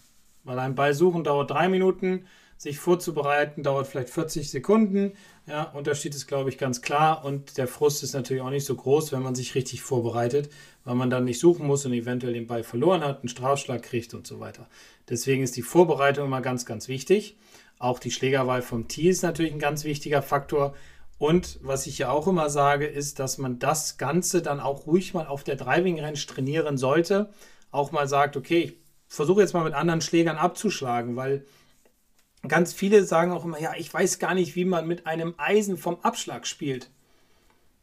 Weil 0.44 0.58
ein 0.58 0.74
Ball 0.74 0.96
suchen 0.96 1.24
dauert 1.24 1.52
drei 1.52 1.70
Minuten, 1.70 2.26
sich 2.58 2.80
vorzubereiten 2.80 3.64
dauert 3.64 3.88
vielleicht 3.88 4.10
40 4.10 4.50
Sekunden. 4.50 5.14
Ja, 5.46 5.64
Unterschied 5.64 6.16
ist, 6.16 6.28
glaube 6.28 6.50
ich, 6.50 6.58
ganz 6.58 6.82
klar. 6.82 7.26
Und 7.26 7.58
der 7.58 7.68
Frust 7.68 8.02
ist 8.02 8.14
natürlich 8.14 8.42
auch 8.42 8.50
nicht 8.50 8.66
so 8.66 8.76
groß, 8.76 9.12
wenn 9.12 9.22
man 9.22 9.36
sich 9.36 9.56
richtig 9.56 9.82
vorbereitet, 9.82 10.50
weil 10.84 10.96
man 10.96 11.10
dann 11.10 11.26
nicht 11.26 11.40
suchen 11.40 11.68
muss 11.68 11.86
und 11.86 11.94
eventuell 11.94 12.34
den 12.34 12.48
Ball 12.48 12.64
verloren 12.64 13.04
hat, 13.04 13.20
einen 13.20 13.30
Strafschlag 13.30 13.84
kriegt 13.84 14.14
und 14.14 14.26
so 14.26 14.40
weiter. 14.40 14.68
Deswegen 15.10 15.44
ist 15.44 15.56
die 15.58 15.62
Vorbereitung 15.62 16.26
immer 16.26 16.42
ganz, 16.42 16.66
ganz 16.66 16.88
wichtig. 16.88 17.38
Auch 17.78 18.00
die 18.00 18.12
Schlägerwahl 18.12 18.62
vom 18.62 18.88
Tee 18.88 19.10
ist 19.10 19.22
natürlich 19.22 19.52
ein 19.52 19.60
ganz 19.60 19.84
wichtiger 19.84 20.22
Faktor. 20.22 20.74
Und 21.18 21.60
was 21.62 21.88
ich 21.88 21.98
ja 21.98 22.10
auch 22.10 22.28
immer 22.28 22.50
sage, 22.50 22.86
ist, 22.88 23.20
dass 23.20 23.38
man 23.38 23.60
das 23.60 23.98
Ganze 23.98 24.42
dann 24.42 24.60
auch 24.60 24.88
ruhig 24.88 25.14
mal 25.14 25.28
auf 25.28 25.44
der 25.44 25.56
Driving 25.56 26.00
Range 26.00 26.18
trainieren 26.18 26.78
sollte. 26.78 27.30
Auch 27.72 27.92
mal 27.92 28.08
sagt, 28.08 28.38
okay, 28.38 28.60
ich 28.60 28.78
versuche 29.08 29.42
jetzt 29.42 29.54
mal 29.54 29.64
mit 29.64 29.74
anderen 29.74 30.02
Schlägern 30.02 30.38
abzuschlagen, 30.38 31.16
weil 31.16 31.46
ganz 32.48 32.74
viele 32.74 33.04
sagen 33.04 33.32
auch 33.32 33.46
immer, 33.46 33.60
ja, 33.60 33.74
ich 33.78 33.94
weiß 33.94 34.20
gar 34.20 34.34
nicht, 34.34 34.56
wie 34.56 34.66
man 34.66 34.88
mit 34.88 35.08
einem 35.08 35.34
Eisen 35.38 35.78
vom 35.78 36.00
Abschlag 36.02 36.48
spielt. 36.48 36.90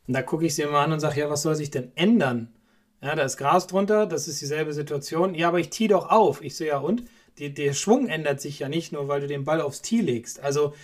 Und 0.06 0.14
da 0.14 0.22
gucke 0.22 0.46
ich 0.46 0.54
sie 0.54 0.62
immer 0.62 0.80
an 0.80 0.92
und 0.92 1.00
sage, 1.00 1.20
ja, 1.20 1.30
was 1.30 1.42
soll 1.42 1.54
sich 1.54 1.70
denn 1.70 1.92
ändern? 1.94 2.52
Ja, 3.00 3.14
da 3.14 3.22
ist 3.22 3.36
Gras 3.36 3.66
drunter, 3.66 4.06
das 4.06 4.28
ist 4.28 4.40
dieselbe 4.40 4.72
Situation. 4.72 5.34
Ja, 5.34 5.48
aber 5.48 5.58
ich 5.58 5.70
tee 5.70 5.88
doch 5.88 6.10
auf. 6.10 6.42
Ich 6.42 6.56
so, 6.56 6.64
ja, 6.64 6.78
und? 6.78 7.04
Die, 7.38 7.52
der 7.52 7.72
Schwung 7.72 8.08
ändert 8.08 8.40
sich 8.40 8.58
ja 8.58 8.68
nicht 8.68 8.92
nur, 8.92 9.08
weil 9.08 9.22
du 9.22 9.26
den 9.26 9.44
Ball 9.44 9.60
aufs 9.60 9.80
Tee 9.80 10.02
legst. 10.02 10.40
Also, 10.40 10.74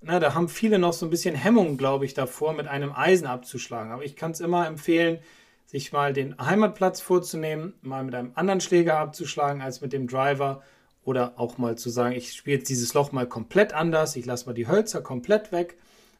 na, 0.00 0.20
da 0.20 0.34
haben 0.34 0.48
viele 0.48 0.78
noch 0.78 0.92
so 0.92 1.04
ein 1.04 1.10
bisschen 1.10 1.34
Hemmung, 1.34 1.76
glaube 1.76 2.04
ich, 2.04 2.14
davor, 2.14 2.52
mit 2.52 2.68
einem 2.68 2.92
Eisen 2.92 3.26
abzuschlagen. 3.26 3.92
Aber 3.92 4.04
ich 4.04 4.14
kann 4.14 4.30
es 4.30 4.40
immer 4.40 4.66
empfehlen, 4.66 5.18
sich 5.66 5.92
mal 5.92 6.12
den 6.12 6.38
Heimatplatz 6.38 7.00
vorzunehmen, 7.00 7.74
mal 7.82 8.04
mit 8.04 8.14
einem 8.14 8.30
anderen 8.34 8.60
Schläger 8.60 8.98
abzuschlagen 8.98 9.62
als 9.62 9.80
mit 9.80 9.92
dem 9.92 10.06
Driver 10.06 10.62
oder 11.06 11.38
auch 11.38 11.56
mal 11.56 11.78
zu 11.78 11.88
sagen, 11.88 12.16
ich 12.16 12.32
spiele 12.32 12.58
jetzt 12.58 12.68
dieses 12.68 12.92
Loch 12.92 13.12
mal 13.12 13.28
komplett 13.28 13.72
anders, 13.72 14.16
ich 14.16 14.26
lasse 14.26 14.46
mal 14.46 14.54
die 14.54 14.66
Hölzer 14.66 15.00
komplett 15.00 15.52
weg. 15.52 15.78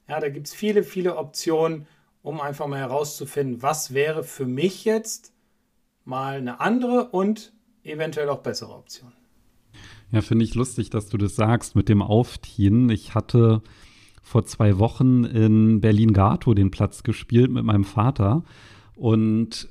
Ja, 0.09 0.21
da 0.21 0.29
gibt 0.29 0.47
es 0.47 0.55
viele, 0.55 0.85
viele 0.85 1.17
Optionen, 1.17 1.89
um 2.23 2.41
einfach 2.41 2.69
mal 2.69 2.79
herauszufinden, 2.79 3.63
was 3.63 3.95
wäre 3.95 4.23
für 4.23 4.47
mich 4.47 4.85
jetzt 4.85 5.33
mal 6.05 6.37
eine 6.37 6.61
andere 6.61 7.09
und 7.09 7.53
eventuell 7.83 8.29
auch 8.29 8.43
bessere 8.43 8.75
Option. 8.75 9.13
Ja, 10.13 10.21
finde 10.21 10.45
ich 10.45 10.55
lustig, 10.55 10.89
dass 10.89 11.09
du 11.09 11.19
das 11.19 11.35
sagst 11.35 11.75
mit 11.75 11.89
dem 11.89 12.01
Auftieren. 12.01 12.89
Ich 12.89 13.17
hatte 13.17 13.63
vor 14.23 14.45
zwei 14.45 14.79
Wochen 14.79 15.25
in 15.25 15.81
Berlin-Gato 15.81 16.55
den 16.55 16.71
Platz 16.71 17.03
gespielt 17.03 17.51
mit 17.51 17.65
meinem 17.65 17.85
Vater 17.85 18.45
und 18.95 19.69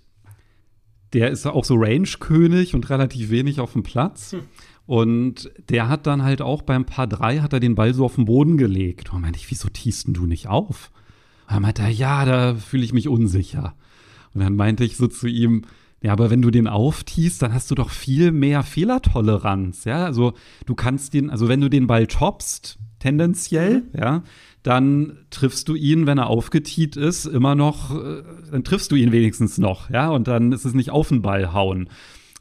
der 1.13 1.31
ist 1.31 1.45
auch 1.45 1.63
so 1.63 1.75
Range-König 1.75 2.75
und 2.75 2.89
relativ 2.89 3.29
wenig 3.29 3.61
auf 3.61 3.71
dem 3.71 3.83
Platz. 3.83 4.33
Hm. 4.33 4.41
Und 4.85 5.51
der 5.69 5.89
hat 5.89 6.05
dann 6.05 6.23
halt 6.23 6.41
auch 6.41 6.61
beim 6.61 6.85
Paar 6.85 7.07
3 7.07 7.39
hat 7.39 7.53
er 7.53 7.59
den 7.59 7.75
Ball 7.75 7.93
so 7.93 8.05
auf 8.05 8.15
den 8.15 8.25
Boden 8.25 8.57
gelegt. 8.57 9.11
Und 9.11 9.21
meinte 9.21 9.39
ich, 9.39 9.49
wieso 9.49 9.69
tiest 9.69 10.07
du 10.09 10.25
nicht 10.25 10.47
auf? 10.47 10.91
Und 11.47 11.55
dann 11.55 11.61
meinte 11.63 11.81
er, 11.81 11.89
ja, 11.89 12.25
da 12.25 12.55
fühle 12.55 12.83
ich 12.83 12.93
mich 12.93 13.07
unsicher. 13.07 13.75
Und 14.33 14.41
dann 14.41 14.55
meinte 14.55 14.83
ich 14.83 14.97
so 14.97 15.07
zu 15.07 15.27
ihm, 15.27 15.63
ja, 16.01 16.11
aber 16.11 16.29
wenn 16.29 16.41
du 16.41 16.51
den 16.51 16.67
auftiest, 16.67 17.41
dann 17.41 17.53
hast 17.53 17.71
du 17.71 17.75
doch 17.75 17.89
viel 17.89 18.31
mehr 18.31 18.61
Fehlertoleranz, 18.61 19.85
ja? 19.85 20.05
Also 20.05 20.33
du 20.67 20.75
kannst 20.75 21.15
den, 21.15 21.31
also 21.31 21.47
wenn 21.47 21.61
du 21.61 21.69
den 21.69 21.87
Ball 21.87 22.05
toppst, 22.05 22.77
tendenziell, 22.99 23.81
mhm. 23.81 23.99
ja, 23.99 24.23
dann 24.61 25.17
triffst 25.31 25.67
du 25.67 25.73
ihn, 25.73 26.05
wenn 26.05 26.17
er 26.17 26.27
aufgetiet 26.27 26.95
ist, 26.95 27.25
immer 27.25 27.55
noch, 27.55 27.95
äh, 27.95 28.23
dann 28.51 28.63
triffst 28.63 28.91
du 28.91 28.95
ihn 28.95 29.11
wenigstens 29.11 29.57
noch, 29.57 29.89
ja, 29.89 30.09
und 30.09 30.27
dann 30.27 30.51
ist 30.51 30.65
es 30.65 30.73
nicht 30.73 30.91
auf 30.91 31.09
den 31.09 31.21
Ball 31.21 31.53
hauen. 31.53 31.89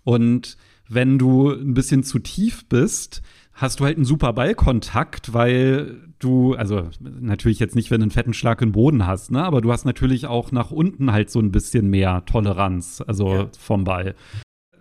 Und 0.02 0.58
wenn 0.88 1.18
du 1.18 1.50
ein 1.50 1.74
bisschen 1.74 2.02
zu 2.02 2.18
tief 2.18 2.66
bist, 2.68 3.22
hast 3.52 3.80
du 3.80 3.84
halt 3.84 3.96
einen 3.96 4.04
super 4.04 4.32
Ballkontakt, 4.32 5.32
weil 5.32 6.00
du, 6.18 6.54
also 6.54 6.88
natürlich 7.00 7.60
jetzt 7.60 7.76
nicht, 7.76 7.90
wenn 7.90 8.00
du 8.00 8.04
einen 8.04 8.10
fetten 8.10 8.34
Schlag 8.34 8.60
im 8.62 8.72
Boden 8.72 9.06
hast, 9.06 9.30
ne, 9.30 9.44
aber 9.44 9.60
du 9.60 9.72
hast 9.72 9.84
natürlich 9.84 10.26
auch 10.26 10.52
nach 10.52 10.70
unten 10.70 11.12
halt 11.12 11.30
so 11.30 11.40
ein 11.40 11.52
bisschen 11.52 11.88
mehr 11.88 12.24
Toleranz, 12.26 13.02
also 13.06 13.34
ja. 13.34 13.48
vom 13.58 13.84
Ball 13.84 14.14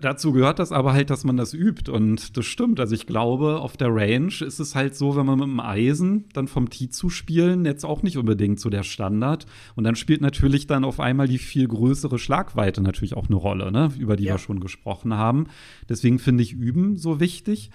dazu 0.04 0.34
gehört 0.34 0.60
das 0.60 0.72
aber 0.72 0.94
halt, 0.94 1.10
dass 1.10 1.24
man 1.24 1.38
das 1.38 1.54
übt. 1.54 1.92
Und 1.92 2.38
das 2.38 2.46
stimmt. 2.46 2.80
Also 2.80 2.96
ich 2.96 3.08
glaube, 3.08 3.60
auf 3.60 3.78
der 3.78 3.94
Range 3.94 4.34
ist 4.42 4.60
es 4.60 4.76
halt 4.76 4.96
so, 4.96 5.16
wenn 5.16 5.26
man 5.26 5.40
mit 5.40 5.48
dem 5.48 5.60
Eisen 5.60 6.26
dann 6.34 6.48
vom 6.48 6.70
Tee 6.70 6.90
zu 6.90 7.10
spielen, 7.10 7.66
jetzt 7.66 7.84
auch 7.84 8.04
nicht 8.04 8.18
unbedingt 8.18 8.60
so 8.60 8.70
der 8.70 8.84
Standard. 8.84 9.46
Und 9.76 9.84
dann 9.84 9.96
spielt 9.96 10.22
natürlich 10.22 10.68
dann 10.68 10.84
auf 10.84 11.00
einmal 11.00 11.28
die 11.28 11.38
viel 11.38 11.68
größere 11.68 12.20
Schlagweite 12.20 12.82
natürlich 12.82 13.16
auch 13.16 13.28
eine 13.28 13.36
Rolle, 13.36 13.72
ne? 13.72 13.92
über 13.98 14.16
die 14.16 14.26
ja. 14.26 14.36
wir 14.36 14.40
schon 14.40 14.60
gesprochen 14.60 15.14
haben. 15.14 15.48
Deswegen 15.90 16.20
finde 16.20 16.44
ich 16.44 16.54
Üben 16.54 16.98
so 16.98 17.20
wichtig. 17.20 17.72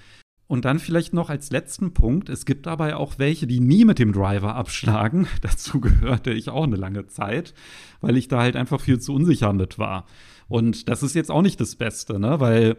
Und 0.48 0.64
dann 0.64 0.78
vielleicht 0.78 1.12
noch 1.12 1.28
als 1.28 1.50
letzten 1.50 1.92
Punkt, 1.92 2.30
es 2.30 2.46
gibt 2.46 2.64
dabei 2.64 2.96
auch 2.96 3.18
welche, 3.18 3.46
die 3.46 3.60
nie 3.60 3.84
mit 3.84 3.98
dem 3.98 4.12
Driver 4.12 4.54
abschlagen. 4.54 5.26
Dazu 5.42 5.78
gehörte 5.78 6.32
ich 6.32 6.48
auch 6.48 6.64
eine 6.64 6.76
lange 6.76 7.06
Zeit, 7.06 7.52
weil 8.00 8.16
ich 8.16 8.28
da 8.28 8.40
halt 8.40 8.56
einfach 8.56 8.80
viel 8.80 8.98
zu 8.98 9.14
unsicher 9.14 9.52
mit 9.52 9.78
war. 9.78 10.06
Und 10.48 10.88
das 10.88 11.02
ist 11.02 11.14
jetzt 11.14 11.30
auch 11.30 11.42
nicht 11.42 11.60
das 11.60 11.76
Beste, 11.76 12.18
ne? 12.18 12.40
Weil 12.40 12.76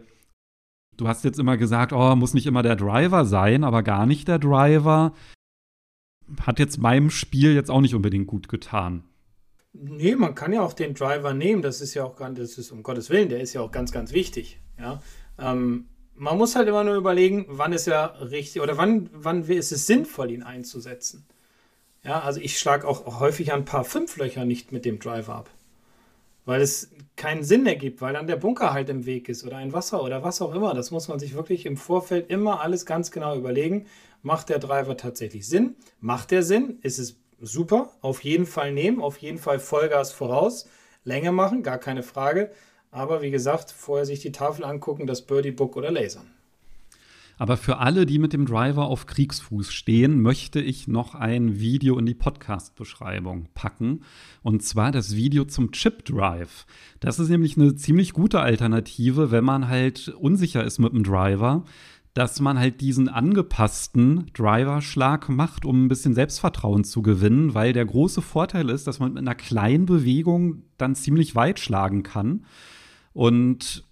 du 0.96 1.08
hast 1.08 1.24
jetzt 1.24 1.38
immer 1.38 1.56
gesagt, 1.56 1.92
oh, 1.92 2.16
muss 2.16 2.34
nicht 2.34 2.46
immer 2.46 2.62
der 2.62 2.76
Driver 2.76 3.24
sein, 3.24 3.64
aber 3.64 3.82
gar 3.82 4.06
nicht 4.06 4.28
der 4.28 4.38
Driver 4.38 5.14
hat 6.42 6.58
jetzt 6.58 6.78
meinem 6.78 7.10
Spiel 7.10 7.54
jetzt 7.54 7.70
auch 7.70 7.80
nicht 7.80 7.94
unbedingt 7.94 8.26
gut 8.26 8.48
getan. 8.48 9.04
Nee, 9.72 10.16
man 10.16 10.34
kann 10.34 10.52
ja 10.52 10.62
auch 10.62 10.72
den 10.72 10.94
Driver 10.94 11.32
nehmen, 11.32 11.62
das 11.62 11.80
ist 11.80 11.94
ja 11.94 12.04
auch 12.04 12.16
ganz, 12.16 12.38
das 12.38 12.58
ist 12.58 12.72
um 12.72 12.82
Gottes 12.82 13.08
Willen, 13.08 13.28
der 13.28 13.40
ist 13.40 13.52
ja 13.52 13.60
auch 13.60 13.70
ganz, 13.70 13.92
ganz 13.92 14.12
wichtig. 14.12 14.60
Ja? 14.78 15.00
Ähm, 15.38 15.86
man 16.14 16.36
muss 16.36 16.56
halt 16.56 16.68
immer 16.68 16.84
nur 16.84 16.96
überlegen, 16.96 17.46
wann 17.48 17.72
ist 17.72 17.86
er 17.86 18.30
richtig 18.30 18.62
oder 18.62 18.76
wann, 18.76 19.08
wann 19.12 19.44
ist 19.44 19.72
es 19.72 19.86
sinnvoll, 19.86 20.32
ihn 20.32 20.42
einzusetzen. 20.42 21.24
Ja, 22.02 22.20
also 22.20 22.40
ich 22.40 22.58
schlage 22.58 22.86
auch 22.86 23.20
häufig 23.20 23.52
ein 23.52 23.64
paar 23.64 23.84
Fünflöcher 23.84 24.44
nicht 24.44 24.72
mit 24.72 24.84
dem 24.84 24.98
Driver 24.98 25.36
ab 25.36 25.50
weil 26.50 26.62
es 26.62 26.90
keinen 27.14 27.44
Sinn 27.44 27.64
ergibt, 27.64 28.00
weil 28.00 28.14
dann 28.14 28.26
der 28.26 28.34
Bunker 28.34 28.72
halt 28.72 28.88
im 28.88 29.06
Weg 29.06 29.28
ist 29.28 29.44
oder 29.44 29.58
ein 29.58 29.72
Wasser 29.72 30.02
oder 30.02 30.24
was 30.24 30.42
auch 30.42 30.52
immer. 30.52 30.74
Das 30.74 30.90
muss 30.90 31.06
man 31.06 31.20
sich 31.20 31.34
wirklich 31.34 31.64
im 31.64 31.76
Vorfeld 31.76 32.28
immer 32.28 32.60
alles 32.60 32.84
ganz 32.84 33.12
genau 33.12 33.36
überlegen. 33.36 33.86
Macht 34.22 34.48
der 34.48 34.58
Driver 34.58 34.96
tatsächlich 34.96 35.46
Sinn? 35.46 35.76
Macht 36.00 36.32
der 36.32 36.42
Sinn? 36.42 36.80
Ist 36.82 36.98
es 36.98 37.20
super? 37.40 37.92
Auf 38.00 38.24
jeden 38.24 38.46
Fall 38.46 38.72
nehmen, 38.72 39.00
auf 39.00 39.18
jeden 39.18 39.38
Fall 39.38 39.60
Vollgas 39.60 40.10
voraus. 40.10 40.68
Länge 41.04 41.30
machen, 41.30 41.62
gar 41.62 41.78
keine 41.78 42.02
Frage. 42.02 42.50
Aber 42.90 43.22
wie 43.22 43.30
gesagt, 43.30 43.70
vorher 43.70 44.04
sich 44.04 44.18
die 44.18 44.32
Tafel 44.32 44.64
angucken, 44.64 45.06
das 45.06 45.22
Birdie 45.22 45.52
Book 45.52 45.76
oder 45.76 45.92
lasern. 45.92 46.32
Aber 47.40 47.56
für 47.56 47.78
alle, 47.78 48.04
die 48.04 48.18
mit 48.18 48.34
dem 48.34 48.44
Driver 48.44 48.84
auf 48.84 49.06
Kriegsfuß 49.06 49.72
stehen, 49.72 50.20
möchte 50.20 50.60
ich 50.60 50.88
noch 50.88 51.14
ein 51.14 51.58
Video 51.58 51.98
in 51.98 52.04
die 52.04 52.12
Podcast-Beschreibung 52.12 53.48
packen. 53.54 54.02
Und 54.42 54.62
zwar 54.62 54.92
das 54.92 55.16
Video 55.16 55.46
zum 55.46 55.72
Chip 55.72 56.04
Drive. 56.04 56.66
Das 57.00 57.18
ist 57.18 57.30
nämlich 57.30 57.56
eine 57.56 57.74
ziemlich 57.76 58.12
gute 58.12 58.40
Alternative, 58.40 59.30
wenn 59.30 59.42
man 59.42 59.68
halt 59.68 60.08
unsicher 60.08 60.62
ist 60.62 60.80
mit 60.80 60.92
dem 60.92 61.02
Driver 61.02 61.64
dass 62.12 62.40
man 62.40 62.58
halt 62.58 62.80
diesen 62.80 63.08
angepassten 63.08 64.26
Driver-Schlag 64.34 65.28
macht, 65.28 65.64
um 65.64 65.84
ein 65.84 65.88
bisschen 65.88 66.12
Selbstvertrauen 66.12 66.82
zu 66.82 67.02
gewinnen, 67.02 67.54
weil 67.54 67.72
der 67.72 67.86
große 67.86 68.20
Vorteil 68.20 68.68
ist, 68.68 68.88
dass 68.88 68.98
man 68.98 69.12
mit 69.12 69.22
einer 69.22 69.36
kleinen 69.36 69.86
Bewegung 69.86 70.64
dann 70.76 70.96
ziemlich 70.96 71.36
weit 71.36 71.60
schlagen 71.60 72.02
kann. 72.02 72.44
Und 73.12 73.84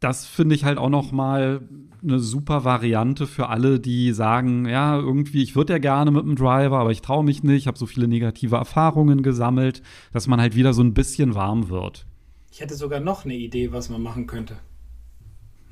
das 0.00 0.26
finde 0.26 0.54
ich 0.54 0.64
halt 0.64 0.78
auch 0.78 0.88
noch 0.88 1.12
mal 1.12 1.60
eine 2.02 2.18
super 2.18 2.64
Variante 2.64 3.26
für 3.26 3.48
alle, 3.48 3.78
die 3.78 4.12
sagen, 4.12 4.66
ja, 4.66 4.98
irgendwie, 4.98 5.42
ich 5.42 5.54
würde 5.54 5.74
ja 5.74 5.78
gerne 5.78 6.10
mit 6.10 6.22
dem 6.22 6.36
Driver, 6.36 6.78
aber 6.78 6.90
ich 6.90 7.02
traue 7.02 7.22
mich 7.22 7.42
nicht, 7.42 7.58
ich 7.58 7.66
habe 7.66 7.78
so 7.78 7.84
viele 7.84 8.08
negative 8.08 8.56
Erfahrungen 8.56 9.22
gesammelt, 9.22 9.82
dass 10.12 10.26
man 10.26 10.40
halt 10.40 10.56
wieder 10.56 10.72
so 10.72 10.82
ein 10.82 10.94
bisschen 10.94 11.34
warm 11.34 11.68
wird. 11.68 12.06
Ich 12.50 12.60
hätte 12.60 12.74
sogar 12.74 13.00
noch 13.00 13.26
eine 13.26 13.34
Idee, 13.34 13.72
was 13.72 13.90
man 13.90 14.02
machen 14.02 14.26
könnte. 14.26 14.56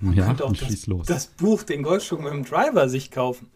Man 0.00 0.14
ja, 0.14 0.26
könnte 0.26 0.44
auch 0.44 0.52
das, 0.52 0.86
los. 0.86 1.06
das 1.06 1.26
Buch, 1.26 1.62
den 1.62 1.82
Golfschwung 1.82 2.22
mit 2.22 2.32
dem 2.32 2.44
Driver 2.44 2.88
sich 2.88 3.10
kaufen. 3.10 3.48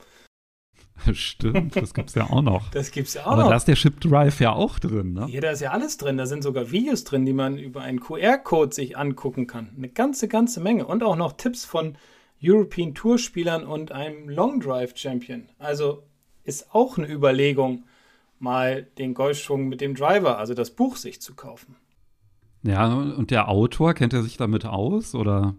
Stimmt, 1.12 1.76
das 1.76 1.94
gibt 1.94 2.09
es 2.11 2.14
ja 2.14 2.24
auch 2.30 2.42
noch. 2.42 2.70
Das 2.70 2.90
gibt 2.90 3.09
es 3.09 3.14
ja 3.14 3.22
auch 3.22 3.32
Aber 3.32 3.42
noch. 3.42 3.50
da 3.50 3.57
ist 3.57 3.68
der 3.68 3.74
Chip 3.74 4.00
Drive 4.00 4.40
ja 4.40 4.53
auch 4.53 4.78
drin, 4.78 5.12
ne? 5.12 5.26
Hier, 5.26 5.40
da 5.40 5.50
ist 5.50 5.61
ja 5.61 5.70
alles 5.70 5.96
drin. 5.96 6.16
Da 6.16 6.26
sind 6.26 6.42
sogar 6.42 6.70
Videos 6.70 7.05
drin, 7.05 7.24
die 7.24 7.32
man 7.32 7.59
über 7.59 7.82
einen 7.82 8.00
QR-Code 8.00 8.74
sich 8.74 8.96
angucken 8.96 9.46
kann. 9.46 9.70
Eine 9.76 9.88
ganze, 9.88 10.28
ganze 10.28 10.61
Menge. 10.61 10.86
Und 10.86 11.03
auch 11.03 11.16
noch 11.16 11.32
Tipps 11.32 11.64
von 11.64 11.96
European 12.42 12.94
Tour-Spielern 12.94 13.64
und 13.64 13.92
einem 13.92 14.28
Long 14.28 14.61
Drive 14.61 14.96
Champion. 14.96 15.48
Also 15.59 16.03
ist 16.44 16.74
auch 16.74 16.98
eine 16.98 17.09
Überlegung, 17.09 17.84
mal 18.38 18.82
den 18.98 19.14
Golfschwung 19.14 19.68
mit 19.68 19.80
dem 19.80 19.94
Driver, 19.94 20.38
also 20.38 20.55
das 20.55 20.70
Buch, 20.70 20.96
sich 20.96 21.20
zu 21.22 21.34
kaufen. 21.34 21.76
Ja, 22.64 22.92
und 22.92 23.30
der 23.30 23.48
Autor, 23.48 23.94
kennt 23.94 24.12
er 24.12 24.22
sich 24.22 24.36
damit 24.36 24.64
aus 24.64 25.14
oder? 25.14 25.55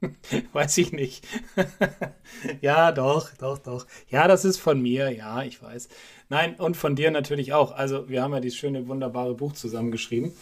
Weiß 0.52 0.78
ich 0.78 0.92
nicht. 0.92 1.26
ja, 2.60 2.92
doch, 2.92 3.30
doch, 3.36 3.58
doch. 3.58 3.86
Ja, 4.08 4.28
das 4.28 4.44
ist 4.44 4.58
von 4.58 4.80
mir, 4.80 5.10
ja, 5.10 5.42
ich 5.42 5.62
weiß. 5.62 5.88
Nein, 6.28 6.56
und 6.56 6.76
von 6.76 6.96
dir 6.96 7.10
natürlich 7.10 7.52
auch. 7.52 7.72
Also, 7.72 8.08
wir 8.08 8.22
haben 8.22 8.32
ja 8.32 8.40
dieses 8.40 8.58
schöne, 8.58 8.88
wunderbare 8.88 9.34
Buch 9.34 9.52
zusammengeschrieben. 9.52 10.32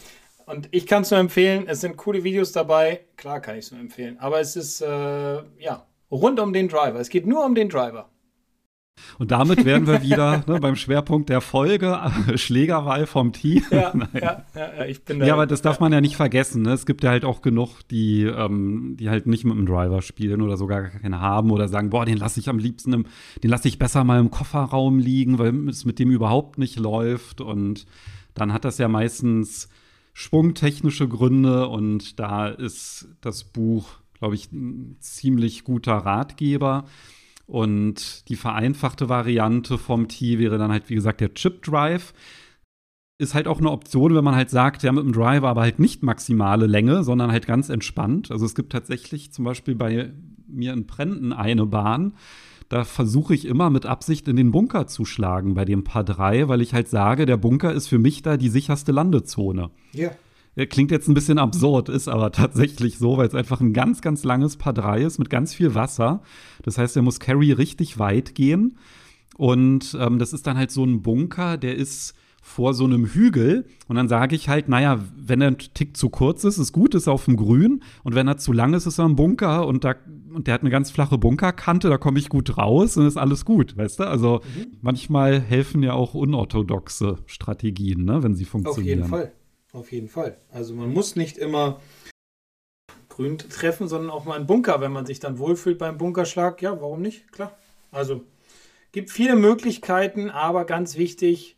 Und 0.45 0.67
ich 0.71 0.87
kann 0.87 1.03
es 1.03 1.11
nur 1.11 1.19
empfehlen. 1.19 1.65
Es 1.67 1.81
sind 1.81 1.97
coole 1.97 2.23
Videos 2.23 2.51
dabei. 2.51 3.01
Klar 3.15 3.39
kann 3.39 3.57
ich 3.57 3.65
es 3.65 3.71
nur 3.71 3.79
empfehlen. 3.79 4.17
Aber 4.19 4.39
es 4.39 4.55
ist, 4.55 4.81
äh, 4.81 4.87
ja, 4.87 5.87
rund 6.11 6.39
um 6.39 6.53
den 6.53 6.67
Driver. 6.67 6.99
Es 6.99 7.09
geht 7.09 7.25
nur 7.25 7.45
um 7.45 7.55
den 7.55 7.69
Driver. 7.69 8.09
Und 9.19 9.31
damit 9.31 9.65
wären 9.65 9.87
wir 9.87 10.01
wieder 10.01 10.43
ne, 10.47 10.59
beim 10.59 10.75
Schwerpunkt 10.75 11.29
der 11.29 11.41
Folge, 11.41 11.99
Schlägerwahl 12.35 13.05
vom 13.05 13.33
Tee. 13.33 13.61
Ja, 13.69 13.93
ja, 14.13 14.45
ja, 14.55 14.73
ja, 14.77 14.85
ich 14.85 15.03
bin 15.03 15.19
da. 15.19 15.25
Ja, 15.25 15.33
aber 15.33 15.45
das 15.45 15.61
darf 15.61 15.79
man 15.79 15.91
ja 15.93 16.01
nicht 16.01 16.15
vergessen. 16.15 16.63
Ne? 16.63 16.73
Es 16.73 16.85
gibt 16.85 17.03
ja 17.03 17.11
halt 17.11 17.25
auch 17.25 17.41
genug, 17.41 17.81
die, 17.89 18.23
ähm, 18.23 18.95
die 18.99 19.09
halt 19.09 19.27
nicht 19.27 19.45
mit 19.45 19.55
dem 19.55 19.65
Driver 19.65 20.01
spielen 20.01 20.41
oder 20.41 20.57
sogar 20.57 20.89
keinen 20.89 21.19
haben 21.19 21.51
oder 21.51 21.67
sagen, 21.67 21.89
boah, 21.89 22.05
den 22.05 22.17
lasse 22.17 22.39
ich 22.39 22.49
am 22.49 22.59
liebsten, 22.59 22.93
im, 22.93 23.05
den 23.43 23.49
lasse 23.49 23.67
ich 23.67 23.79
besser 23.79 24.03
mal 24.03 24.19
im 24.19 24.31
Kofferraum 24.31 24.99
liegen, 24.99 25.39
weil 25.39 25.69
es 25.69 25.85
mit 25.85 25.99
dem 25.99 26.11
überhaupt 26.11 26.57
nicht 26.57 26.79
läuft. 26.79 27.41
Und 27.41 27.85
dann 28.33 28.53
hat 28.53 28.65
das 28.65 28.77
ja 28.77 28.87
meistens 28.87 29.69
schwungtechnische 30.13 31.07
Gründe 31.07 31.67
und 31.67 32.19
da 32.19 32.47
ist 32.47 33.07
das 33.21 33.43
Buch, 33.43 33.85
glaube 34.19 34.35
ich, 34.35 34.51
ein 34.51 34.97
ziemlich 34.99 35.63
guter 35.63 35.93
Ratgeber. 35.93 36.85
Und 37.45 38.29
die 38.29 38.35
vereinfachte 38.35 39.09
Variante 39.09 39.77
vom 39.77 40.07
Tee 40.07 40.39
wäre 40.39 40.57
dann 40.57 40.71
halt, 40.71 40.89
wie 40.89 40.95
gesagt, 40.95 41.21
der 41.21 41.33
Chip 41.33 41.61
Drive. 41.63 42.13
Ist 43.19 43.35
halt 43.35 43.47
auch 43.47 43.59
eine 43.59 43.71
Option, 43.71 44.15
wenn 44.15 44.23
man 44.23 44.35
halt 44.35 44.49
sagt, 44.49 44.83
ja, 44.83 44.91
mit 44.91 45.03
dem 45.03 45.13
Driver 45.13 45.49
aber 45.49 45.61
halt 45.61 45.79
nicht 45.79 46.03
maximale 46.03 46.65
Länge, 46.65 47.03
sondern 47.03 47.31
halt 47.31 47.45
ganz 47.45 47.69
entspannt. 47.69 48.31
Also 48.31 48.45
es 48.45 48.55
gibt 48.55 48.71
tatsächlich 48.71 49.31
zum 49.31 49.45
Beispiel 49.45 49.75
bei 49.75 50.13
mir 50.47 50.73
in 50.73 50.87
Prenten 50.87 51.31
eine 51.31 51.65
Bahn, 51.65 52.13
da 52.69 52.83
versuche 52.83 53.35
ich 53.35 53.45
immer 53.45 53.69
mit 53.69 53.85
Absicht 53.85 54.27
in 54.27 54.35
den 54.35 54.51
Bunker 54.51 54.87
zu 54.87 55.05
schlagen 55.05 55.53
bei 55.53 55.63
dem 55.63 55.83
Paar 55.83 56.03
3, 56.03 56.47
weil 56.47 56.59
ich 56.59 56.73
halt 56.73 56.87
sage, 56.87 57.27
der 57.27 57.37
Bunker 57.37 57.71
ist 57.71 57.87
für 57.87 57.99
mich 57.99 58.23
da 58.23 58.35
die 58.35 58.49
sicherste 58.49 58.91
Landezone. 58.91 59.69
Ja. 59.91 60.09
Klingt 60.55 60.91
jetzt 60.91 61.07
ein 61.07 61.15
bisschen 61.15 61.39
absurd, 61.39 61.89
ist 61.89 62.07
aber 62.07 62.31
tatsächlich 62.31 62.97
so, 62.97 63.17
weil 63.17 63.27
es 63.27 63.35
einfach 63.35 63.59
ein 63.59 63.73
ganz, 63.73 64.01
ganz 64.01 64.23
langes 64.23 64.57
Paar 64.57 64.73
3 64.73 65.01
ist 65.01 65.17
mit 65.17 65.29
ganz 65.29 65.53
viel 65.53 65.73
Wasser. 65.73 66.21
Das 66.61 66.77
heißt, 66.77 66.95
er 66.95 67.01
muss 67.01 67.19
Carry 67.19 67.51
richtig 67.51 67.97
weit 67.97 68.35
gehen. 68.35 68.77
Und 69.37 69.97
ähm, 69.99 70.19
das 70.19 70.31
ist 70.31 70.45
dann 70.45 70.57
halt 70.57 70.69
so 70.69 70.83
ein 70.83 71.01
Bunker, 71.01 71.57
der 71.57 71.75
ist 71.75 72.13
vor 72.45 72.73
so 72.73 72.83
einem 72.83 73.05
Hügel. 73.05 73.65
Und 73.87 73.95
dann 73.95 74.09
sage 74.09 74.35
ich 74.35 74.49
halt, 74.49 74.67
naja, 74.67 74.99
wenn 75.15 75.41
er 75.41 75.47
ein 75.47 75.57
Tick 75.57 75.95
zu 75.95 76.09
kurz 76.09 76.43
ist, 76.43 76.57
ist 76.57 76.73
gut, 76.73 76.93
ist 76.93 77.07
er 77.07 77.13
auf 77.13 77.25
dem 77.25 77.37
Grün. 77.37 77.81
Und 78.03 78.15
wenn 78.15 78.27
er 78.27 78.37
zu 78.37 78.51
lang 78.51 78.73
ist, 78.73 78.85
ist 78.85 78.99
er 78.99 79.05
im 79.05 79.15
Bunker. 79.15 79.65
Und, 79.65 79.85
da, 79.85 79.95
und 80.31 80.47
der 80.47 80.53
hat 80.53 80.61
eine 80.61 80.69
ganz 80.69 80.91
flache 80.91 81.17
Bunkerkante, 81.17 81.89
da 81.89 81.97
komme 81.97 82.19
ich 82.19 82.27
gut 82.27 82.57
raus 82.57 82.97
und 82.97 83.07
ist 83.07 83.17
alles 83.17 83.45
gut, 83.45 83.77
weißt 83.77 84.01
du? 84.01 84.03
Also 84.03 84.41
mhm. 84.55 84.77
manchmal 84.81 85.39
helfen 85.39 85.81
ja 85.83 85.93
auch 85.93 86.13
unorthodoxe 86.13 87.19
Strategien, 87.25 88.03
ne, 88.03 88.21
wenn 88.21 88.35
sie 88.35 88.45
funktionieren. 88.45 89.03
Auf 89.03 89.09
jeden 89.09 89.09
Fall. 89.09 89.31
Auf 89.73 89.91
jeden 89.91 90.07
Fall. 90.07 90.37
Also 90.51 90.75
man 90.75 90.93
muss 90.93 91.15
nicht 91.15 91.37
immer 91.37 91.81
grün 93.09 93.37
treffen, 93.37 93.87
sondern 93.87 94.11
auch 94.11 94.25
mal 94.25 94.35
einen 94.35 94.47
Bunker, 94.47 94.81
wenn 94.81 94.91
man 94.91 95.05
sich 95.05 95.19
dann 95.19 95.39
wohlfühlt 95.39 95.79
beim 95.79 95.97
Bunkerschlag. 95.97 96.61
Ja, 96.61 96.79
warum 96.79 97.01
nicht? 97.01 97.31
Klar. 97.31 97.57
Also 97.91 98.23
gibt 98.91 99.09
viele 99.09 99.35
Möglichkeiten, 99.35 100.29
aber 100.29 100.65
ganz 100.65 100.95
wichtig, 100.95 101.57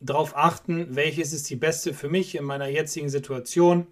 darauf 0.00 0.36
achten, 0.36 0.94
welches 0.94 1.32
ist 1.32 1.48
die 1.50 1.56
beste 1.56 1.94
für 1.94 2.08
mich 2.08 2.34
in 2.34 2.44
meiner 2.44 2.68
jetzigen 2.68 3.08
Situation. 3.08 3.86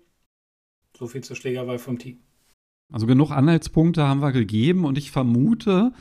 So 0.96 1.06
viel 1.06 1.24
zur 1.24 1.36
Schlägerwahl 1.36 1.78
vom 1.78 1.98
Team. 1.98 2.20
Also 2.92 3.06
genug 3.06 3.30
Anhaltspunkte 3.30 4.06
haben 4.06 4.20
wir 4.20 4.32
gegeben 4.32 4.84
und 4.84 4.96
ich 4.96 5.10
vermute, 5.10 5.92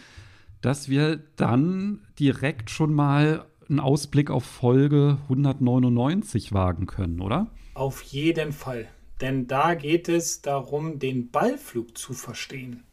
dass 0.62 0.90
wir 0.90 1.18
dann 1.36 2.06
direkt 2.20 2.70
schon 2.70 2.94
mal 2.94 3.46
einen 3.70 3.80
Ausblick 3.80 4.30
auf 4.30 4.46
Folge 4.46 5.18
199 5.24 6.54
wagen 6.54 6.86
können, 6.86 7.22
oder? 7.22 7.48
Auf 7.74 8.02
jeden 8.04 8.52
Fall. 8.52 8.88
Denn 9.22 9.48
da 9.48 9.76
geht 9.76 10.10
es 10.10 10.42
darum, 10.42 11.00
den 11.00 11.32
Ballflug 11.32 11.98
zu 11.98 12.14
verstehen. 12.14 12.84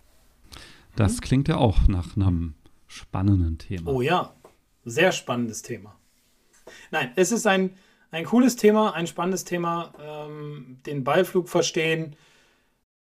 Das 0.96 1.20
klingt 1.20 1.48
ja 1.48 1.56
auch 1.56 1.88
nach 1.88 2.16
einem 2.16 2.54
spannenden 2.86 3.58
Thema. 3.58 3.90
Oh 3.90 4.02
ja, 4.02 4.34
sehr 4.84 5.12
spannendes 5.12 5.62
Thema. 5.62 5.96
Nein, 6.90 7.12
es 7.16 7.32
ist 7.32 7.46
ein, 7.46 7.70
ein 8.10 8.24
cooles 8.24 8.56
Thema, 8.56 8.94
ein 8.94 9.06
spannendes 9.06 9.44
Thema. 9.44 9.92
Ähm, 10.00 10.78
den 10.86 11.02
Ballflug 11.02 11.48
verstehen. 11.48 12.16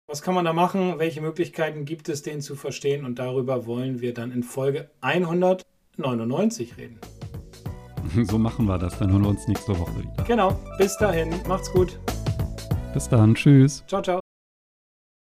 Was 0.05 0.21
kann 0.21 0.35
man 0.35 0.45
da 0.45 0.53
machen? 0.53 0.99
Welche 0.99 1.21
Möglichkeiten 1.21 1.85
gibt 1.85 2.09
es, 2.09 2.21
den 2.21 2.41
zu 2.41 2.55
verstehen? 2.55 3.05
Und 3.05 3.19
darüber 3.19 3.65
wollen 3.65 4.01
wir 4.01 4.13
dann 4.13 4.31
in 4.31 4.43
Folge 4.43 4.89
199 5.01 6.77
reden. 6.77 6.99
So 8.27 8.37
machen 8.37 8.65
wir 8.65 8.77
das. 8.77 8.97
Dann 8.99 9.11
hören 9.11 9.23
wir 9.23 9.29
uns 9.29 9.47
nächste 9.47 9.77
Woche 9.77 9.91
wieder. 9.97 10.23
Genau. 10.25 10.59
Bis 10.77 10.97
dahin. 10.97 11.33
Macht's 11.47 11.71
gut. 11.71 11.99
Bis 12.93 13.07
dann. 13.09 13.35
Tschüss. 13.35 13.83
Ciao, 13.87 14.01
ciao. 14.01 14.26